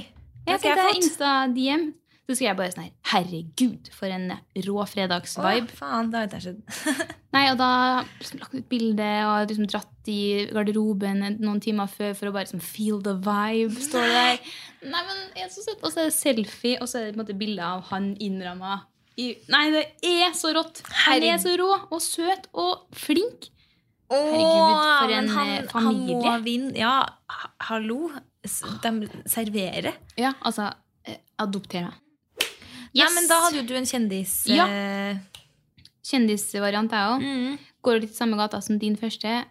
Det 0.47 0.55
Jeg 0.55 0.63
sendte 0.63 0.87
fått. 0.87 1.03
Insta-DM. 1.03 1.85
Så 2.27 2.35
skrev 2.35 2.49
jeg 2.49 2.59
bare 2.59 2.73
sånn 2.75 2.85
her 2.89 2.95
Herregud, 3.13 3.91
for 3.95 4.11
en 4.11 4.33
rå 4.67 4.77
Å, 4.83 4.87
fredagsvibe. 4.91 5.71
faen, 5.79 6.09
det 6.11 6.19
har 6.19 6.27
ikke 6.27 6.41
skjedd. 6.43 6.97
Nei, 7.37 7.45
og 7.53 7.61
da 7.61 7.71
liksom 8.19 8.41
lagt 8.43 8.57
ut 8.57 8.67
bilde 8.73 9.11
og 9.29 9.53
liksom 9.53 9.69
dratt 9.71 10.11
i 10.11 10.21
garderoben 10.51 11.23
noen 11.37 11.63
timer 11.63 11.91
før 11.93 12.17
for 12.19 12.31
å 12.31 12.35
bare 12.35 12.49
liksom 12.49 12.65
feel 12.65 12.99
the 13.05 13.15
vibe. 13.23 13.79
Står 13.87 14.09
det 14.09 14.17
der. 14.17 14.53
Nei, 14.91 15.05
men 15.07 15.23
jeg 15.39 15.47
er 15.47 15.55
så 15.55 15.63
søtt. 15.69 15.83
Og 15.85 15.93
så 15.95 16.03
er 16.03 16.11
det 16.11 16.17
selfie, 16.19 16.81
og 16.81 16.91
så 16.91 16.99
er 16.99 17.07
det 17.07 17.15
på 17.15 17.21
en 17.21 17.25
måte 17.25 17.39
bilde 17.39 17.71
av 17.77 17.87
han 17.93 18.13
innramma 18.23 18.81
i 19.17 19.31
Nei, 19.49 19.67
det 19.73 19.85
er 20.05 20.33
så 20.37 20.53
rått! 20.57 20.83
Han 21.07 21.25
er 21.25 21.39
så 21.41 21.55
rå 21.57 21.69
og 21.73 22.01
søt 22.05 22.51
og 22.53 22.89
flink. 22.97 23.49
Herregud, 24.13 24.83
for 25.01 25.15
en, 25.17 25.31
han, 25.35 25.53
familie. 25.71 26.19
han 26.21 26.27
må 26.27 26.35
vinne. 26.45 26.75
Ja, 26.79 26.99
hallo. 27.71 28.11
De 28.45 29.09
serverer. 29.27 29.97
Ja, 30.21 30.35
altså 30.47 30.69
eh, 31.09 31.19
Adopter 31.43 31.89
meg. 31.89 32.03
Nei, 33.05 33.15
men 33.15 33.29
da 33.29 33.41
hadde 33.45 33.61
jo 33.61 33.67
du 33.69 33.75
en 33.77 33.85
kjendis. 33.89 34.39
Ja. 34.49 34.65
eh, 34.67 35.19
Kjendisvariant, 36.07 36.91
jeg 36.93 37.13
òg. 37.13 37.21
mm. 37.27 37.59
Går 37.87 38.01
litt 38.03 38.11
i 38.15 38.19
samme 38.19 38.37
gata 38.39 38.61
som 38.63 38.79
din 38.83 38.97
første. 38.99 39.45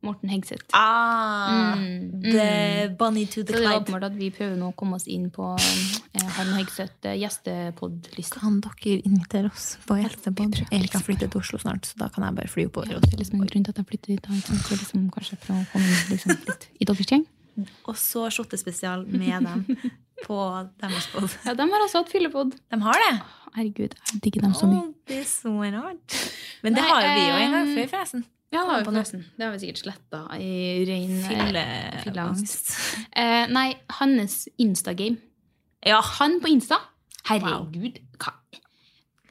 Morten 0.00 0.28
Hegseth. 0.30 0.68
Ah, 0.78 1.74
Mm, 1.74 2.22
The 2.22 2.88
bunny 2.96 3.24
to 3.26 3.42
the 3.42 3.52
Så 3.52 3.58
det 3.58 3.66
er 3.66 3.80
åpenbart 3.80 4.04
at 4.06 4.14
vi 4.14 4.28
prøver 4.30 4.54
nå 4.56 4.68
å 4.70 4.74
komme 4.78 4.94
oss 4.94 5.08
inn 5.10 5.24
på 5.34 5.48
eh, 5.58 6.28
han 6.36 6.52
Hegseth 6.54 7.02
eh, 7.10 7.16
gjestepod-lista. 7.18 8.38
Kan 8.38 8.60
dere 8.62 9.00
invitere 9.02 9.50
oss 9.50 9.72
på 9.88 9.96
gjestepod? 9.98 10.60
Erik 10.70 10.94
har 10.94 11.02
flyttet 11.02 11.32
til 11.32 11.40
Oslo 11.42 11.58
snart, 11.58 11.84
så 11.90 11.98
da 11.98 12.08
kan 12.14 12.24
jeg 12.28 12.36
bare 12.38 12.48
fly 12.52 12.66
oppover. 12.68 13.00
Det 13.02 13.10
er 13.14 13.18
liksom 13.24 13.42
en 13.42 13.50
grunn 13.50 13.64
til 13.66 13.74
at 13.74 13.80
jeg 13.82 13.88
flytter 13.90 14.14
dit. 14.14 14.30
liksom, 14.70 15.10
kanskje 15.16 15.38
for 15.42 15.54
å 15.58 15.66
komme 15.72 15.98
liksom, 16.12 16.38
litt 16.46 16.68
i 16.78 16.84
deres 16.92 17.10
gjeng. 17.10 17.26
Og 17.88 17.96
så 17.98 18.26
shottespesial 18.34 19.04
med 19.08 19.44
dem 19.46 19.64
på 20.26 20.38
deres 20.80 21.06
pod. 21.12 21.28
Ja, 21.46 21.54
de 21.58 21.66
har 21.70 21.84
også 21.84 22.02
hatt 22.02 22.10
fyllepod. 22.12 22.56
De 22.72 22.80
har 22.84 23.04
det? 23.04 23.12
Herregud, 23.54 23.94
jeg 24.12 24.20
digger 24.24 24.44
dem 24.44 24.54
så 24.54 24.66
mye. 24.70 24.82
Oh, 24.86 24.90
det 25.08 25.20
er 25.22 25.28
så 25.30 25.52
rart. 25.56 26.18
Men 26.62 26.76
det 26.76 26.82
Nei, 26.84 26.90
har 26.90 27.06
jo 27.06 27.14
vi 27.14 27.22
jo 27.28 27.38
en 27.44 27.54
gang 27.56 27.70
eh, 27.70 27.76
før, 27.78 27.88
forresten. 27.94 28.24
Ja, 28.52 28.62
det 28.64 28.74
har 28.88 29.04
vi. 29.04 29.22
Det 29.36 29.44
har 29.44 29.50
vi 29.52 29.58
sikkert 29.62 29.80
sletta 29.82 30.20
i 30.40 30.52
rein 30.88 31.16
eh, 31.56 31.98
fylleangst. 32.04 32.70
Eh, 33.12 33.46
nei, 33.52 33.66
hans 34.00 34.36
Instagame. 34.60 35.18
Ja. 35.86 36.00
Han 36.18 36.38
på 36.44 36.48
Insta. 36.52 36.78
Herregud, 37.28 37.98
Wow. 38.18 38.32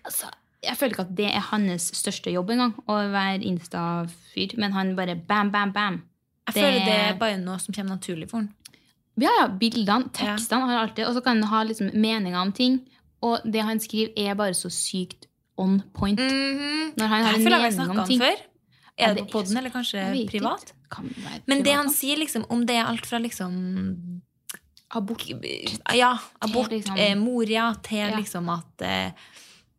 altså, 0.06 0.28
Jeg 0.64 0.78
føler 0.78 0.94
ikke 0.94 1.06
at 1.06 1.16
det 1.18 1.28
er 1.32 1.44
hans 1.52 1.90
største 1.98 2.32
jobb 2.34 2.50
engang, 2.54 2.74
å 2.90 2.98
være 3.14 3.42
Insta-fyr, 3.46 4.56
men 4.58 4.74
han 4.74 4.96
bare 4.98 5.16
bam, 5.16 5.52
bam, 5.54 5.72
bam. 5.74 6.02
Jeg 6.48 6.54
føler 6.56 6.86
det 6.86 6.96
er 6.96 7.18
bare 7.20 7.38
noe 7.38 7.58
som 7.60 7.74
kommer 7.76 7.96
naturlig 7.98 8.30
for 8.30 8.38
han. 8.38 8.50
Ja, 9.20 9.30
ja, 9.42 9.48
bildene, 9.48 10.12
tekstene 10.14 10.68
har 10.70 10.84
alltid 10.88 11.08
Og 11.08 11.16
så 11.16 11.24
kan 11.26 11.42
han 11.42 11.50
ha 11.50 11.64
liksom 11.64 11.90
meninger 11.94 12.38
om 12.40 12.52
ting. 12.54 12.80
Og 13.22 13.40
det 13.44 13.64
han 13.66 13.80
skriver, 13.80 14.12
er 14.16 14.36
bare 14.36 14.54
så 14.54 14.70
sykt 14.70 15.26
on 15.58 15.80
point. 15.94 16.20
Når 16.20 17.08
han 17.08 17.24
har 17.26 17.32
Jeg 17.34 17.40
en 17.40 17.44
føler 17.44 17.58
jeg 17.58 17.62
har 17.62 17.72
mening 17.72 17.80
snakka 17.80 17.92
om 17.92 18.00
om 18.00 18.08
ting. 18.08 18.20
før. 18.22 18.44
Er 18.98 19.08
det 19.14 19.18
det 19.18 19.26
på 19.32 19.32
poden, 19.42 19.58
eller 19.58 19.70
kanskje 19.70 19.98
Jeg 20.16 20.28
privat? 20.30 20.74
Kan 20.92 21.10
være 21.18 21.42
Men 21.48 21.64
det 21.64 21.74
han 21.74 21.90
sier, 21.90 22.16
liksom, 22.18 22.46
om 22.50 22.66
det 22.66 22.76
er 22.76 22.86
alt 22.86 23.06
fra 23.06 23.18
liksom 23.20 24.22
Abort. 24.96 25.26
Ja, 25.94 26.14
abort, 26.42 26.70
Til 26.70 26.78
liksom- 26.80 26.98
eh, 26.98 27.16
Moria, 27.16 27.74
til 27.84 27.98
Ja. 27.98 28.16
liksom 28.16 28.48
at 28.50 28.82
eh, 28.82 29.12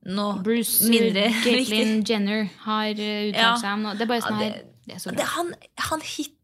noe 0.06 0.42
Bruce 0.42 0.84
mindre 0.88 1.30
Caitlyn 1.42 2.02
viktig. 2.04 2.08
Jenner 2.10 2.48
har 2.64 2.90
uh, 2.90 3.28
uttalt 3.30 3.34
Ja. 3.34 3.56
seg 3.56 3.72
om 3.72 3.82
noe. 3.82 3.92
Det 3.94 4.02
er 4.02 4.06
bare 4.06 4.20
sånn 4.20 4.36
her 4.36 4.50
det- 4.50 4.64
Det 4.88 4.96
så 5.00 5.10
det, 5.16 5.20
han, 5.24 5.54
han 5.78 6.00
hitter 6.00 6.37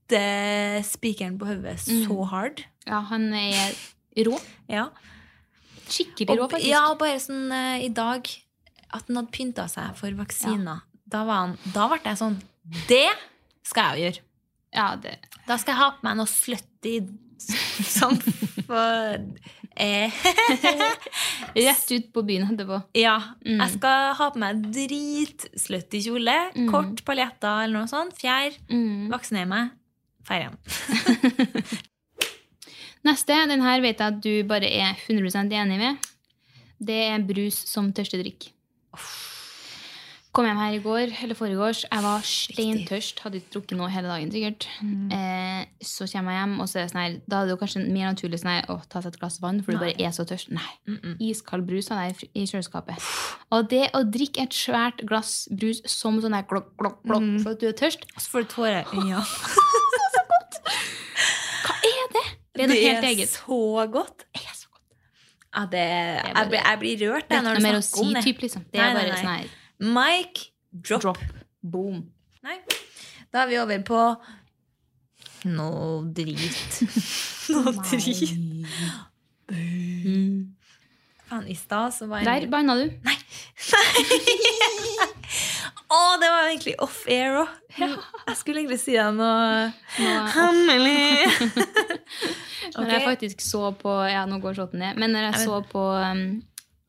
spikeren 0.85 1.39
på 1.41 1.47
hodet 1.49 1.79
Mm. 1.89 2.07
så 2.07 2.25
hard. 2.29 2.65
Ja, 2.87 3.01
han 3.01 3.33
er 3.35 3.75
rå. 4.27 4.39
Ja. 4.69 4.89
Skikkelig 5.89 6.39
rå, 6.39 6.49
faktisk. 6.49 6.69
ja, 6.71 6.95
bare 6.99 7.19
sånn 7.21 7.51
uh, 7.53 7.77
i 7.85 7.89
dag 7.93 8.29
At 8.95 9.05
han 9.09 9.17
hadde 9.17 9.31
pynta 9.35 9.67
seg 9.69 9.95
for 9.97 10.11
vaksiner. 10.17 10.81
Da, 11.07 11.25
var 11.25 11.35
han, 11.43 11.59
da 11.75 11.89
ble 11.91 11.99
jeg 12.05 12.17
sånn 12.17 12.39
Det 12.89 13.09
skal 13.67 13.93
jeg 13.93 13.99
jo 13.99 14.05
gjøre. 14.07 14.23
Ja, 14.75 14.87
det 14.97 15.19
Da 15.47 15.57
skal 15.61 15.75
jeg 15.75 15.81
ha 15.83 15.91
på 15.93 16.07
meg 16.09 16.17
noe 16.17 16.27
slutty 16.31 16.95
sånn 17.85 18.17
for 18.65 19.19
eh, 19.77 20.11
Rett 21.55 21.91
ut 21.93 22.07
på 22.15 22.23
byen 22.25 22.47
etterpå. 22.55 22.79
Ja. 22.97 23.19
Mm. 23.45 23.59
Jeg 23.61 23.75
skal 23.77 24.15
ha 24.17 24.29
på 24.33 24.41
meg 24.41 24.63
dritslutty 24.73 26.01
kjole. 26.07 26.37
Mm. 26.57 26.69
Kort 26.73 27.03
paljetter 27.05 27.65
eller 27.67 27.83
noe 27.83 27.91
sånt. 27.91 28.17
Fjær. 28.19 28.57
Mm. 28.71 29.11
Vaksinere 29.13 29.51
meg. 29.51 29.75
Drar 30.29 30.49
den. 30.49 30.57
Neste, 33.05 33.37
den 33.51 33.61
her 33.61 33.83
vet 33.85 34.01
jeg 34.01 34.14
at 34.14 34.22
du 34.25 34.33
bare 34.49 34.68
er 34.70 34.97
100% 35.09 35.53
enig 35.53 35.79
med. 35.81 35.97
Det 36.81 37.01
er 37.11 37.27
brus 37.29 37.59
som 37.68 37.93
tørstedrikk. 37.93 38.49
Kom 40.35 40.49
hjem 40.49 40.59
her 40.59 40.72
i 40.75 40.81
går, 40.83 41.12
eller 41.22 41.37
foregårs. 41.39 41.85
Jeg 41.85 42.03
var 42.03 42.25
steintørst. 42.27 43.20
Hadde 43.22 43.39
ikke 43.39 43.53
drukket 43.55 43.79
noe 43.79 43.87
hele 43.93 44.09
dagen, 44.11 44.33
sikkert. 44.35 44.64
Eh, 45.14 45.61
så 45.79 46.09
kommer 46.11 46.35
jeg 46.35 46.41
hjem, 46.41 46.55
og 46.64 46.66
så 46.66 46.81
er 46.81 46.83
det 46.83 46.91
sånn 46.91 47.01
her 47.05 47.12
Da 47.31 47.39
er 47.39 47.47
det 47.47 47.55
jo 47.55 47.59
kanskje 47.61 47.83
mer 47.85 48.09
naturlig 48.11 48.41
sånn 48.43 48.51
her, 48.51 48.66
å 48.72 48.75
ta 48.91 48.99
seg 49.05 49.14
et 49.14 49.20
glass 49.20 49.37
vann, 49.45 49.61
for 49.62 49.77
du 49.77 49.85
bare 49.85 49.95
er 49.95 50.11
så 50.16 50.27
tørst. 50.27 50.51
Nei. 50.57 50.66
Iskald 51.29 51.68
brus 51.68 51.87
hadde 51.93 52.09
jeg 52.09 52.31
i 52.35 52.49
kjøleskapet. 52.51 53.07
Og 53.55 53.68
det 53.70 53.85
å 53.95 54.03
drikke 54.16 54.49
et 54.49 54.59
svært 54.59 55.05
glass 55.07 55.45
brus 55.55 55.85
som 55.93 56.18
sånn 56.25 56.35
her 56.35 56.49
klokk, 56.51 56.72
klokk, 56.83 56.99
klokk, 57.07 57.31
for 57.45 57.55
at 57.55 57.62
du 57.62 57.68
er 57.70 57.79
tørst 57.79 58.03
Og 58.11 58.18
så 58.25 58.35
får 58.35 58.49
du 58.49 58.53
tårer 58.57 58.83
i 58.83 59.05
øynene. 59.05 59.22
Hva 62.55 62.63
er 62.63 62.71
det? 62.71 62.75
Det 62.75 62.83
helt 62.87 63.05
eget. 63.11 63.29
så 63.35 63.87
godt. 63.93 64.25
Det 64.35 64.43
er 64.45 64.55
så 64.55 64.69
godt. 64.71 64.83
Ja, 65.55 65.65
det, 65.71 65.83
jeg, 65.83 66.47
blir, 66.51 66.61
jeg 66.61 66.79
blir 66.79 67.05
rørt 67.11 67.29
Det 67.29 67.37
jeg, 67.37 67.43
når 67.47 67.55
du 67.55 67.61
snakker 67.65 67.81
si, 67.89 68.01
om 68.05 68.15
det. 68.15 68.23
typ, 68.25 68.43
liksom. 68.47 68.65
Det 68.73 68.81
er 68.81 68.85
nei, 68.87 68.95
bare 68.95 69.11
nei. 69.11 69.19
sånn 69.21 69.35
her 69.35 69.47
Mic 69.99 70.43
drop. 70.71 71.03
drop. 71.03 71.23
Boom. 71.63 72.01
Nei. 72.47 72.59
Da 73.35 73.43
er 73.45 73.51
vi 73.51 73.59
over 73.59 73.83
på 73.87 74.01
noe 75.51 75.89
drit. 76.15 76.79
noe 77.53 77.73
drit. 77.83 78.23
Faen, 81.35 81.49
i 81.51 81.55
stad 81.59 81.91
så 81.97 82.07
var 82.07 82.22
Der 82.22 82.45
jeg 82.45 82.51
banna 82.53 82.76
du. 82.78 82.87
Nei. 83.03 83.16
Å, 85.95 85.99
det 86.18 86.28
var 86.30 86.47
egentlig 86.49 86.74
off-air 86.82 87.37
òg. 87.43 87.51
Jeg 87.78 88.37
skulle 88.39 88.62
egentlig 88.62 88.78
si 88.82 88.95
deg 88.97 89.14
noe 89.18 89.72
hemmelig. 90.32 91.26
Når 92.74 92.91
jeg 92.91 93.05
faktisk 93.05 93.43
så 93.45 93.68
på 93.78 93.93
Ja, 94.11 94.24
nå 94.30 94.39
går 94.43 94.57
shoten 94.59 94.80
ned. 94.82 94.99
Men 95.01 95.12
når 95.14 95.28
jeg 95.28 95.43
så 95.45 95.59
på 95.70 95.82
um, 95.93 96.22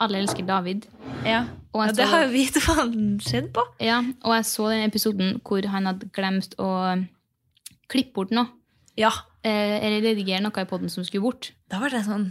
Alle 0.02 0.22
elsker 0.24 0.46
David, 0.48 0.88
Ja. 1.26 1.44
Ja, 1.76 1.90
det 1.92 2.06
har 2.08 2.22
jo 2.24 2.30
vi 2.32 2.46
faen 2.64 3.18
skjedd 3.20 3.50
på. 3.52 3.66
ja, 3.84 3.98
og 4.24 4.32
jeg 4.38 4.46
så 4.48 4.70
den 4.72 4.86
episoden 4.88 5.34
hvor 5.44 5.66
han 5.74 5.90
hadde 5.90 6.08
glemt 6.16 6.54
å 6.62 6.70
klippe 7.92 8.14
bort 8.16 8.32
noe, 8.32 8.48
Ja. 8.96 9.10
eh, 9.44 9.76
eller 9.84 10.00
redigere 10.06 10.40
noe 10.46 10.56
i 10.64 10.70
poden 10.70 10.88
som 10.90 11.04
skulle 11.04 11.26
bort. 11.26 11.50
Da 11.68 11.82
var 11.84 11.92
det 11.92 12.06
sånn 12.08 12.30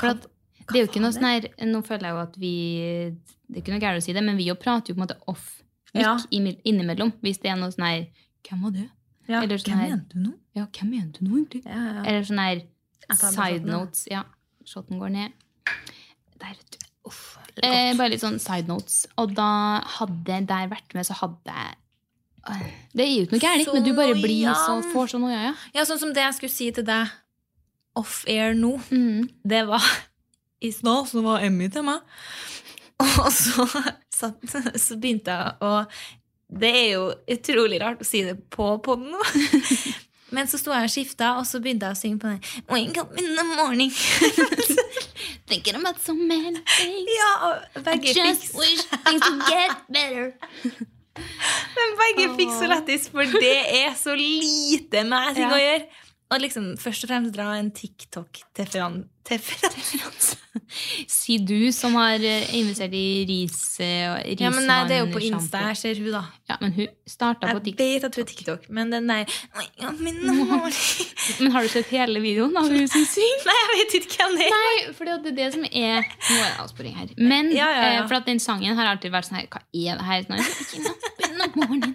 For 0.00 0.16
at 0.16 0.26
det 0.72 0.78
er 0.80 0.84
jo 0.86 0.90
ikke 0.90 1.02
noe 1.04 1.12
sånn 1.12 1.28
her 1.28 1.48
Nå 1.68 1.82
føler 1.86 2.08
jeg 2.08 2.14
jo 2.16 2.22
at 2.22 2.36
vi 2.40 2.52
Det 3.48 3.56
er 3.56 3.62
ikke 3.62 3.72
noe 3.74 3.80
gærent 3.84 4.02
å 4.02 4.06
si 4.06 4.12
det, 4.16 4.22
men 4.24 4.36
vi 4.40 4.46
jo 4.48 4.54
prater 4.56 4.92
jo 4.92 4.94
på 4.96 5.00
en 5.02 5.06
måte 5.06 5.18
off 5.28 5.62
Ja. 5.94 6.16
innimellom. 6.32 7.12
Hvis 7.22 7.38
det 7.42 7.50
er 7.52 7.56
noe 7.60 7.68
sånn 7.70 7.84
her 7.86 8.06
Hvem 8.48 8.62
var 8.62 8.70
det? 8.72 8.88
ja. 9.28 9.42
Eller 9.42 9.58
sånn 9.58 9.74
Hvem 9.74 9.78
her- 9.78 9.90
mente 9.96 10.14
du 10.14 10.20
nå? 10.26 10.32
Ja, 10.54 10.66
hvem 10.66 10.90
mente 10.90 11.18
du 11.20 11.28
nå, 11.30 11.36
egentlig? 11.38 11.64
Ja, 11.66 11.82
ja. 11.94 12.02
Eller 12.04 12.22
sånn 12.24 12.38
her 12.42 12.62
side 13.32 13.64
notes. 13.66 14.06
Ja, 14.10 14.24
shoten 14.64 14.98
går 14.98 15.10
ned. 15.10 15.32
Der, 16.40 16.48
vet 16.56 16.70
du. 16.72 16.78
Uff. 17.06 17.36
Eh, 17.62 17.94
bare 17.96 18.10
litt 18.10 18.20
sånn 18.20 18.38
side 18.40 18.66
notes. 18.68 19.06
Og 19.18 19.34
da 19.34 19.80
hadde 19.98 20.24
jeg 20.26 20.46
der 20.46 20.68
vært 20.68 20.94
med, 20.94 21.04
så 21.06 21.14
hadde 21.14 21.44
jeg 21.46 21.76
Øh, 22.44 22.70
Det 22.92 23.04
er 23.04 23.10
jo 23.14 23.22
ikke 23.26 23.32
noe 23.36 23.40
gærent, 23.40 23.72
men 23.74 23.84
du 23.84 23.92
bare 23.94 24.14
blir 24.14 24.48
så, 24.52 24.82
får 24.92 25.06
så 25.12 25.18
noia, 25.20 25.42
ja. 25.44 25.54
Ja, 25.76 25.82
sånn 25.84 25.98
som 26.00 26.12
det 26.12 26.24
jeg 26.24 26.34
skulle 26.34 26.50
si 26.50 26.70
til 26.72 26.82
deg 26.82 27.08
off-air 27.94 28.54
nå, 28.54 28.80
Mm. 28.90 29.28
det 29.46 29.66
var 29.68 29.80
I 30.62 30.70
stad 30.72 31.08
så 31.10 31.22
var 31.24 31.42
Emmy 31.46 31.66
til 31.74 31.82
meg, 31.86 32.00
og 33.02 33.30
så, 33.34 33.66
så, 34.14 34.32
så 34.78 34.96
begynte 35.02 35.34
jeg 35.34 35.56
å 35.66 35.72
Det 36.52 36.68
er 36.70 36.88
jo 36.92 37.04
utrolig 37.32 37.80
rart 37.82 38.02
å 38.04 38.06
si 38.06 38.20
det 38.26 38.36
på 38.52 38.66
podden 38.84 39.10
nå. 39.14 39.22
Men 40.32 40.46
så 40.48 40.56
sto 40.60 40.70
jeg 40.72 40.86
og 40.88 40.92
skifta, 40.92 41.30
og 41.40 41.44
så 41.48 41.58
begynte 41.64 41.88
jeg 41.90 41.96
å 41.96 42.00
synge 42.00 42.20
på 42.22 42.28
den. 42.30 42.38
Wake 42.70 43.00
up 43.02 43.10
in 43.20 43.34
the 43.36 43.44
morning. 43.56 43.90
Thinking 45.48 45.76
about 45.76 45.98
so 46.00 46.14
many 46.14 46.54
things. 46.76 47.10
ja, 47.18 47.32
begge 47.84 48.14
Just 48.16 48.46
fikk, 48.46 48.58
wish 48.60 48.84
things 49.04 49.26
would 49.28 49.42
get 49.48 49.76
better. 49.92 50.32
men 51.76 51.96
begge 52.00 52.28
fikk 52.38 52.54
så 52.56 52.68
lættis, 52.70 53.08
for 53.12 53.28
det 53.42 53.56
er 53.82 53.92
så 53.98 54.14
lite 54.16 55.02
meg 55.08 55.34
ting 55.36 55.48
Ja. 55.48 55.56
å 55.56 55.60
gjøre. 55.60 55.84
Og 56.32 56.40
liksom 56.40 56.72
først 56.80 57.04
og 57.04 57.10
fremst 57.12 57.34
dra 57.36 57.50
en 57.60 57.72
TikTok 57.76 58.44
til 58.56 58.72
Fran... 58.72 59.02
Si 61.08 61.36
du 61.38 61.70
som 61.72 61.94
har 61.94 62.22
eh, 62.26 62.48
investert 62.58 62.94
i 62.96 63.22
ris 63.28 63.58
eh, 63.80 64.08
og 64.10 64.40
Ja, 64.40 64.50
men 64.50 64.66
nei, 64.66 64.78
det 64.88 64.96
er 64.96 65.04
jo 65.04 65.12
på 65.14 65.20
Insta 65.22 65.60
jeg 65.68 65.78
ser 65.78 66.00
hun 66.02 66.10
da. 66.16 66.22
Ja, 66.50 66.56
men 66.62 66.72
hun 66.74 66.88
starta 67.08 67.52
på 67.52 67.60
Jeg 67.70 67.76
vet 67.78 68.06
at 68.08 68.18
hun 68.18 68.24
er 68.24 68.28
TikTok, 68.32 68.66
men 68.74 68.90
den 68.92 69.06
der. 69.08 69.30
Men 71.38 71.52
har 71.54 71.62
du 71.62 71.70
sett 71.70 71.92
hele 71.94 72.18
videoen 72.24 72.56
av 72.58 72.66
hun 72.66 72.88
som 72.90 73.04
synger? 73.06 73.46
Nei, 73.46 73.56
jeg 73.60 73.70
vet 73.78 73.96
ikke 74.00 74.16
hvem 74.18 74.34
det 74.40 74.48
er. 74.48 74.56
Nei, 74.56 74.74
for 74.96 75.06
det 75.06 75.30
er 75.30 75.36
det 75.38 75.48
som 75.54 75.64
er 75.68 76.02
Nå 76.02 76.40
er 76.40 76.48
det 76.48 76.58
avsporing 76.64 76.98
her. 76.98 77.14
Men 77.20 77.52
Ja, 77.54 77.68
ja, 77.70 77.86
ja. 77.86 77.94
eh, 78.00 78.06
for 78.08 78.18
at 78.18 78.26
den 78.28 78.42
sangen 78.42 78.74
har 78.78 78.90
alltid 78.90 79.14
vært 79.14 79.30
sånn 79.30 79.38
her 79.38 79.48
Hva 79.52 79.62
er 79.70 80.02
det 80.02 80.08
her? 80.10 80.26
Sånn, 80.26 80.36
her. 81.62 81.94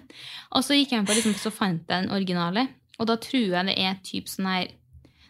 Og 0.56 0.64
så 0.64 0.78
gikk 0.78 0.96
jeg 0.96 1.04
på 1.04 1.18
liksom, 1.18 1.36
så 1.36 1.52
fant 1.52 1.84
jeg 1.84 2.06
den 2.06 2.12
originale. 2.14 2.70
Og 2.98 3.06
da 3.06 3.16
tror 3.22 3.54
jeg 3.56 3.66
det 3.70 3.76
er 3.78 3.98
typ 4.04 4.28
sånn 4.30 4.50
her 4.50 4.74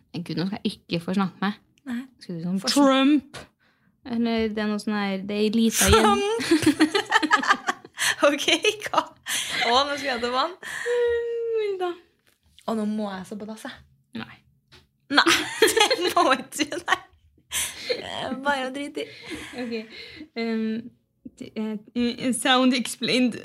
Nei, 0.09 0.23
Gud, 0.25 0.39
nå 0.41 0.47
skal 0.49 0.61
jeg 0.65 0.79
ikke 0.79 1.03
få 1.05 1.15
snakke 1.19 1.37
med. 1.43 1.57
Nei. 1.89 2.01
Skal 2.23 2.39
du 2.39 2.45
sånn 2.47 2.61
Trump! 2.65 3.37
Eller 4.09 4.49
det 4.49 4.63
er 4.63 4.71
noe 4.71 4.81
sånn 4.81 4.97
her 4.97 5.19
Det 5.29 5.37
er 5.37 5.43
ei 5.45 5.51
lita 5.53 5.89
jente 5.93 6.97
Ok, 8.29 8.47
hva? 8.89 9.03
Å, 9.69 9.81
nå 9.85 9.97
skal 9.99 10.09
jeg 10.15 10.21
til 10.23 10.33
vann. 10.33 10.55
Og 12.69 12.77
nå 12.77 12.85
må 12.89 13.09
jeg 13.13 13.27
så 13.29 13.37
på 13.39 13.47
dass, 13.49 13.65
jeg. 13.65 13.75
Nei. 14.21 14.37
Nei, 15.13 15.35
det 16.03 16.13
må 16.17 16.33
ikke 16.35 16.67
du, 16.69 16.81
nei. 16.89 16.99
Bare 18.45 18.69
å 18.69 18.73
drite 18.75 19.05
i. 19.05 19.09
Ok. 19.63 19.75
Um, 20.37 20.91
sound 22.37 22.77
explained. 22.77 23.39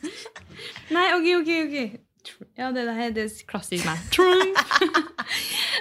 Nei, 0.94 1.06
ok, 1.16 1.26
ok, 1.40 1.50
ok. 1.66 1.76
Ja, 2.58 2.70
det, 2.72 2.84
er, 2.88 3.10
det 3.14 3.24
er 3.26 3.44
klassisk 3.48 3.86
meg. 3.88 3.98
Trump! 4.14 4.58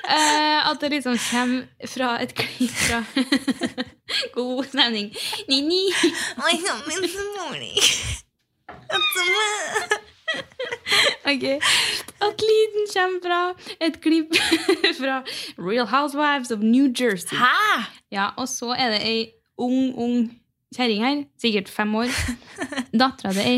Eh, 0.05 0.69
at 0.69 0.77
det 0.81 0.91
liksom 0.91 1.15
kommer 1.17 1.87
fra 1.89 2.09
et 2.21 2.33
klipp 2.37 2.73
fra 2.77 2.99
God 4.35 4.67
stemning. 4.69 5.07
Ni-ni. 5.49 5.79
Ok. 11.25 11.45
At 12.21 12.43
lyden 12.49 12.85
kommer 12.93 13.19
fra 13.25 13.39
et 13.81 13.99
klipp 14.01 14.35
fra 14.99 15.23
Real 15.57 15.87
Housewives 15.89 16.51
of 16.51 16.59
New 16.59 16.89
Jersey. 17.01 17.37
Hæ? 17.37 17.83
Ja, 18.11 18.27
Og 18.37 18.49
så 18.49 18.75
er 18.77 18.89
det 18.93 19.01
ei 19.05 19.25
ung, 19.57 19.95
ung 19.97 20.31
kjerring 20.75 21.05
her, 21.05 21.23
sikkert 21.41 21.69
fem 21.69 21.95
år. 21.95 22.13
Dattera 22.93 23.33
til 23.33 23.45
ei 23.45 23.57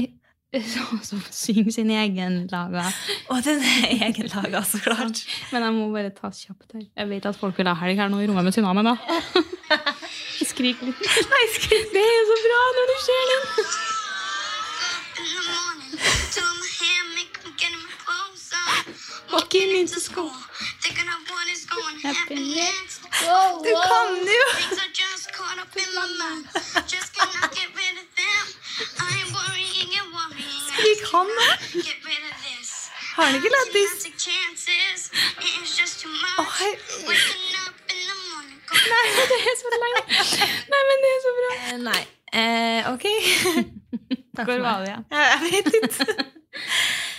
som 0.74 1.00
som 1.04 1.22
synger 1.32 1.72
sin 1.72 1.92
egen 1.92 2.48
laga. 2.52 2.86
Og 3.34 3.44
den 3.46 3.64
er 3.64 4.08
egenlaga, 4.10 4.64
så 4.64 4.80
klart. 4.84 5.24
Men 5.52 5.68
jeg 5.68 5.76
må 5.78 5.90
bare 5.94 6.14
ta 6.16 6.32
kjapt 6.32 6.74
her. 6.78 6.86
Jeg 6.88 7.10
vet 7.12 7.26
at 7.30 7.40
folk 7.40 7.58
vil 7.60 7.70
ha 7.70 7.76
helg 7.82 8.00
her 8.02 8.10
nå 8.12 8.22
i 8.24 8.30
rommet 8.30 8.48
med 8.48 8.56
Tsunami, 8.56 8.86
da. 8.88 8.96
Skrik 10.52 10.82
litt. 10.86 11.04
Det 11.94 12.06
er 12.06 12.24
så 12.32 12.42
bra 12.48 12.64
når 12.80 12.92
du 12.94 12.98
ser 13.10 13.24
den! 13.34 13.46
Walking 19.32 19.76
into 19.78 20.00
school. 20.00 20.32
Happiness. 22.04 23.00
Du 23.64 23.74
kan 23.90 24.10
jo! 24.26 24.46
Skrik 30.68 31.02
han, 31.12 31.28
da? 31.28 31.50
Har 33.16 33.24
han 33.26 33.36
ikke 33.36 33.50
lættis? 33.56 33.92
Oh. 36.38 36.46
Nei, 38.92 39.06
det 39.30 39.38
er 39.50 39.56
så 39.60 39.68
langt. 39.84 40.08
Nei, 40.72 40.82
men 40.90 40.98
det 41.04 41.10
er 41.16 41.22
så 41.26 41.32
bra. 41.40 41.52
Eh, 41.58 41.78
Nei. 41.90 42.04
Eh, 42.34 42.94
ok. 42.94 43.06
Går 44.38 44.44
Hvor 44.44 44.54
av 44.54 44.62
var 44.62 44.82
vi, 44.82 44.88
ja? 44.88 45.00
Ja, 45.12 45.18
Jeg 45.18 45.40
vet 45.52 45.74
ikke. 45.74 46.24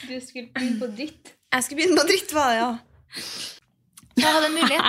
Du 0.08 0.20
skulle 0.28 0.48
begynne 0.54 0.78
på 0.80 0.86
dritt. 0.96 1.34
Jeg 1.52 1.64
skulle 1.64 1.76
begynne 1.76 2.00
på 2.00 2.06
dritt, 2.08 2.34
var 2.34 2.48
det, 2.50 2.56
ja. 2.56 2.76
Da 4.22 4.32
var 4.34 4.40
det 4.40 4.50
mulighet. 4.50 4.82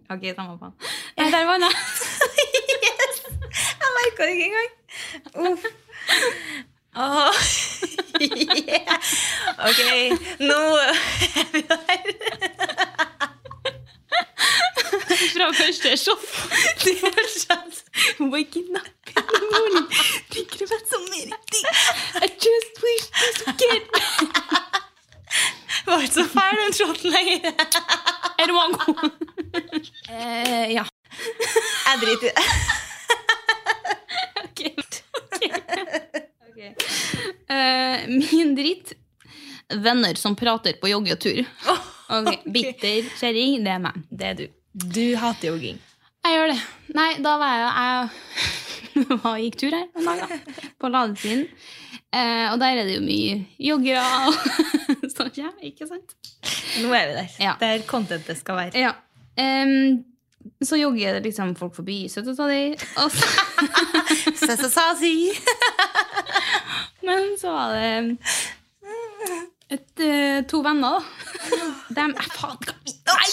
Ok, 0.12 0.22
samme 0.36 0.58
faen. 0.58 0.74
Nei, 1.18 1.30
der 1.30 1.44
var 1.44 1.58
den. 1.62 1.72
yes! 2.84 3.16
Jeg 3.80 3.88
merka 3.96 4.20
det 4.24 4.32
ikke 4.32 4.44
engang. 4.44 4.72
Uff. 5.52 5.64
Oh. 6.96 7.34
yeah. 8.20 8.96
Ok, 9.68 9.80
nå 10.40 10.60
er 10.76 11.46
vi 11.52 11.60
der. 11.68 13.33
Fra 15.34 15.48
første 15.56 15.96
shot. 15.98 16.24
Det 16.84 16.92
er 16.94 17.14
fortsatt 17.14 17.74
Waking 18.20 18.76
up 18.76 18.86
in 19.16 19.22
the 19.30 19.40
morning. 19.52 19.86
Tenker 20.32 20.58
du 20.58 20.66
så 20.90 20.98
mye 21.08 21.24
Erik? 21.28 21.52
I 22.22 22.28
just 22.46 22.74
wish 22.84 23.06
this 23.20 23.38
kid 23.60 23.84
Var 25.86 26.00
ikke 26.06 26.14
så 26.14 26.24
fæl 26.32 26.56
den 26.62 26.72
shoten 26.76 27.10
lenger. 27.12 27.38
Er 28.38 28.46
det 28.46 28.54
gode? 28.54 29.10
Eh, 30.10 30.72
ja. 30.74 30.84
Jeg 31.86 32.00
driter 32.02 32.26
i 32.26 32.30
det. 32.30 32.44
Ok. 34.44 34.60
Eh, 37.54 37.96
min 38.08 38.54
dritt 38.56 38.94
Venner 39.68 40.14
som 40.14 40.36
prater 40.36 40.72
på 40.80 40.88
joggetur. 40.88 41.44
Ok, 42.24 42.46
Bitter 42.54 43.10
kjerring, 43.18 43.64
det 43.64 43.74
er 43.74 43.82
meg. 43.82 44.04
Det 44.10 44.30
er 44.30 44.38
du. 44.38 44.44
Du 44.74 45.04
hater 45.20 45.52
jogging. 45.52 45.80
Jeg 46.24 46.38
gjør 46.38 46.52
det. 46.54 46.60
Nei, 46.96 47.08
da 47.22 47.34
var 47.40 47.58
jeg 47.58 47.64
Jeg 48.94 49.18
var, 49.24 49.40
gikk 49.42 49.58
tur 49.60 49.74
her 49.74 49.88
en 49.98 50.08
dag, 50.08 50.22
da. 50.22 50.62
På 50.80 50.90
ladesiden. 50.92 51.44
Eh, 52.14 52.46
og 52.52 52.60
der 52.62 52.78
er 52.78 52.86
det 52.86 52.94
jo 52.94 53.02
mye 53.02 53.40
joggere 53.58 54.02
og 54.28 54.34
sånn 55.16 55.32
ja, 55.34 55.50
ikke 55.66 55.88
sant? 55.90 56.14
Nå 56.78 56.92
er 56.94 57.08
vi 57.10 57.16
der. 57.18 57.30
Ja. 57.42 57.54
Der 57.58 57.82
contentet 57.88 58.38
skal 58.38 58.60
være. 58.60 58.78
Ja. 58.78 58.92
Um, 59.34 60.04
så 60.62 60.78
jogger 60.78 61.16
det 61.16 61.24
liksom 61.26 61.54
folk 61.58 61.74
forbi 61.74 62.04
søta 62.12 62.46
di, 62.48 62.76
og 63.02 63.10
så. 63.10 63.26
Men 67.02 67.34
så 67.40 67.50
var 67.50 67.74
det 67.74 68.16
et, 69.70 70.00
eh, 70.00 70.42
to 70.50 70.60
venner, 70.64 70.98
da. 70.98 71.02
Dem 71.96 72.14
er 72.18 72.28
faen 72.34 72.58
Nei! 73.08 73.30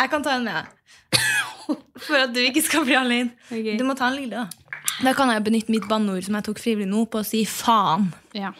Jeg 0.00 0.10
kan 0.12 0.22
ta 0.24 0.36
en 0.38 0.46
med 0.46 0.56
deg. 0.56 0.76
For 2.00 2.16
at 2.16 2.32
du 2.34 2.40
ikke 2.40 2.62
skal 2.64 2.86
bli 2.86 2.96
alene. 2.96 3.34
Okay. 3.50 3.76
Du 3.78 3.84
må 3.84 3.94
ta 3.98 4.08
en 4.08 4.16
lille, 4.16 4.46
da. 4.46 4.48
Da 5.04 5.12
kan 5.16 5.30
jeg 5.32 5.44
benytte 5.46 5.72
mitt 5.72 5.86
banneord 5.88 6.24
som 6.26 6.36
jeg 6.38 6.46
tok 6.48 6.60
frivillig 6.60 6.88
nå, 6.90 7.04
på 7.12 7.20
å 7.20 7.26
si 7.26 7.42
faen. 7.48 8.08
Ja, 8.36 8.50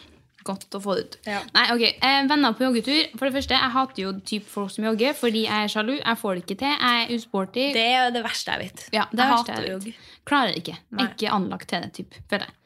godt 0.47 0.73
å 0.77 0.81
få 0.81 0.95
det 0.97 1.03
ut. 1.03 1.17
Ja. 1.29 1.41
Nei, 1.53 1.65
ok, 1.73 1.83
eh, 1.89 2.21
Venner 2.29 2.55
på 2.57 2.65
joggetur. 2.67 3.11
For 3.17 3.27
det 3.29 3.35
første, 3.35 3.57
Jeg 3.57 3.73
hater 3.75 4.01
jo 4.03 4.13
typ 4.25 4.47
folk 4.49 4.71
som 4.73 4.85
jogger 4.89 5.13
fordi 5.17 5.43
jeg 5.45 5.67
er 5.67 5.73
sjalu. 5.73 5.93
Jeg 5.99 6.17
får 6.21 6.33
det 6.37 6.43
ikke 6.45 6.59
til. 6.63 6.75
Jeg 6.77 7.03
er 7.03 7.13
usporty. 7.17 7.65
Det 7.77 7.85
er 7.91 8.11
det 8.15 8.23
verste 8.25 8.55
jeg 8.55 8.59
vet. 8.67 8.85
ja, 8.93 9.05
det 9.11 9.19
jeg 9.21 9.27
er 9.27 9.33
verste 9.35 9.57
jeg 9.57 9.79
vet. 9.85 10.09
Klarer 10.25 10.57
ikke. 10.61 10.77
Nei. 10.97 11.07
Ikke 11.09 11.33
anlagt 11.33 11.69
til 11.69 11.81
det, 11.85 11.93
typ, 11.97 12.17
føler 12.29 12.49
jeg. 12.49 12.57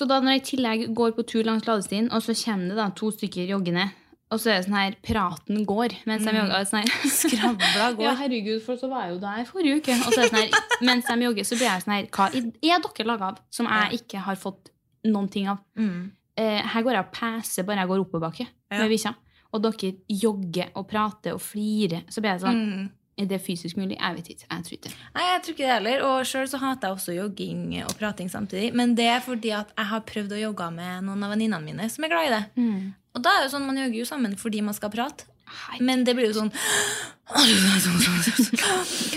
Så 0.00 0.06
da 0.08 0.16
når 0.24 0.38
jeg 0.38 0.40
i 0.40 0.44
tillegg 0.54 0.84
går 0.96 1.10
på 1.18 1.26
tur 1.28 1.44
langs 1.44 1.66
ladestien, 1.68 2.06
og 2.16 2.22
så 2.24 2.32
kommer 2.40 2.70
det 2.72 2.78
da 2.80 2.86
to 2.96 3.10
stykker 3.12 3.50
joggende, 3.50 3.90
og 4.30 4.38
så 4.40 4.52
er 4.52 4.60
det 4.60 4.66
sånn 4.68 4.76
her 4.78 4.94
Praten 5.04 5.64
går 5.68 5.92
mens 6.08 6.22
de 6.24 6.32
jogger. 6.38 6.64
Sånn 6.70 6.78
her. 6.80 6.92
Mm. 6.94 7.10
Skravla 7.20 7.88
går. 7.98 8.04
Ja, 8.06 8.12
herregud, 8.20 8.60
for 8.64 8.78
så 8.80 8.88
var 8.88 9.04
jeg 9.08 9.16
jo 9.16 9.20
der 9.26 9.48
forrige 9.48 9.80
uke. 9.82 9.96
Og 10.06 10.14
så 10.14 10.20
er 10.22 10.22
det 10.22 10.30
sånn 10.30 10.38
her, 10.40 10.68
mens 10.88 11.10
de 11.10 11.16
jogger, 11.26 11.48
så 11.50 11.58
blir 11.58 11.68
jeg 11.68 11.84
sånn 11.84 11.94
her 11.98 12.06
Hva 12.14 12.28
er 12.32 12.46
dere 12.86 13.08
laga 13.10 13.32
av 13.32 13.42
som 13.52 13.68
jeg 13.68 14.00
ikke 14.00 14.22
har 14.28 14.38
fått 14.40 14.70
noen 15.10 15.28
ting 15.34 15.50
av? 15.52 15.58
Mm. 15.76 15.98
Eh, 16.40 16.60
her 16.72 16.86
går 16.86 16.96
jeg 16.96 17.04
og 17.08 17.12
peser 17.18 17.66
bare 17.68 17.82
jeg 17.84 17.90
går 17.92 18.04
oppoverbakke 18.06 18.46
Ja. 18.46 18.78
med 18.78 18.88
bikkja. 18.94 19.12
Og 19.52 19.64
dere 19.66 19.92
jogger 20.22 20.70
og 20.78 20.86
prater 20.88 21.34
og 21.34 21.42
flirer. 21.42 22.06
Så 22.08 22.22
blir 22.22 22.36
jeg 22.38 22.44
sånn 22.46 22.60
Mm. 22.64 22.88
Er 23.20 23.26
det 23.28 23.40
fysisk 23.44 23.76
mulig? 23.76 23.98
Jeg 24.00 24.16
vet 24.16 24.28
ikke. 24.32 24.46
Jeg 24.50 24.64
tror 24.66 24.76
ikke. 24.78 24.92
Nei, 25.14 25.24
jeg 25.26 25.42
tror 25.44 25.54
ikke 25.56 25.66
det 25.66 25.74
heller. 25.74 26.04
Og 26.08 26.24
sjøl 26.30 26.46
så 26.48 26.60
hater 26.62 26.88
jeg 26.88 26.96
også 26.96 27.16
jogging 27.18 27.64
og 27.84 27.92
prating 28.00 28.30
samtidig. 28.32 28.70
Men 28.80 28.94
det 28.96 29.08
er 29.12 29.20
fordi 29.24 29.50
at 29.56 29.74
jeg 29.76 29.86
har 29.92 30.00
prøvd 30.08 30.32
å 30.38 30.40
jogge 30.40 30.70
med 30.78 31.04
noen 31.04 31.26
av 31.26 31.34
venninnene 31.34 31.60
mine 31.66 31.90
som 31.92 32.06
er 32.06 32.12
glad 32.14 32.30
i 32.30 32.32
det. 32.36 32.44
Og 33.14 33.22
da 33.26 33.34
er 33.36 33.42
det 33.44 33.50
jo 33.50 33.56
sånn, 33.58 33.66
man 33.68 33.76
jogger 33.82 33.98
jo 34.00 34.08
sammen 34.08 34.36
fordi 34.40 34.62
man 34.64 34.74
skal 34.78 34.90
prate. 34.94 35.26
Men 35.82 36.04
det 36.06 36.14
blir 36.14 36.30
jo 36.30 36.36
sånn 36.40 36.52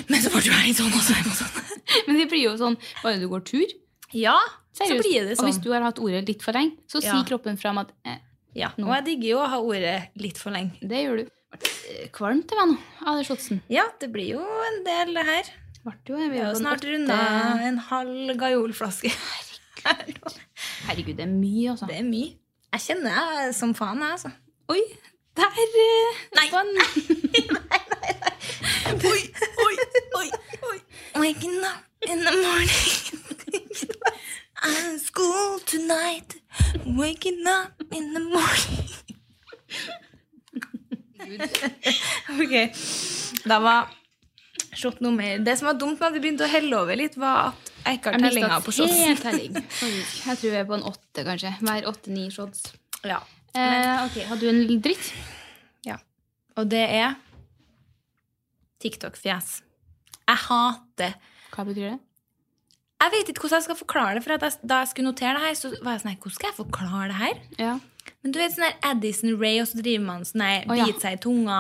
Men 0.10 0.20
så 0.22 0.32
får 0.34 0.44
du 0.46 0.50
litt 0.52 0.78
sånn 0.80 0.92
og 0.94 1.04
sånn 1.06 1.30
og 1.30 1.38
sånn. 1.42 1.54
Men 2.08 2.20
det 2.20 2.28
blir 2.32 2.44
jo 2.48 2.54
sånn 2.60 2.78
bare 3.04 3.20
du 3.22 3.28
går 3.32 3.44
tur. 3.48 3.74
Ja, 4.14 4.36
så 4.78 4.88
blir 4.90 5.28
det 5.30 5.38
sånn. 5.38 5.46
Og 5.46 5.50
hvis 5.50 5.60
sånn. 5.60 5.66
du 5.66 5.72
har 5.76 5.86
hatt 5.86 6.02
ordet 6.02 6.24
litt 6.30 6.44
for 6.46 6.56
lenge, 6.58 6.76
så 6.90 7.02
Ja. 7.04 7.14
sier 7.16 7.28
kroppen 7.30 7.58
fram 7.62 7.80
at 7.82 7.92
eh, 8.06 8.20
Ja, 8.56 8.70
og 8.78 8.90
jeg 8.94 9.06
digger 9.08 9.30
jo 9.32 9.38
å 9.42 9.48
ha 9.50 9.58
ordet 9.62 10.10
litt 10.22 10.38
for 10.38 10.52
lenge. 10.54 10.78
det 10.82 11.00
gjør 11.06 11.24
du. 11.24 11.30
Ble 11.54 11.72
eh, 11.94 12.08
Kvalmt 12.14 12.48
det 12.50 12.58
var 12.58 12.70
nå 12.72 12.78
av 13.06 13.20
den 13.20 13.28
shotsen. 13.28 13.62
Ja, 13.72 13.86
det 14.02 14.10
blir 14.14 14.36
jo 14.38 14.44
en 14.70 14.82
del 14.88 15.18
her. 15.18 15.50
Jo, 16.08 16.16
vi 16.16 16.40
har 16.40 16.54
jo 16.54 16.60
snart 16.62 16.86
runda 16.88 17.18
en 17.68 17.78
halv 17.90 18.38
gajolflaske. 18.40 19.12
Herregud, 19.84 21.18
det 21.18 21.26
er 21.26 21.32
mye, 21.32 21.74
altså. 21.74 21.90
Det 21.90 21.98
er 22.00 22.08
mye. 22.08 22.38
Jeg 22.74 22.86
kjenner 22.88 23.18
jeg 23.18 23.56
som 23.58 23.74
faen, 23.76 24.00
jeg, 24.00 24.16
altså. 24.16 24.32
Oi, 24.72 24.80
der 25.36 25.52
Nei. 26.38 26.48
Nei. 26.54 26.64
nei, 26.72 27.44
nei! 27.52 27.70
Oi, 28.94 29.22
oi, 29.66 29.76
oi, 30.20 30.28
oi. 30.70 30.78
Waking 31.20 31.60
up 31.68 31.84
in 32.10 32.24
the 32.24 32.32
morning. 32.32 32.70
I'm 34.64 35.00
school 35.00 35.60
tonight. 35.66 36.36
Waking 36.86 37.44
up 37.46 37.84
in 37.92 38.14
the 38.14 38.20
morning. 38.22 38.88
ok, 42.44 42.56
da 43.50 43.60
var 43.64 43.92
shot 44.74 45.00
nummer 45.06 45.38
Det 45.46 45.54
som 45.60 45.68
var 45.70 45.78
dumt 45.80 46.00
med 46.00 46.08
at 46.10 46.16
vi 46.16 46.22
begynte 46.24 46.46
å 46.48 46.52
helle 46.52 46.78
over 46.78 46.98
litt, 46.98 47.18
var 47.22 47.52
at 47.52 47.72
jeg 47.84 48.00
ikke 48.00 48.14
har 48.14 48.24
tellinga 48.24 48.60
på 48.64 48.72
faktisk. 48.78 50.26
Jeg 50.26 50.38
tror 50.40 50.48
jeg 50.50 50.62
er 50.62 50.70
på 50.70 50.78
en 50.78 50.86
åtte, 50.88 51.26
kanskje. 51.28 51.52
Hver 51.60 51.90
åtte-ni 51.92 52.30
shots. 52.32 52.64
Ja. 53.04 53.20
Eh, 53.54 54.06
ok, 54.06 54.18
Har 54.30 54.40
du 54.42 54.48
en 54.50 54.64
dritt? 54.82 55.12
ja. 55.86 55.98
Og 56.58 56.70
det 56.72 56.84
er 56.88 57.16
TikTok-fjes. 58.84 59.62
Jeg 60.24 60.40
hater 60.48 61.16
Hva 61.54 61.66
betyr 61.68 61.88
det? 61.92 62.00
Jeg 63.04 63.12
vet 63.12 63.30
ikke 63.34 63.44
hvordan 63.44 63.60
jeg 63.60 63.66
skal 63.68 63.78
forklare 63.80 64.14
det. 64.16 64.24
For 64.24 64.32
jeg, 64.38 64.60
Da 64.64 64.78
jeg 64.84 64.92
skulle 64.94 65.10
notere 65.12 65.34
det 65.36 65.44
her, 65.44 65.58
så 65.60 65.74
var 65.84 65.98
jeg 65.98 66.04
sånn 66.06 66.16
Hvordan 66.16 66.38
skal 66.38 66.50
jeg 66.50 66.58
forklare 66.62 67.08
det 67.12 67.18
her? 67.20 67.42
Ja. 67.60 67.74
Men 68.24 68.32
du 68.32 68.40
vet 68.40 68.56
sånn 68.56 68.66
der 68.70 68.78
Addison 68.92 69.36
Ray, 69.40 69.60
og 69.62 69.68
så 69.68 69.82
driver 69.82 70.06
man 70.06 70.24
sånn 70.28 70.46
der, 70.46 70.64
oh, 70.70 70.78
ja. 70.78 70.88
biter 70.88 71.04
seg 71.04 71.18
i 71.18 71.22
tunga, 71.26 71.60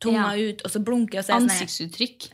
tunga 0.00 0.30
Ja. 0.32 0.48
ut, 0.48 0.64
og 0.64 0.72
så 0.72 0.80
blunker 0.84 1.20
og 1.20 1.26
så 1.26 1.34
er 1.36 1.42
sånn 1.42 1.50
Ansiktsuttrykk. 1.52 2.30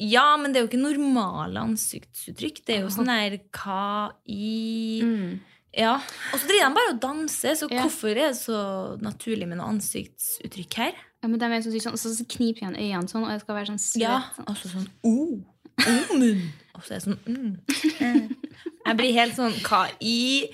Ja, 0.00 0.36
men 0.40 0.52
det 0.52 0.60
er 0.60 0.64
jo 0.64 0.70
ikke 0.70 0.80
normale 0.80 1.60
ansiktsuttrykk. 1.60 2.62
Det 2.64 2.76
er 2.78 2.86
jo 2.86 2.92
sånn 2.94 3.10
der 3.10 3.36
hva 3.52 4.12
i 4.24 5.02
Mm. 5.04 5.40
Ja. 5.76 6.00
Og 6.32 6.40
så 6.40 6.48
driver 6.48 6.68
de 6.68 6.74
bare 6.74 6.94
og 6.94 7.00
danser, 7.00 7.52
så 7.54 7.68
Ja. 7.70 7.82
hvorfor 7.82 8.10
er 8.10 8.14
det 8.32 8.36
så 8.40 8.98
naturlig 8.98 9.46
med 9.46 9.58
noe 9.58 9.68
ansiktsuttrykk 9.68 10.74
her? 10.74 10.94
Ja, 11.22 11.28
men 11.28 11.38
de 11.38 11.44
er 11.44 11.60
sånn, 11.60 11.96
sånn, 11.96 12.16
så 12.16 12.26
kniper 12.26 12.62
igjen 12.62 12.76
øynene 12.80 13.08
sånn, 13.08 13.22
og 13.22 13.28
det 13.28 13.42
skal 13.42 13.54
være 13.54 13.66
sånn 13.66 13.78
svett. 13.78 14.00
Ja, 14.02 14.22
sånn. 14.34 14.48
og 14.48 14.56
så 14.56 14.68
sånn 14.72 14.88
oh, 15.04 15.44
oh 15.86 16.16
munn. 16.16 16.52
Og 16.74 16.82
så 16.82 16.94
er 16.94 16.98
det 16.98 17.04
sånn 17.04 17.18
mm. 17.26 17.60
Jeg 18.86 18.96
blir 18.96 19.12
helt 19.12 19.36
sånn 19.36 19.52
Hva 19.60 19.90
i 20.00 20.48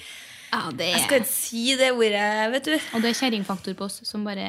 Ja, 0.56 0.70
det 0.72 0.88
Jeg 0.88 1.04
skal 1.04 1.20
ikke 1.20 1.28
si 1.30 1.62
det 1.76 1.90
ordet, 1.92 2.26
vet 2.54 2.68
du. 2.70 2.74
Og 2.96 3.02
det 3.04 3.10
er 3.12 3.18
kjerringfaktor 3.20 3.76
på 3.76 3.86
oss 3.88 4.00
som 4.08 4.24
bare 4.24 4.46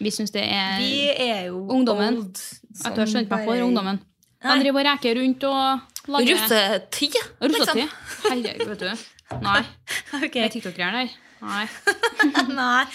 Vi 0.00 0.12
syns 0.14 0.30
det 0.34 0.44
er 0.46 0.78
Vi 0.78 1.08
er 1.10 1.48
jo 1.50 1.64
Ungdommen. 1.74 2.20
old. 2.22 2.42
At 2.84 2.94
du 2.94 3.02
har 3.02 3.10
skjønt 3.10 3.32
meg 3.32 3.48
for 3.48 3.64
ungdommen. 3.66 3.98
De 4.40 4.54
driver 4.62 4.80
og 4.80 4.86
reker 4.94 5.18
rundt 5.20 5.42
og 5.44 6.12
lager 6.14 6.38
Russetid, 6.38 7.18
Russetid? 7.42 7.96
Herregud, 8.24 8.68
vet 8.70 8.84
du. 8.86 9.08
Nei. 9.44 9.60
Ok. 10.24 10.36
Er 10.40 10.48
TikTok-greier 10.54 10.96
der? 11.02 11.10
Nei. 11.44 11.66
Nei. 12.60 12.86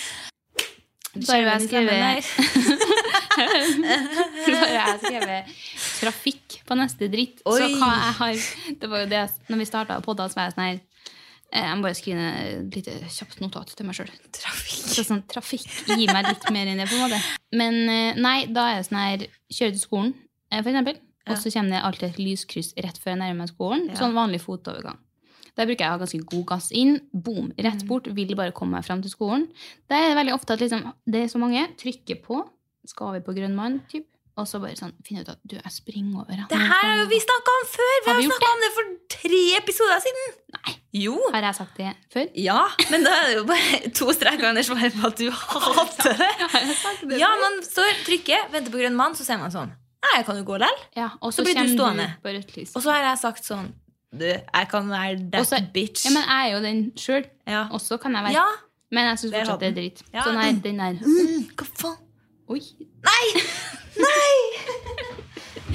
Så 1.16 1.32
har 1.32 1.46
jeg 1.46 1.68
Skrevet 1.70 2.26
skrevet 2.26 2.26
Så 4.44 4.56
har 4.60 4.74
jeg 4.74 4.98
skrevet 5.06 5.54
trafikk 6.02 6.58
på 6.68 6.76
neste 6.76 7.08
dritt. 7.12 7.40
Oi. 7.48 7.60
Så 7.62 7.70
hva 7.80 7.92
jeg 7.94 8.18
har 8.20 8.34
Det 8.82 8.90
var 8.92 9.06
jo 9.06 9.08
det 9.14 9.22
Når 9.48 9.62
vi 9.62 9.68
starta 9.70 10.00
podda, 10.04 10.28
så 10.28 10.40
var 10.42 10.50
jeg 10.50 10.56
sånn 10.58 10.66
her 10.66 10.82
Jeg 11.56 11.78
må 11.80 11.86
bare 11.88 11.96
skrive 11.96 12.20
ned 12.20 12.48
et 12.68 12.76
lite 12.76 12.94
kjapt 13.16 13.40
notat 13.40 13.70
til 13.78 13.88
meg 13.88 13.96
sjøl. 13.96 14.10
Trafikk. 14.36 14.86
Så 14.92 15.06
sånn, 15.08 15.22
trafikk 15.32 15.66
gir 15.88 16.12
meg 16.12 16.28
litt 16.28 16.50
mer 16.52 16.68
enn 16.68 16.82
det, 16.82 16.88
på 16.92 16.98
en 16.98 17.06
måte. 17.06 17.20
Men 17.56 17.78
eh, 17.90 18.20
nei, 18.20 18.38
da 18.52 18.66
er 18.74 18.82
det 18.82 18.88
sånn 18.90 19.00
her 19.00 19.24
Kjøre 19.56 19.76
til 19.78 19.80
skolen, 19.86 20.14
eh, 20.52 20.60
for 20.62 20.72
eksempel. 20.74 21.00
Og 21.26 21.40
så 21.42 21.50
kommer 21.56 21.74
det 21.74 21.82
alltid 21.88 22.10
et 22.12 22.20
lyskryss 22.22 22.74
rett 22.78 23.00
før 23.02 23.14
jeg 23.16 23.20
nærmer 23.24 23.40
meg 23.46 23.50
skolen. 23.54 23.86
Ja. 23.90 23.96
Sånn 23.98 24.14
vanlig 24.18 24.42
fotovergang. 24.44 25.00
Der 25.56 25.66
bruker 25.70 25.86
jeg 25.86 25.88
å 25.88 25.96
ha 25.96 26.02
ganske 26.02 26.20
god 26.28 26.44
gass 26.52 26.68
inn. 26.76 26.98
Boom, 27.14 27.54
rett 27.58 27.82
Mm. 27.82 27.88
bort. 27.88 28.08
Vil 28.14 28.36
bare 28.36 28.52
komme 28.52 28.76
meg 28.76 28.84
fram 28.86 29.02
til 29.02 29.10
skolen. 29.10 29.48
Der 29.90 29.96
er 30.04 30.10
det 30.12 30.18
veldig 30.20 30.34
ofte 30.36 30.54
at 30.54 30.60
liksom, 30.60 30.84
det 31.08 31.24
er 31.24 31.28
så 31.32 31.40
mange. 31.40 31.64
Trykker 31.80 32.20
på. 32.22 32.44
Skal 32.86 33.14
vi 33.16 33.22
på 33.26 33.34
grønn 33.34 33.56
mann? 33.56 33.80
Typ. 33.90 34.06
Og 34.36 34.44
så 34.50 34.60
bare 34.60 34.76
sånn, 34.76 34.92
finne 35.08 35.22
ut 35.24 35.30
at 35.32 35.40
du, 35.48 35.54
jeg 35.56 35.72
springer 35.72 36.18
over. 36.26 36.36
han. 36.36 36.48
Det 36.52 36.58
her 36.60 36.82
har 36.90 36.98
jo 37.00 37.06
vi 37.08 37.20
snakka 37.24 37.54
om 37.56 37.68
før! 37.72 37.94
Vi 38.04 38.10
Har 38.10 38.14
har 38.18 38.20
vi 38.20 38.26
snakka 38.28 38.50
om 38.52 38.64
det 38.66 38.72
for 38.76 38.90
tre 39.16 39.40
episoder 39.62 40.02
siden. 40.04 40.26
Nei. 40.58 40.74
Jo. 41.06 41.14
Har 41.32 41.46
jeg 41.48 41.56
sagt 41.56 41.78
det 41.80 41.94
før? 42.12 42.26
Ja, 42.36 42.58
men 42.92 43.06
da 43.08 43.14
er 43.22 43.30
det 43.30 43.38
jo 43.38 43.46
bare 43.48 43.80
to 44.00 44.10
streker 44.18 44.50
under 44.50 44.66
svaret 44.68 44.98
på 45.00 45.08
at 45.08 45.22
du 45.24 45.30
hater 45.32 46.20
det. 47.10 47.20
Ja, 47.22 47.30
man 47.40 47.62
står, 47.64 47.94
trykker, 48.10 48.50
venter 48.52 48.76
på 48.76 48.82
grønn 48.84 48.98
mann, 49.00 49.16
så 49.16 49.24
ser 49.28 49.40
man 49.40 49.54
sånn 49.56 49.72
Nei, 50.06 50.12
jeg 50.20 50.26
kan 50.28 50.38
jo 50.38 50.44
gå 50.46 50.58
likevel. 50.62 50.84
Ja, 51.00 51.08
og 51.24 51.32
Så 51.34 51.40
så, 51.42 51.48
blir 51.48 51.56
du 51.64 51.72
stående. 51.74 52.04
du 52.12 52.22
på 52.28 52.34
rødt 52.36 52.52
lys. 52.60 52.76
Og 52.78 52.84
så 52.86 52.92
har 52.94 53.08
jeg 53.08 53.18
sagt 53.24 53.48
sånn 53.48 53.72
Du, 54.14 54.28
jeg 54.28 54.68
kan 54.70 54.92
være 54.92 55.16
that 55.32 55.42
Også, 55.42 55.58
bitch. 55.74 56.04
Ja, 56.06 56.12
men 56.14 56.28
jeg 56.28 56.44
er 56.44 56.52
jo 56.54 56.60
den 56.68 56.84
sjøl. 57.00 57.26
Ja. 57.50 57.64
Og 57.74 57.82
så 57.82 57.98
kan 58.04 58.14
jeg 58.20 58.28
være 58.28 58.36
Ja. 58.36 58.46
Men 58.94 59.10
jeg 59.10 59.24
syns 59.24 59.34
fortsatt 59.40 59.64
det 59.64 59.72
er 59.72 59.80
dritt. 59.80 60.04
Ja. 60.14 60.28
Så 60.28 60.36
nei, 60.36 60.52
den 60.62 60.78
der 60.84 61.00
Mm, 61.02 61.48
Hva 61.58 61.66
faen? 61.82 61.98
Oi. 62.54 62.62
Nei! 63.08 63.24
Nei! 64.00 64.38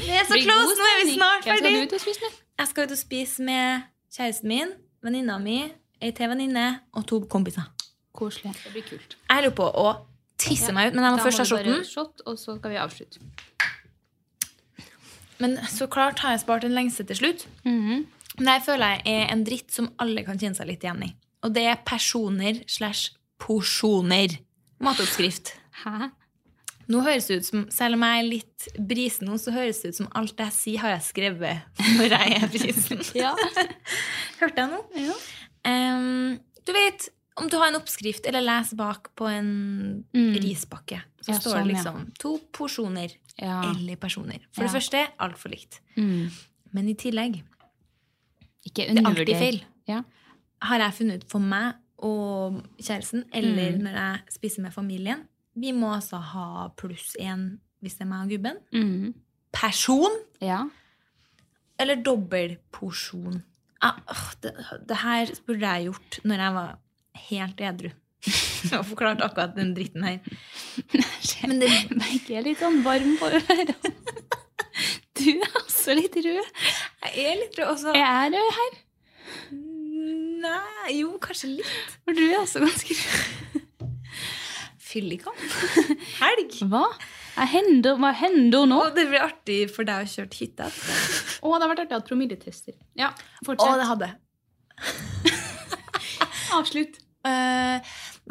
Vi 0.01 0.09
er 0.17 0.25
så 0.29 0.37
close, 0.41 0.77
nå 0.79 0.87
er 0.89 1.05
vi 1.05 1.15
snart 1.15 1.17
snart 1.17 1.45
Hvem 1.45 1.57
skal 1.57 1.67
ferdig. 1.67 1.81
du 1.81 1.87
ut 1.87 1.93
og 1.97 2.01
spise 2.01 2.21
med? 2.25 2.39
Jeg 2.61 2.69
skal 2.71 2.85
ut 2.87 2.95
og 2.95 2.99
spise 3.01 3.43
med 3.47 3.83
kjæresten 4.17 4.49
min, 4.49 4.73
venninna 5.05 5.39
mi, 5.39 5.59
ei 6.03 6.11
til 6.17 6.29
venninne 6.33 6.65
og 6.97 7.07
to 7.09 7.21
kompiser. 7.31 7.69
Koselig. 8.17 8.53
Det 8.65 8.73
blir 8.75 8.87
kult. 8.89 9.17
Jeg 9.31 9.45
lurer 9.45 9.55
på 9.61 9.69
å 9.85 9.87
tisse 10.41 10.73
meg 10.73 10.91
ut, 10.91 10.97
men 10.99 11.05
jeg 11.05 11.13
må 11.15 11.21
Da 11.21 11.25
først 11.29 11.39
ha 11.43 11.47
shotten. 11.51 11.85
Shot, 11.89 12.23
og 12.27 12.39
så 12.41 12.57
skal 12.59 12.71
vi 12.75 12.81
avslutte. 12.81 13.21
Men 15.41 15.57
så 15.73 15.87
klart 15.89 16.19
har 16.21 16.35
jeg 16.35 16.43
spart 16.45 16.65
en 16.69 16.75
lengste 16.77 17.05
til 17.09 17.17
slutt. 17.17 17.47
Mhm. 17.65 18.07
Men 18.39 18.47
det 18.47 18.53
her 18.55 18.61
føler 18.65 18.87
jeg 18.87 19.03
er 19.07 19.33
en 19.33 19.45
dritt 19.45 19.73
som 19.73 19.89
alle 19.99 20.23
kan 20.25 20.39
kjenne 20.39 20.57
seg 20.57 20.67
litt 20.69 20.85
igjen 20.85 21.03
i. 21.05 21.15
Og 21.43 21.55
det 21.55 21.65
er 21.67 21.81
personer 21.87 22.61
slash 22.69 23.11
porsjoner. 23.41 24.37
Matoppskrift. 24.81 25.55
Hæ? 25.85 26.11
Nå 26.91 27.01
høres 27.07 27.29
det 27.31 27.37
ut 27.41 27.47
som, 27.47 27.61
Selv 27.71 27.95
om 27.95 28.03
jeg 28.03 28.19
er 28.23 28.27
litt 28.27 28.67
brisen 28.91 29.29
nå, 29.31 29.37
så 29.39 29.53
høres 29.55 29.79
det 29.83 29.93
ut 29.93 29.99
som 30.01 30.09
alt 30.19 30.41
jeg 30.43 30.53
sier, 30.57 30.81
har 30.83 30.91
jeg 30.97 31.05
skrevet 31.07 31.81
når 31.99 32.15
jeg 32.17 32.37
er 32.43 32.49
brisen. 32.51 33.03
Ja. 33.23 33.35
Hørte 34.41 34.65
jeg 34.65 34.71
nå? 34.73 34.81
Ja. 34.99 35.17
Um, 35.71 36.39
du 36.67 36.73
vet, 36.75 37.09
om 37.41 37.49
du 37.53 37.57
har 37.61 37.69
en 37.71 37.79
oppskrift 37.79 38.27
eller 38.29 38.43
leser 38.45 38.77
bak 38.81 39.11
på 39.17 39.29
en 39.31 39.51
Mm. 40.17 40.35
rispakke, 40.43 40.99
så 41.23 41.33
Ja, 41.33 41.39
står 41.39 41.53
sånn, 41.55 41.67
det 41.69 41.75
liksom 41.77 41.99
to 42.19 42.33
porsjoner 42.53 43.13
eller 43.39 43.97
personer. 43.97 44.41
For 44.53 44.67
det 44.67 44.73
første, 44.75 45.05
altfor 45.21 45.51
likt. 45.55 45.79
Mm. 45.97 46.31
Men 46.73 46.89
i 46.91 46.95
tillegg, 46.95 47.43
Ikke 48.67 48.89
det 48.91 48.99
er 49.01 49.07
alltid 49.09 49.37
feil. 49.41 49.61
Ja. 49.89 50.03
Har 50.63 50.79
jeg 50.83 50.93
funnet 50.99 51.23
ut 51.23 51.31
for 51.31 51.41
meg 51.41 51.75
og 52.05 52.59
kjæresten, 52.81 53.25
eller 53.33 53.73
Mm. 53.73 53.83
når 53.87 53.95
jeg 54.01 54.21
spiser 54.35 54.63
med 54.63 54.73
familien, 54.75 55.23
vi 55.59 55.73
må 55.77 55.95
altså 55.97 56.21
ha 56.33 56.69
pluss 56.79 57.15
én 57.21 57.59
hvis 57.81 57.97
det 57.97 58.05
er 58.05 58.11
meg 58.11 58.27
og 58.27 58.35
gubben. 58.35 58.59
Mm. 58.77 59.15
Person 59.57 60.19
ja. 60.45 60.65
eller 61.81 62.03
dobbeltporsjon. 62.05 63.41
Ah, 63.81 63.97
det, 64.45 64.53
det 64.89 64.99
her 65.01 65.33
burde 65.47 65.73
jeg 65.73 65.89
gjort 65.89 66.21
når 66.29 66.45
jeg 66.45 66.57
var 66.59 66.75
helt 67.31 67.63
edru. 67.71 67.91
Og 68.77 68.85
forklart 68.91 69.23
akkurat 69.25 69.57
den 69.57 69.73
dritten 69.75 70.05
her. 70.05 70.19
Men 71.49 71.63
det, 71.63 71.71
Begge 71.89 72.37
er 72.37 72.45
litt 72.45 72.61
sånn 72.61 72.83
varm 72.87 73.17
på 73.21 73.33
ørene. 73.33 73.77
Du 75.21 75.27
er 75.35 75.57
også 75.59 75.93
litt 75.93 76.15
rød. 76.17 76.47
jeg 77.05 77.25
er 77.29 77.35
litt 77.37 77.59
rød 77.59 77.67
også. 77.75 77.93
Er 77.93 77.99
jeg 78.01 78.31
rød 78.33 78.55
her? 78.57 78.79
Nei, 80.41 80.95
jo, 80.97 81.11
kanskje 81.21 81.51
litt. 81.59 81.75
For 82.07 82.17
du 82.17 82.23
er 82.25 82.39
også 82.39 82.63
ganske 82.63 82.97
rød. 82.97 83.40
Fyllikan. 84.91 85.37
Helg. 86.23 86.57
Hva? 86.71 86.85
Hender, 87.51 87.95
hva 88.03 88.11
hender 88.19 88.67
nå? 88.69 88.81
Å, 88.83 88.91
det 88.97 89.07
blir 89.09 89.23
artig 89.23 89.61
for 89.73 89.87
deg 89.89 90.03
å 90.05 90.11
kjøre 90.11 90.35
hytte. 90.41 90.67
Å, 90.67 91.53
det 91.55 91.63
har 91.63 91.71
vært 91.71 91.85
artig 91.87 91.97
å 91.97 92.01
ha 92.01 92.07
promilletester. 92.09 92.75
Ja, 92.99 93.13
Å, 93.47 93.71
det 93.81 93.87
hadde. 93.89 94.11
Avslutt. 96.59 96.99
Uh, 97.21 97.77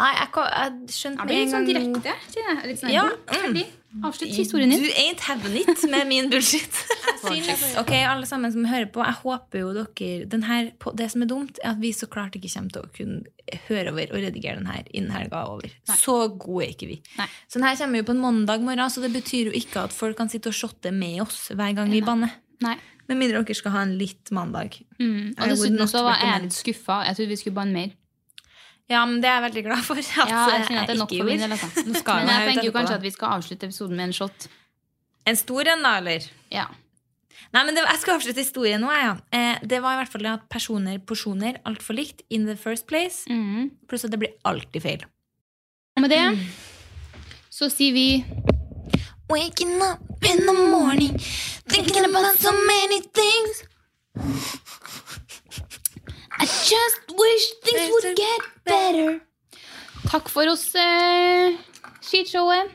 nei, 0.01 0.11
jeg, 0.17 0.29
jeg 0.33 0.95
skjønte 0.95 1.21
med 1.21 1.29
blir 1.29 1.43
litt 1.43 1.51
sånn 1.53 1.67
direkte. 1.69 2.15
kjenner 2.33 2.55
jeg. 2.55 2.69
Litt 2.71 2.81
sånn, 2.83 2.93
Ja, 2.93 3.05
Mm. 3.29 3.61
Avslutt 4.05 4.35
historien 4.37 4.69
din. 4.69 4.83
Du 4.83 4.89
ain't 5.01 5.23
having 5.25 5.55
it 5.57 5.83
med 5.89 6.07
min 6.07 6.29
bullshit. 6.29 6.75
ok, 7.81 7.91
alle 8.05 8.27
sammen 8.29 8.51
som 8.53 8.67
hører 8.69 8.85
på, 8.93 9.01
jeg 9.01 9.17
håper 9.23 9.63
jo 9.63 9.71
dere 9.73 10.27
den 10.29 10.45
her, 10.45 10.69
Det 10.93 11.09
som 11.11 11.25
er 11.25 11.29
dumt, 11.31 11.57
er 11.63 11.73
at 11.73 11.81
vi 11.81 11.91
så 11.95 12.07
klart 12.11 12.37
ikke 12.37 12.51
kommer 12.53 12.75
til 12.75 12.85
å 12.85 12.91
kunne 12.95 13.57
høre 13.67 13.93
over 13.93 14.13
og 14.13 14.21
redigere 14.21 14.61
den 14.61 14.69
her 14.69 14.85
innen 14.93 15.15
helga 15.15 15.41
er 15.41 15.55
over. 15.55 15.73
Nei. 15.89 15.97
Så 15.97 16.19
gode 16.37 16.67
er 16.67 16.75
ikke 16.75 16.91
vi. 16.91 16.99
Nei. 17.17 17.27
Så 17.47 17.57
den 17.57 17.67
her 17.67 17.79
kommer 17.81 18.03
jo 18.03 18.07
på 18.11 18.15
en 18.15 18.23
mandag 18.27 18.67
morgen, 18.67 18.93
så 18.93 19.03
det 19.03 19.11
betyr 19.15 19.49
jo 19.49 19.57
ikke 19.57 19.87
at 19.89 19.95
folk 19.95 20.19
kan 20.19 20.29
sitte 20.29 20.53
og 20.53 20.59
shotte 20.59 20.93
med 20.93 21.23
oss 21.25 21.47
hver 21.49 21.73
gang 21.79 21.89
vi 21.91 22.03
banner. 22.05 22.37
Nei. 22.63 22.77
Med 23.09 23.17
mindre 23.17 23.41
dere 23.41 23.57
skal 23.57 23.73
ha 23.73 23.87
en 23.87 23.95
litt 23.97 24.29
mandag. 24.35 24.77
Mm. 24.99 25.33
Og 25.33 25.49
dessuten 25.49 25.89
så 25.89 26.05
var 26.05 26.21
jeg 26.21 26.45
litt 26.45 26.59
skuffa. 26.59 27.01
Jeg 27.07 27.17
trodde 27.17 27.33
vi 27.33 27.39
skulle 27.41 27.57
banne 27.57 27.73
mer. 27.73 27.95
Ja, 28.89 29.03
men 29.05 29.19
det 29.21 29.29
er 29.29 29.35
jeg 29.39 29.43
veldig 29.51 29.63
glad 29.67 29.83
for. 29.85 29.99
At 30.01 30.29
Ja, 30.31 30.43
jeg 30.49 30.67
kjenner 30.67 30.81
at 30.81 30.87
det 30.89 30.95
er 30.95 30.99
nok 31.03 31.11
for 31.13 31.27
min 31.29 31.39
del. 31.43 31.51
Altså. 31.53 31.83
Men 31.85 32.29
jeg 32.33 32.47
tenker 32.49 32.65
jo 32.65 32.71
kanskje 32.73 32.95
at 32.97 33.03
vi 33.05 33.11
skal 33.13 33.35
avslutte 33.37 33.67
episoden 33.69 33.95
med 33.99 34.07
en 34.09 34.13
shot. 34.17 34.47
En 35.29 35.35
stor 35.37 35.67
en, 35.75 35.83
da, 35.85 35.91
eller? 36.01 36.25
Ja. 36.49 36.65
Nei, 37.53 37.63
men 37.65 37.73
det, 37.77 37.83
Jeg 37.85 37.99
skal 38.01 38.15
avslutte 38.17 38.41
historien 38.43 38.81
nå. 38.81 38.89
Ja. 38.93 39.13
Eh, 39.33 39.61
det 39.65 39.79
var 39.81 39.93
i 39.93 40.01
hvert 40.01 40.11
fall 40.13 40.25
at 40.31 40.47
personer, 40.49 40.97
porsjoner, 40.99 41.59
altfor 41.69 41.97
likt 41.97 42.21
in 42.29 42.45
the 42.49 42.55
first 42.57 42.87
place. 42.89 43.23
Mm. 43.29 43.69
Pluss 43.89 44.05
at 44.05 44.11
det 44.13 44.19
blir 44.21 44.33
alltid 44.45 44.81
feil. 44.85 45.05
Og 45.97 46.01
med 46.05 46.09
det 46.13 46.23
Mm. 46.31 46.43
så 47.49 47.69
sier 47.69 47.93
vi 47.93 48.25
Waking 49.29 49.81
up 49.81 50.25
in 50.25 50.37
the 50.47 50.53
morning, 50.53 51.17
thinking 51.69 52.05
about 52.05 52.37
so 52.41 52.51
many 52.51 53.01
things. 53.13 53.63
I 56.39 56.45
just 56.45 57.01
wish 57.23 57.45
things 57.65 57.89
would 57.91 58.15
get 58.17 58.41
better. 58.65 59.19
Takk 60.09 60.29
for 60.29 60.47
oss, 60.49 60.73
eh, 60.75 61.57
skishowet. 62.01 62.71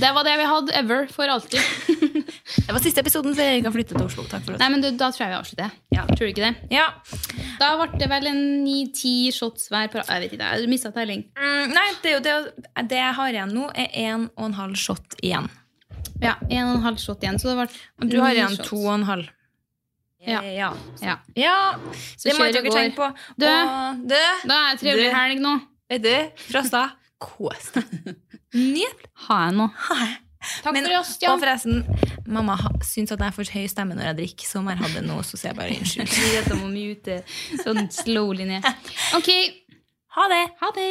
Det 0.00 0.12
var 0.14 0.24
det 0.24 0.36
vi 0.38 0.44
hadde 0.50 0.72
ever, 0.74 1.06
for 1.06 1.28
alltid. 1.28 1.60
Det 2.66 2.72
var 2.74 2.82
siste 2.82 3.02
episoden 3.02 3.34
før 3.36 3.46
jeg 3.52 3.62
har 3.62 3.72
flyttet 3.74 3.94
til 3.94 4.06
Oslo. 4.06 4.24
Takk 4.30 4.42
for 4.46 4.54
oss. 4.56 4.60
Nei, 4.62 4.68
men 4.72 4.80
du, 4.82 4.88
Da 4.98 5.10
tror 5.14 5.22
jeg 5.26 5.30
vi 5.30 5.36
avslutter. 5.36 5.74
Ja. 5.94 6.02
Tror 6.08 6.24
du 6.24 6.30
ikke 6.32 6.46
det? 6.48 6.72
Ja. 6.74 6.86
Da 7.60 7.68
ble 7.78 8.00
det 8.00 8.08
vel 8.10 8.26
en 8.30 8.40
ni-ti 8.64 9.30
shots 9.34 9.68
hver 9.70 9.86
på 9.92 10.00
Jeg 10.02 10.24
vet 10.24 10.34
ikke, 10.34 10.48
jeg 10.56 10.70
mista 10.70 10.90
telling. 10.94 11.22
Mm, 11.38 11.74
nei, 11.74 11.86
det, 12.02 12.10
er 12.10 12.16
jo 12.16 12.22
det, 12.24 12.66
det 12.90 12.98
jeg 12.98 13.14
har 13.20 13.36
igjen 13.38 13.54
nå, 13.54 13.68
er 13.78 13.94
en 14.08 14.26
og 14.34 14.48
en 14.48 14.58
halv 14.58 14.78
shot 14.80 15.18
igjen. 15.22 15.46
Ja, 16.22 16.34
en 16.48 16.64
og 16.72 16.74
en 16.80 16.86
halv 16.88 17.02
shot 17.02 17.22
igjen. 17.22 17.38
Så 17.42 17.52
det 17.52 17.56
ble 17.60 18.10
Du 18.10 18.18
har 18.24 18.34
igjen 18.34 18.56
shots. 18.56 18.70
to 18.72 18.80
og 18.82 18.94
en 18.96 19.06
halv. 19.10 19.30
Ja. 20.26 20.40
ja. 20.42 20.68
Ja. 21.02 21.16
Ja, 21.38 21.56
Så 22.16 22.28
det 22.28 22.36
må 22.38 22.46
dere 22.50 22.72
tenke 22.74 22.96
på. 22.98 23.08
Du. 23.38 23.46
Og, 23.46 24.04
du, 24.10 24.16
Da 24.50 24.60
er 24.60 24.76
det 24.76 24.80
trivelig 24.82 25.10
helg 25.14 25.42
nå. 25.44 25.56
vet 25.92 26.02
du, 26.06 26.14
Frosta, 26.48 26.84
kos 27.22 27.72
deg. 27.76 28.14
Nydelig. 28.56 29.10
Ha 29.28 29.42
jeg 29.46 29.58
nå. 29.58 29.68
Ha 29.88 29.98
jeg. 30.02 30.16
Takk 30.62 30.76
Men, 30.76 30.84
for 30.86 30.96
oss, 31.00 31.12
Jan. 31.22 31.32
Og 31.34 31.40
forresten, 31.42 31.80
mamma 32.30 32.54
syns 32.86 33.10
at 33.14 33.22
jeg 33.24 33.34
får 33.34 33.48
høy 33.56 33.64
stemme 33.70 33.96
når 33.98 34.10
jeg 34.12 34.18
drikker, 34.20 34.46
så 34.46 34.60
om 34.60 34.68
jeg 34.70 34.78
hadde 34.78 35.02
nå, 35.06 35.16
så 35.26 35.38
sier 35.40 35.50
jeg 35.50 35.58
bare 35.58 35.74
unnskyld. 35.74 36.12
Vi 36.22 36.32
vet 36.36 36.50
om 36.54 36.64
å 36.66 36.70
mute 36.70 37.16
sånn 37.64 37.86
slowly 37.94 38.46
ned. 38.48 38.66
Ok, 39.18 39.30
Ha 40.16 40.28
det! 40.32 40.44
ha 40.62 40.70
det! 40.72 40.90